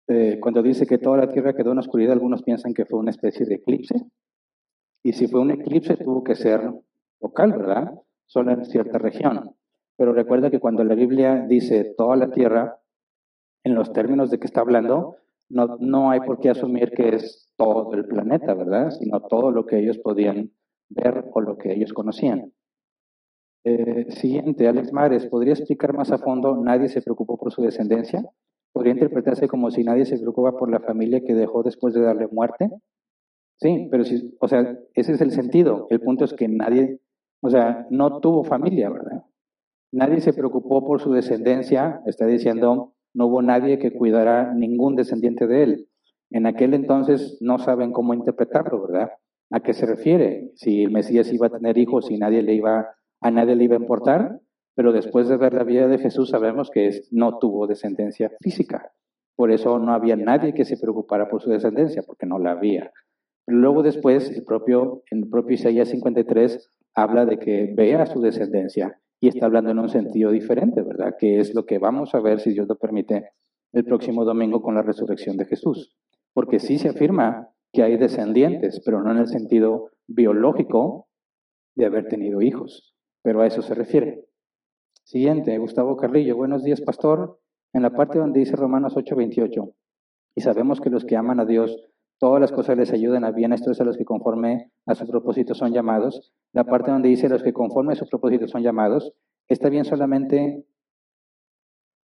[0.07, 3.11] eh, cuando dice que toda la tierra quedó en oscuridad, algunos piensan que fue una
[3.11, 3.95] especie de eclipse.
[5.03, 6.61] Y si fue un eclipse, tuvo que ser
[7.21, 7.93] local, ¿verdad?
[8.29, 9.55] Solo en cierta región.
[9.97, 12.79] Pero recuerda que cuando la Biblia dice toda la tierra,
[13.63, 15.17] en los términos de que está hablando,
[15.49, 18.91] no, no hay por qué asumir que es todo el planeta, ¿verdad?
[18.91, 20.51] Sino todo lo que ellos podían
[20.89, 22.53] ver o lo que ellos conocían.
[23.65, 26.55] Eh, siguiente, Alex Mares, ¿podría explicar más a fondo?
[26.55, 28.23] ¿Nadie se preocupó por su descendencia?
[28.71, 32.27] podría interpretarse como si nadie se preocupa por la familia que dejó después de darle
[32.27, 32.69] muerte.
[33.57, 35.87] Sí, pero si, o sea, ese es el sentido.
[35.89, 36.99] El punto es que nadie,
[37.41, 39.23] o sea, no tuvo familia, ¿verdad?
[39.91, 45.47] Nadie se preocupó por su descendencia, está diciendo, no hubo nadie que cuidara ningún descendiente
[45.47, 45.87] de él.
[46.29, 49.11] En aquel entonces no saben cómo interpretarlo, ¿verdad?
[49.51, 50.51] ¿A qué se refiere?
[50.55, 52.89] Si el Mesías iba a tener hijos y nadie le iba,
[53.21, 54.39] a nadie le iba a importar,
[54.75, 58.91] pero después de ver la vida de Jesús sabemos que no tuvo descendencia física.
[59.35, 62.91] Por eso no había nadie que se preocupara por su descendencia, porque no la había.
[63.49, 68.99] Luego después, el propio, en el propio Isaías 53 habla de que vea su descendencia
[69.19, 71.15] y está hablando en un sentido diferente, ¿verdad?
[71.19, 73.31] Que es lo que vamos a ver, si Dios lo permite,
[73.73, 75.95] el próximo domingo con la resurrección de Jesús.
[76.33, 81.07] Porque sí se afirma que hay descendientes, pero no en el sentido biológico
[81.75, 82.95] de haber tenido hijos.
[83.21, 84.25] Pero a eso se refiere.
[85.03, 86.35] Siguiente, Gustavo Carrillo.
[86.35, 87.39] Buenos días, pastor.
[87.73, 89.73] En la parte donde dice Romanos 8:28,
[90.35, 91.89] y sabemos que los que aman a Dios,
[92.19, 95.07] todas las cosas les ayudan a bien, esto es a los que conforme a su
[95.07, 96.33] propósito son llamados.
[96.51, 99.13] La parte donde dice los que conforme a su propósito son llamados,
[99.47, 100.65] está bien solamente,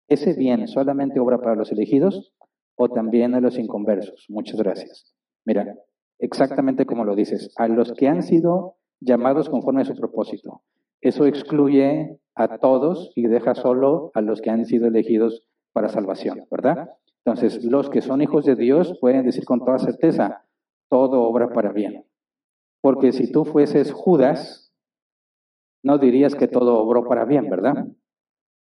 [0.07, 2.33] ese bien solamente obra para los elegidos
[2.75, 4.25] o también a los inconversos.
[4.29, 5.13] Muchas gracias.
[5.45, 5.75] Mira,
[6.17, 10.63] exactamente como lo dices, a los que han sido llamados conforme a su propósito.
[11.01, 16.45] Eso excluye a todos y deja solo a los que han sido elegidos para salvación,
[16.49, 16.89] ¿verdad?
[17.25, 20.45] Entonces, los que son hijos de Dios pueden decir con toda certeza,
[20.89, 22.05] todo obra para bien.
[22.81, 24.73] Porque si tú fueses Judas,
[25.83, 27.87] no dirías que todo obró para bien, ¿verdad?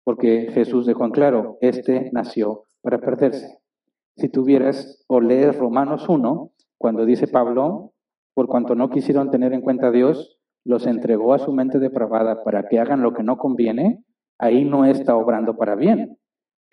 [0.05, 3.59] Porque Jesús dejó en claro, este nació para perderse.
[4.16, 7.93] Si tuvieras o lees Romanos 1, cuando dice Pablo,
[8.35, 12.43] por cuanto no quisieron tener en cuenta a Dios, los entregó a su mente depravada
[12.44, 14.05] para que hagan lo que no conviene,
[14.39, 16.18] ahí no está obrando para bien.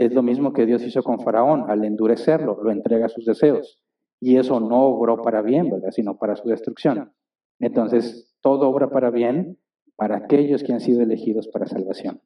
[0.02, 3.80] Es lo mismo que Dios hizo con Faraón, al endurecerlo, lo entrega a sus deseos.
[4.20, 5.92] Y eso no obró para bien, ¿verdad?
[5.92, 7.14] Sino para su destrucción.
[7.60, 9.60] Entonces, todo obra para bien
[9.96, 12.20] para aquellos que han sido elegidos para salvación.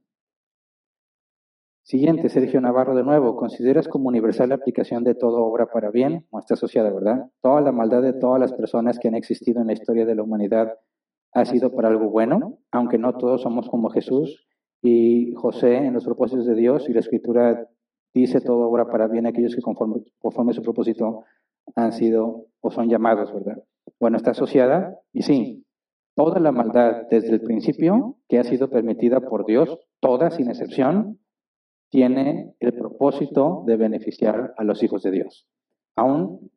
[1.84, 3.35] Siguiente, Sergio Navarro de nuevo.
[3.35, 6.26] ¿Consideras como universal la aplicación de todo obra para bien?
[6.31, 7.30] No está asociada, ¿verdad?
[7.41, 10.23] Toda la maldad de todas las personas que han existido en la historia de la
[10.23, 10.80] humanidad
[11.34, 14.47] ha sido para algo bueno, aunque no todos somos como Jesús
[14.86, 17.68] y José en los propósitos de Dios y la escritura
[18.14, 21.24] dice todo obra para bien aquellos que conforme, conforme a su propósito
[21.76, 23.64] han sido o son llamados, ¿verdad?
[23.99, 25.66] Bueno, está asociada y sí,
[26.16, 31.20] toda la maldad desde el principio que ha sido permitida por Dios, toda sin excepción,
[31.90, 35.48] tiene el propósito de beneficiar a los hijos de Dios.
[35.95, 36.52] Aún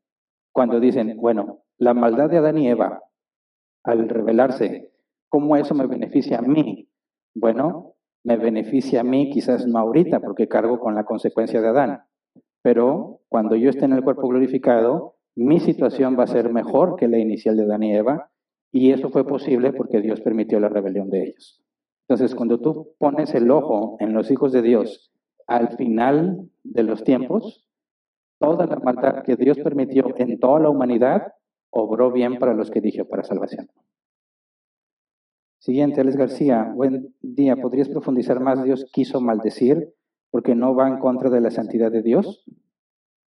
[0.52, 3.02] cuando dicen, bueno, la maldad de Adán y Eva,
[3.84, 4.92] al revelarse,
[5.30, 6.90] ¿cómo eso me beneficia a mí?
[7.34, 7.94] Bueno,
[8.28, 12.02] me beneficia a mí quizás no ahorita porque cargo con la consecuencia de Adán,
[12.60, 17.08] pero cuando yo esté en el cuerpo glorificado, mi situación va a ser mejor que
[17.08, 18.30] la inicial de Adán y Eva,
[18.70, 21.64] y eso fue posible porque Dios permitió la rebelión de ellos.
[22.06, 25.10] Entonces, cuando tú pones el ojo en los hijos de Dios
[25.46, 27.66] al final de los tiempos,
[28.38, 31.32] toda la maldad que Dios permitió en toda la humanidad
[31.70, 33.70] obró bien para los que dijo para salvación.
[35.58, 36.72] Siguiente, Alex García.
[36.72, 37.56] Buen día.
[37.56, 38.62] ¿Podrías profundizar más?
[38.62, 39.92] Dios quiso maldecir
[40.30, 42.44] porque no va en contra de la santidad de Dios.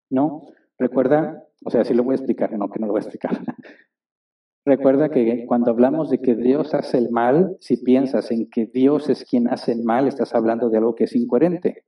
[0.09, 0.43] No.
[0.79, 3.31] Recuerda, o sea, sí lo voy a explicar, no que no lo voy a explicar.
[4.65, 9.09] Recuerda que cuando hablamos de que Dios hace el mal, si piensas en que Dios
[9.09, 11.83] es quien hace el mal, estás hablando de algo que es incoherente,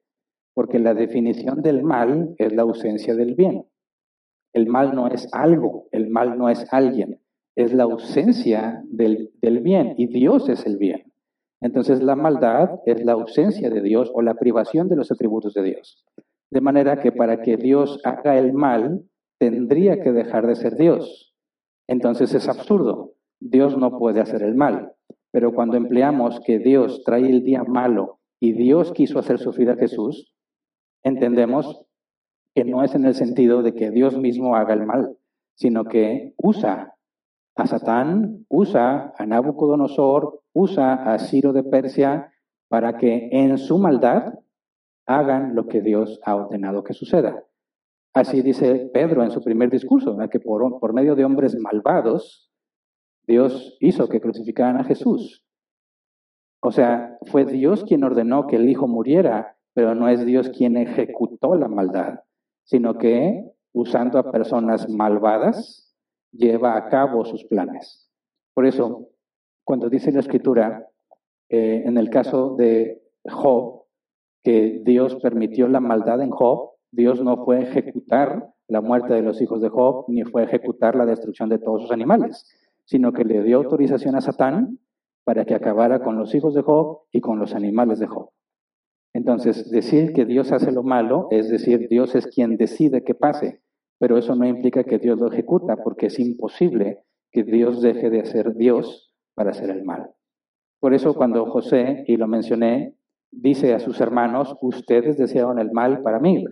[0.54, 3.66] porque la definición del mal es la ausencia del bien.
[4.52, 7.22] El mal no es algo, el mal no es alguien,
[7.56, 11.12] es la ausencia del, del bien y Dios es el bien.
[11.62, 15.64] Entonces la maldad es la ausencia de Dios o la privación de los atributos de
[15.64, 16.06] Dios.
[16.52, 19.04] De manera que para que Dios haga el mal,
[19.40, 21.34] tendría que dejar de ser Dios.
[21.88, 23.14] Entonces es absurdo.
[23.40, 24.94] Dios no puede hacer el mal.
[25.32, 29.76] Pero cuando empleamos que Dios trae el día malo y Dios quiso hacer sufrir a
[29.76, 30.34] Jesús,
[31.04, 31.86] entendemos
[32.54, 35.18] que no es en el sentido de que Dios mismo haga el mal,
[35.56, 36.95] sino que usa
[37.56, 42.34] a Satán, usa a Nabucodonosor, usa a Ciro de Persia
[42.68, 44.34] para que en su maldad
[45.06, 47.44] hagan lo que Dios ha ordenado que suceda.
[48.14, 52.50] Así dice Pedro en su primer discurso, que por, por medio de hombres malvados,
[53.28, 55.46] Dios hizo que crucificaran a Jesús.
[56.62, 60.78] O sea, fue Dios quien ordenó que el Hijo muriera, pero no es Dios quien
[60.78, 62.22] ejecutó la maldad,
[62.64, 65.85] sino que, usando a personas malvadas,
[66.38, 68.10] lleva a cabo sus planes.
[68.54, 69.10] Por eso,
[69.64, 70.88] cuando dice la Escritura,
[71.50, 73.84] eh, en el caso de Job,
[74.44, 79.42] que Dios permitió la maldad en Job, Dios no fue ejecutar la muerte de los
[79.42, 82.46] hijos de Job, ni fue ejecutar la destrucción de todos sus animales,
[82.86, 84.80] sino que le dio autorización a Satán
[85.24, 88.30] para que acabara con los hijos de Job y con los animales de Job.
[89.14, 93.62] Entonces, decir que Dios hace lo malo es decir, Dios es quien decide que pase,
[93.98, 98.26] pero eso no implica que Dios lo ejecuta, porque es imposible que Dios deje de
[98.26, 100.12] ser Dios para hacer el mal.
[100.80, 102.96] Por eso cuando José, y lo mencioné,
[103.32, 106.46] dice a sus hermanos, ustedes desearon el mal para mí,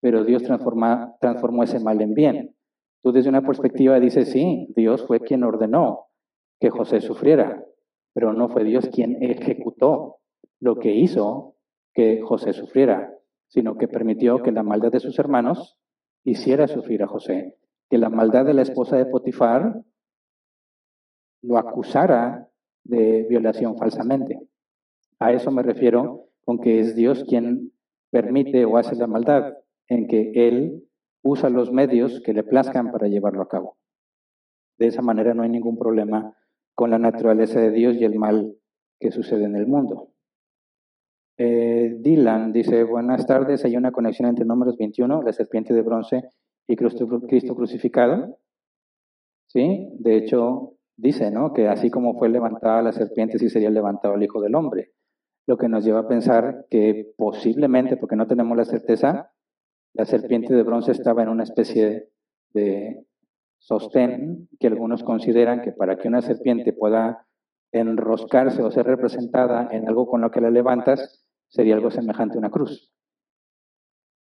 [0.00, 2.54] pero Dios transformó ese mal en bien.
[3.02, 6.06] Tú desde una perspectiva dices, sí, Dios fue quien ordenó
[6.60, 7.64] que José sufriera,
[8.14, 10.16] pero no fue Dios quien ejecutó
[10.60, 11.54] lo que hizo
[11.94, 13.12] que José sufriera,
[13.48, 15.78] sino que permitió que la maldad de sus hermanos
[16.30, 17.56] hiciera sufrir a José,
[17.88, 19.82] que la maldad de la esposa de Potifar
[21.42, 22.48] lo acusara
[22.84, 24.40] de violación falsamente.
[25.18, 27.72] A eso me refiero con que es Dios quien
[28.10, 29.54] permite o hace la maldad
[29.88, 30.88] en que Él
[31.22, 33.76] usa los medios que le plazcan para llevarlo a cabo.
[34.78, 36.36] De esa manera no hay ningún problema
[36.74, 38.56] con la naturaleza de Dios y el mal
[39.00, 40.12] que sucede en el mundo.
[41.40, 46.24] Eh, Dylan dice, buenas tardes, hay una conexión entre números 21, la serpiente de bronce
[46.66, 47.06] y Cristo,
[47.54, 48.38] crucificado.
[49.46, 49.88] ¿Sí?
[50.00, 51.52] De hecho, dice, ¿no?
[51.54, 54.90] Que así como fue levantada la serpiente, sí sería levantado el Hijo del Hombre.
[55.46, 59.30] Lo que nos lleva a pensar que posiblemente, porque no tenemos la certeza,
[59.94, 62.08] la serpiente de bronce estaba en una especie
[62.52, 63.06] de
[63.58, 67.26] sostén que algunos consideran que para que una serpiente pueda
[67.72, 72.38] enroscarse o ser representada en algo con lo que la levantas, sería algo semejante a
[72.38, 72.90] una cruz.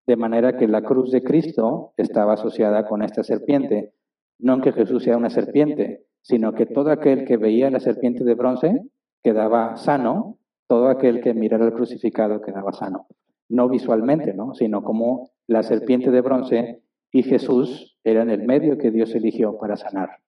[0.05, 3.93] De manera que la cruz de Cristo estaba asociada con esta serpiente.
[4.39, 8.35] No que Jesús sea una serpiente, sino que todo aquel que veía la serpiente de
[8.35, 8.81] bronce
[9.23, 10.37] quedaba sano,
[10.67, 13.07] todo aquel que mirara al crucificado quedaba sano
[13.53, 14.53] no visualmente, ¿no?
[14.53, 19.77] sino como la serpiente de bronce y Jesús eran el medio que Dios eligió para
[19.77, 20.19] sanar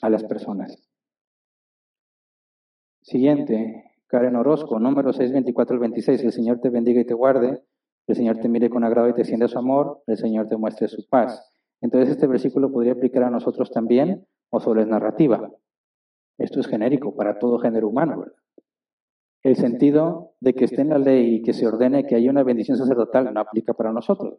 [0.00, 0.88] a las personas.
[3.02, 6.24] Siguiente, Karen Orozco, número 624 al 26.
[6.24, 7.62] El Señor te bendiga y te guarde.
[8.08, 10.02] El Señor te mire con agrado y te extienda su amor.
[10.08, 11.52] El Señor te muestre su paz.
[11.80, 15.52] Entonces, este versículo podría aplicar a nosotros también o solo es narrativa.
[16.38, 18.24] Esto es genérico para todo género humano.
[19.44, 22.42] El sentido de que esté en la ley y que se ordene que haya una
[22.42, 24.38] bendición sacerdotal no aplica para nosotros,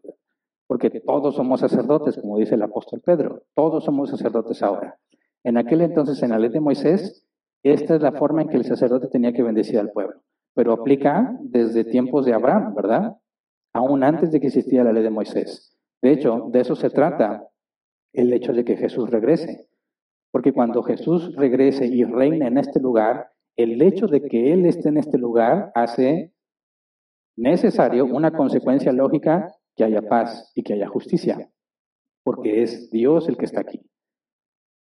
[0.68, 5.00] porque todos somos sacerdotes, como dice el apóstol Pedro, todos somos sacerdotes ahora.
[5.44, 7.26] En aquel entonces, en la ley de Moisés,
[7.64, 10.22] esta es la forma en que el sacerdote tenía que bendecir al pueblo.
[10.56, 13.18] Pero aplica desde tiempos de Abraham, ¿verdad?
[13.74, 15.78] Aún antes de que existiera la ley de Moisés.
[16.02, 17.48] De hecho, de eso se trata
[18.14, 19.68] el hecho de que Jesús regrese.
[20.32, 24.90] Porque cuando Jesús regrese y reine en este lugar, el hecho de que Él esté
[24.90, 26.34] en este lugar hace
[27.38, 31.50] necesario una consecuencia lógica que haya paz y que haya justicia,
[32.24, 33.91] porque es Dios el que está aquí.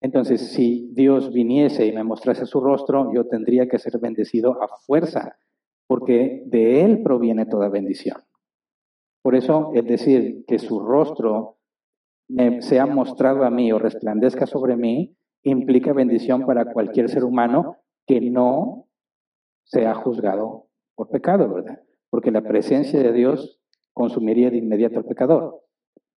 [0.01, 4.69] Entonces, si Dios viniese y me mostrase su rostro, yo tendría que ser bendecido a
[4.79, 5.37] fuerza,
[5.87, 8.17] porque de Él proviene toda bendición.
[9.23, 11.59] Por eso, es decir que su rostro
[12.61, 18.21] sea mostrado a mí o resplandezca sobre mí, implica bendición para cualquier ser humano que
[18.21, 18.87] no
[19.65, 21.83] sea juzgado por pecado, ¿verdad?
[22.09, 23.61] Porque la presencia de Dios
[23.93, 25.61] consumiría de inmediato al pecador.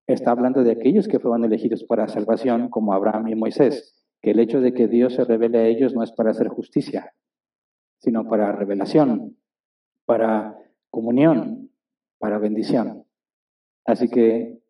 [0.06, 4.40] Está hablando de aquellos que fueron elegidos para salvación, como Abraham y Moisés, que el
[4.40, 7.14] hecho de que Dios se revele a ellos no es para hacer justicia,
[7.98, 9.38] sino para revelación,
[10.04, 10.58] para
[10.90, 11.70] comunión,
[12.18, 13.06] para bendición.
[13.86, 14.60] Así que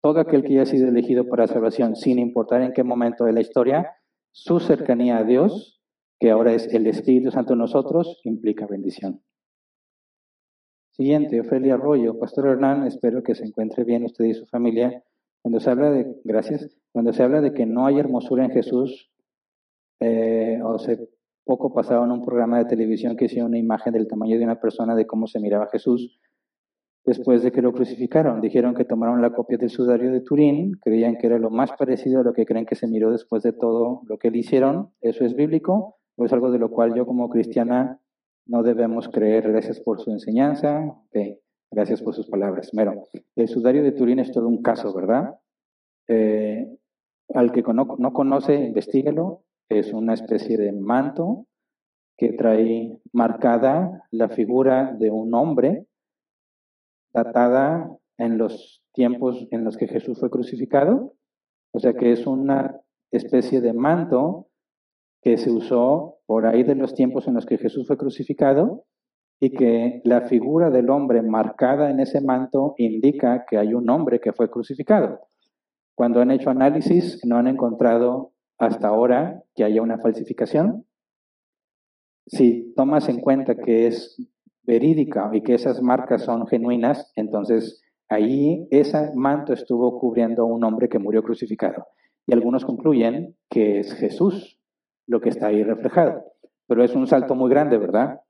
[0.00, 3.40] todo aquel que haya sido elegido para salvación, sin importar en qué momento de la
[3.40, 3.92] historia,
[4.30, 5.82] su cercanía a Dios,
[6.20, 9.22] que ahora es el Espíritu Santo en nosotros, implica bendición.
[10.98, 12.18] Siguiente, Ofelia Arroyo.
[12.18, 15.04] Pastor Hernán, espero que se encuentre bien usted y su familia.
[15.40, 19.08] Cuando se habla de, gracias, cuando se habla de que no hay hermosura en Jesús,
[20.00, 21.08] eh, o hace
[21.44, 24.60] poco pasaba en un programa de televisión que hicieron una imagen del tamaño de una
[24.60, 26.18] persona de cómo se miraba Jesús
[27.04, 28.40] después de que lo crucificaron.
[28.40, 32.22] Dijeron que tomaron la copia del sudario de Turín, creían que era lo más parecido
[32.22, 34.90] a lo que creen que se miró después de todo lo que le hicieron.
[35.00, 35.98] ¿Eso es bíblico?
[36.16, 38.00] ¿O es algo de lo cual yo como cristiana
[38.48, 40.96] no debemos creer, gracias por su enseñanza,
[41.70, 42.72] gracias por sus palabras.
[42.72, 43.04] Mero,
[43.36, 45.38] el sudario de Turín es todo un caso, ¿verdad?
[46.08, 46.66] Eh,
[47.34, 49.44] al que no, no conoce, investigalo.
[49.68, 51.46] Es una especie de manto
[52.16, 55.86] que trae marcada la figura de un hombre
[57.12, 61.14] datada en los tiempos en los que Jesús fue crucificado.
[61.72, 62.80] O sea que es una
[63.10, 64.48] especie de manto
[65.22, 68.84] que se usó por ahí de los tiempos en los que Jesús fue crucificado
[69.40, 74.20] y que la figura del hombre marcada en ese manto indica que hay un hombre
[74.20, 75.20] que fue crucificado.
[75.94, 80.84] Cuando han hecho análisis no han encontrado hasta ahora que haya una falsificación.
[82.26, 84.22] Si tomas en cuenta que es
[84.64, 90.62] verídica y que esas marcas son genuinas, entonces ahí ese manto estuvo cubriendo a un
[90.62, 91.86] hombre que murió crucificado.
[92.26, 94.57] Y algunos concluyen que es Jesús
[95.08, 96.22] lo que está ahí reflejado.
[96.68, 98.20] Pero es un salto muy grande, ¿verdad?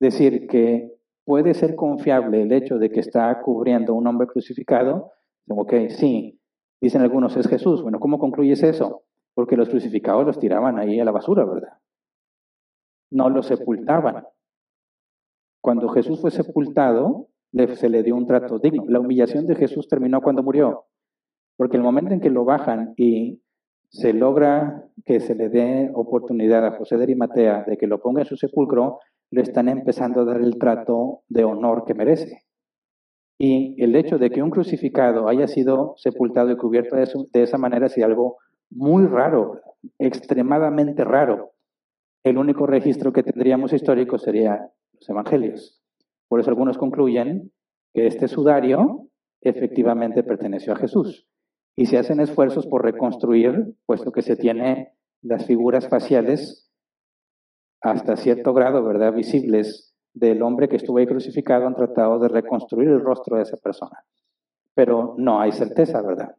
[0.00, 0.90] Decir que
[1.24, 5.12] puede ser confiable el hecho de que está cubriendo un hombre crucificado,
[5.48, 6.40] ok, sí,
[6.80, 7.82] dicen algunos, es Jesús.
[7.82, 9.04] Bueno, ¿cómo concluyes eso?
[9.34, 11.78] Porque los crucificados los tiraban ahí a la basura, ¿verdad?
[13.10, 14.24] No los sepultaban.
[15.60, 17.28] Cuando Jesús fue sepultado,
[17.74, 18.84] se le dio un trato digno.
[18.88, 20.86] La humillación de Jesús terminó cuando murió.
[21.56, 23.41] Porque el momento en que lo bajan y
[23.92, 28.22] se logra que se le dé oportunidad a José de Arimatea de que lo ponga
[28.22, 29.00] en su sepulcro,
[29.30, 32.42] le están empezando a dar el trato de honor que merece.
[33.38, 37.86] Y el hecho de que un crucificado haya sido sepultado y cubierto de, esa manera
[37.86, 38.38] es algo
[38.70, 39.60] muy raro,
[39.98, 41.50] extremadamente raro.
[42.24, 45.82] El único registro que tendríamos histórico sería los evangelios.
[46.28, 47.52] Por eso algunos concluyen
[47.92, 49.08] que este sudario
[49.42, 51.26] efectivamente perteneció a Jesús
[51.76, 54.92] y se hacen esfuerzos por reconstruir, puesto que se tiene
[55.22, 56.70] las figuras faciales
[57.80, 62.88] hasta cierto grado, ¿verdad?, visibles del hombre que estuvo ahí crucificado, han tratado de reconstruir
[62.88, 64.04] el rostro de esa persona.
[64.74, 66.36] Pero no hay certeza, ¿verdad?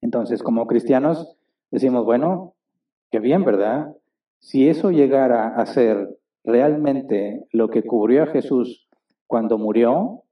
[0.00, 1.36] Entonces, como cristianos,
[1.70, 2.54] decimos, bueno,
[3.10, 3.96] qué bien, ¿verdad?
[4.40, 8.88] Si eso llegara a ser realmente lo que cubrió a Jesús
[9.26, 10.24] cuando murió,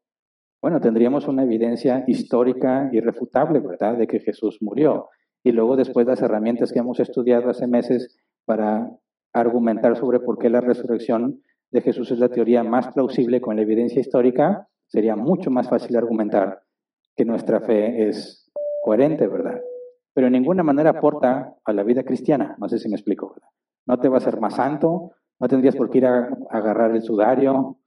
[0.62, 5.08] bueno, tendríamos una evidencia histórica irrefutable, ¿verdad?, de que Jesús murió.
[5.42, 8.90] Y luego después las herramientas que hemos estudiado hace meses para
[9.32, 13.62] argumentar sobre por qué la resurrección de Jesús es la teoría más plausible con la
[13.62, 16.62] evidencia histórica, sería mucho más fácil argumentar
[17.16, 18.50] que nuestra fe es
[18.84, 19.60] coherente, ¿verdad?
[20.12, 23.48] Pero en ninguna manera aporta a la vida cristiana, no sé si me explico, ¿verdad?
[23.86, 27.02] No te va a ser más santo, no tendrías por qué ir a agarrar el
[27.02, 27.78] sudario,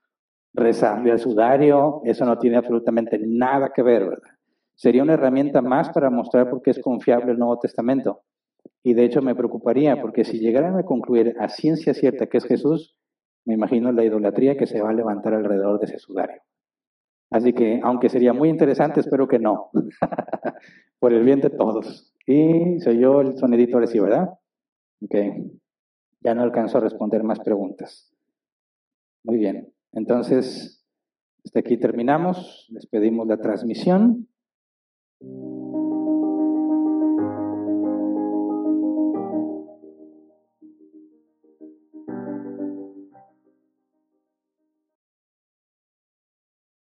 [0.53, 4.29] rezarle al sudario, eso no tiene absolutamente nada que ver, ¿verdad?
[4.75, 8.21] Sería una herramienta más para mostrar por qué es confiable el Nuevo Testamento.
[8.83, 12.45] Y de hecho me preocuparía, porque si llegaran a concluir a ciencia cierta que es
[12.45, 12.97] Jesús,
[13.45, 16.41] me imagino la idolatría que se va a levantar alrededor de ese sudario.
[17.29, 19.71] Así que, aunque sería muy interesante, espero que no.
[20.99, 22.13] por el bien de todos.
[22.25, 24.29] Y soy yo el sonidito ahora ¿verdad?
[25.01, 25.15] Ok.
[26.21, 28.13] Ya no alcanzo a responder más preguntas.
[29.23, 29.73] Muy bien.
[29.93, 30.85] Entonces,
[31.45, 32.67] hasta aquí terminamos.
[32.69, 34.27] Despedimos la transmisión.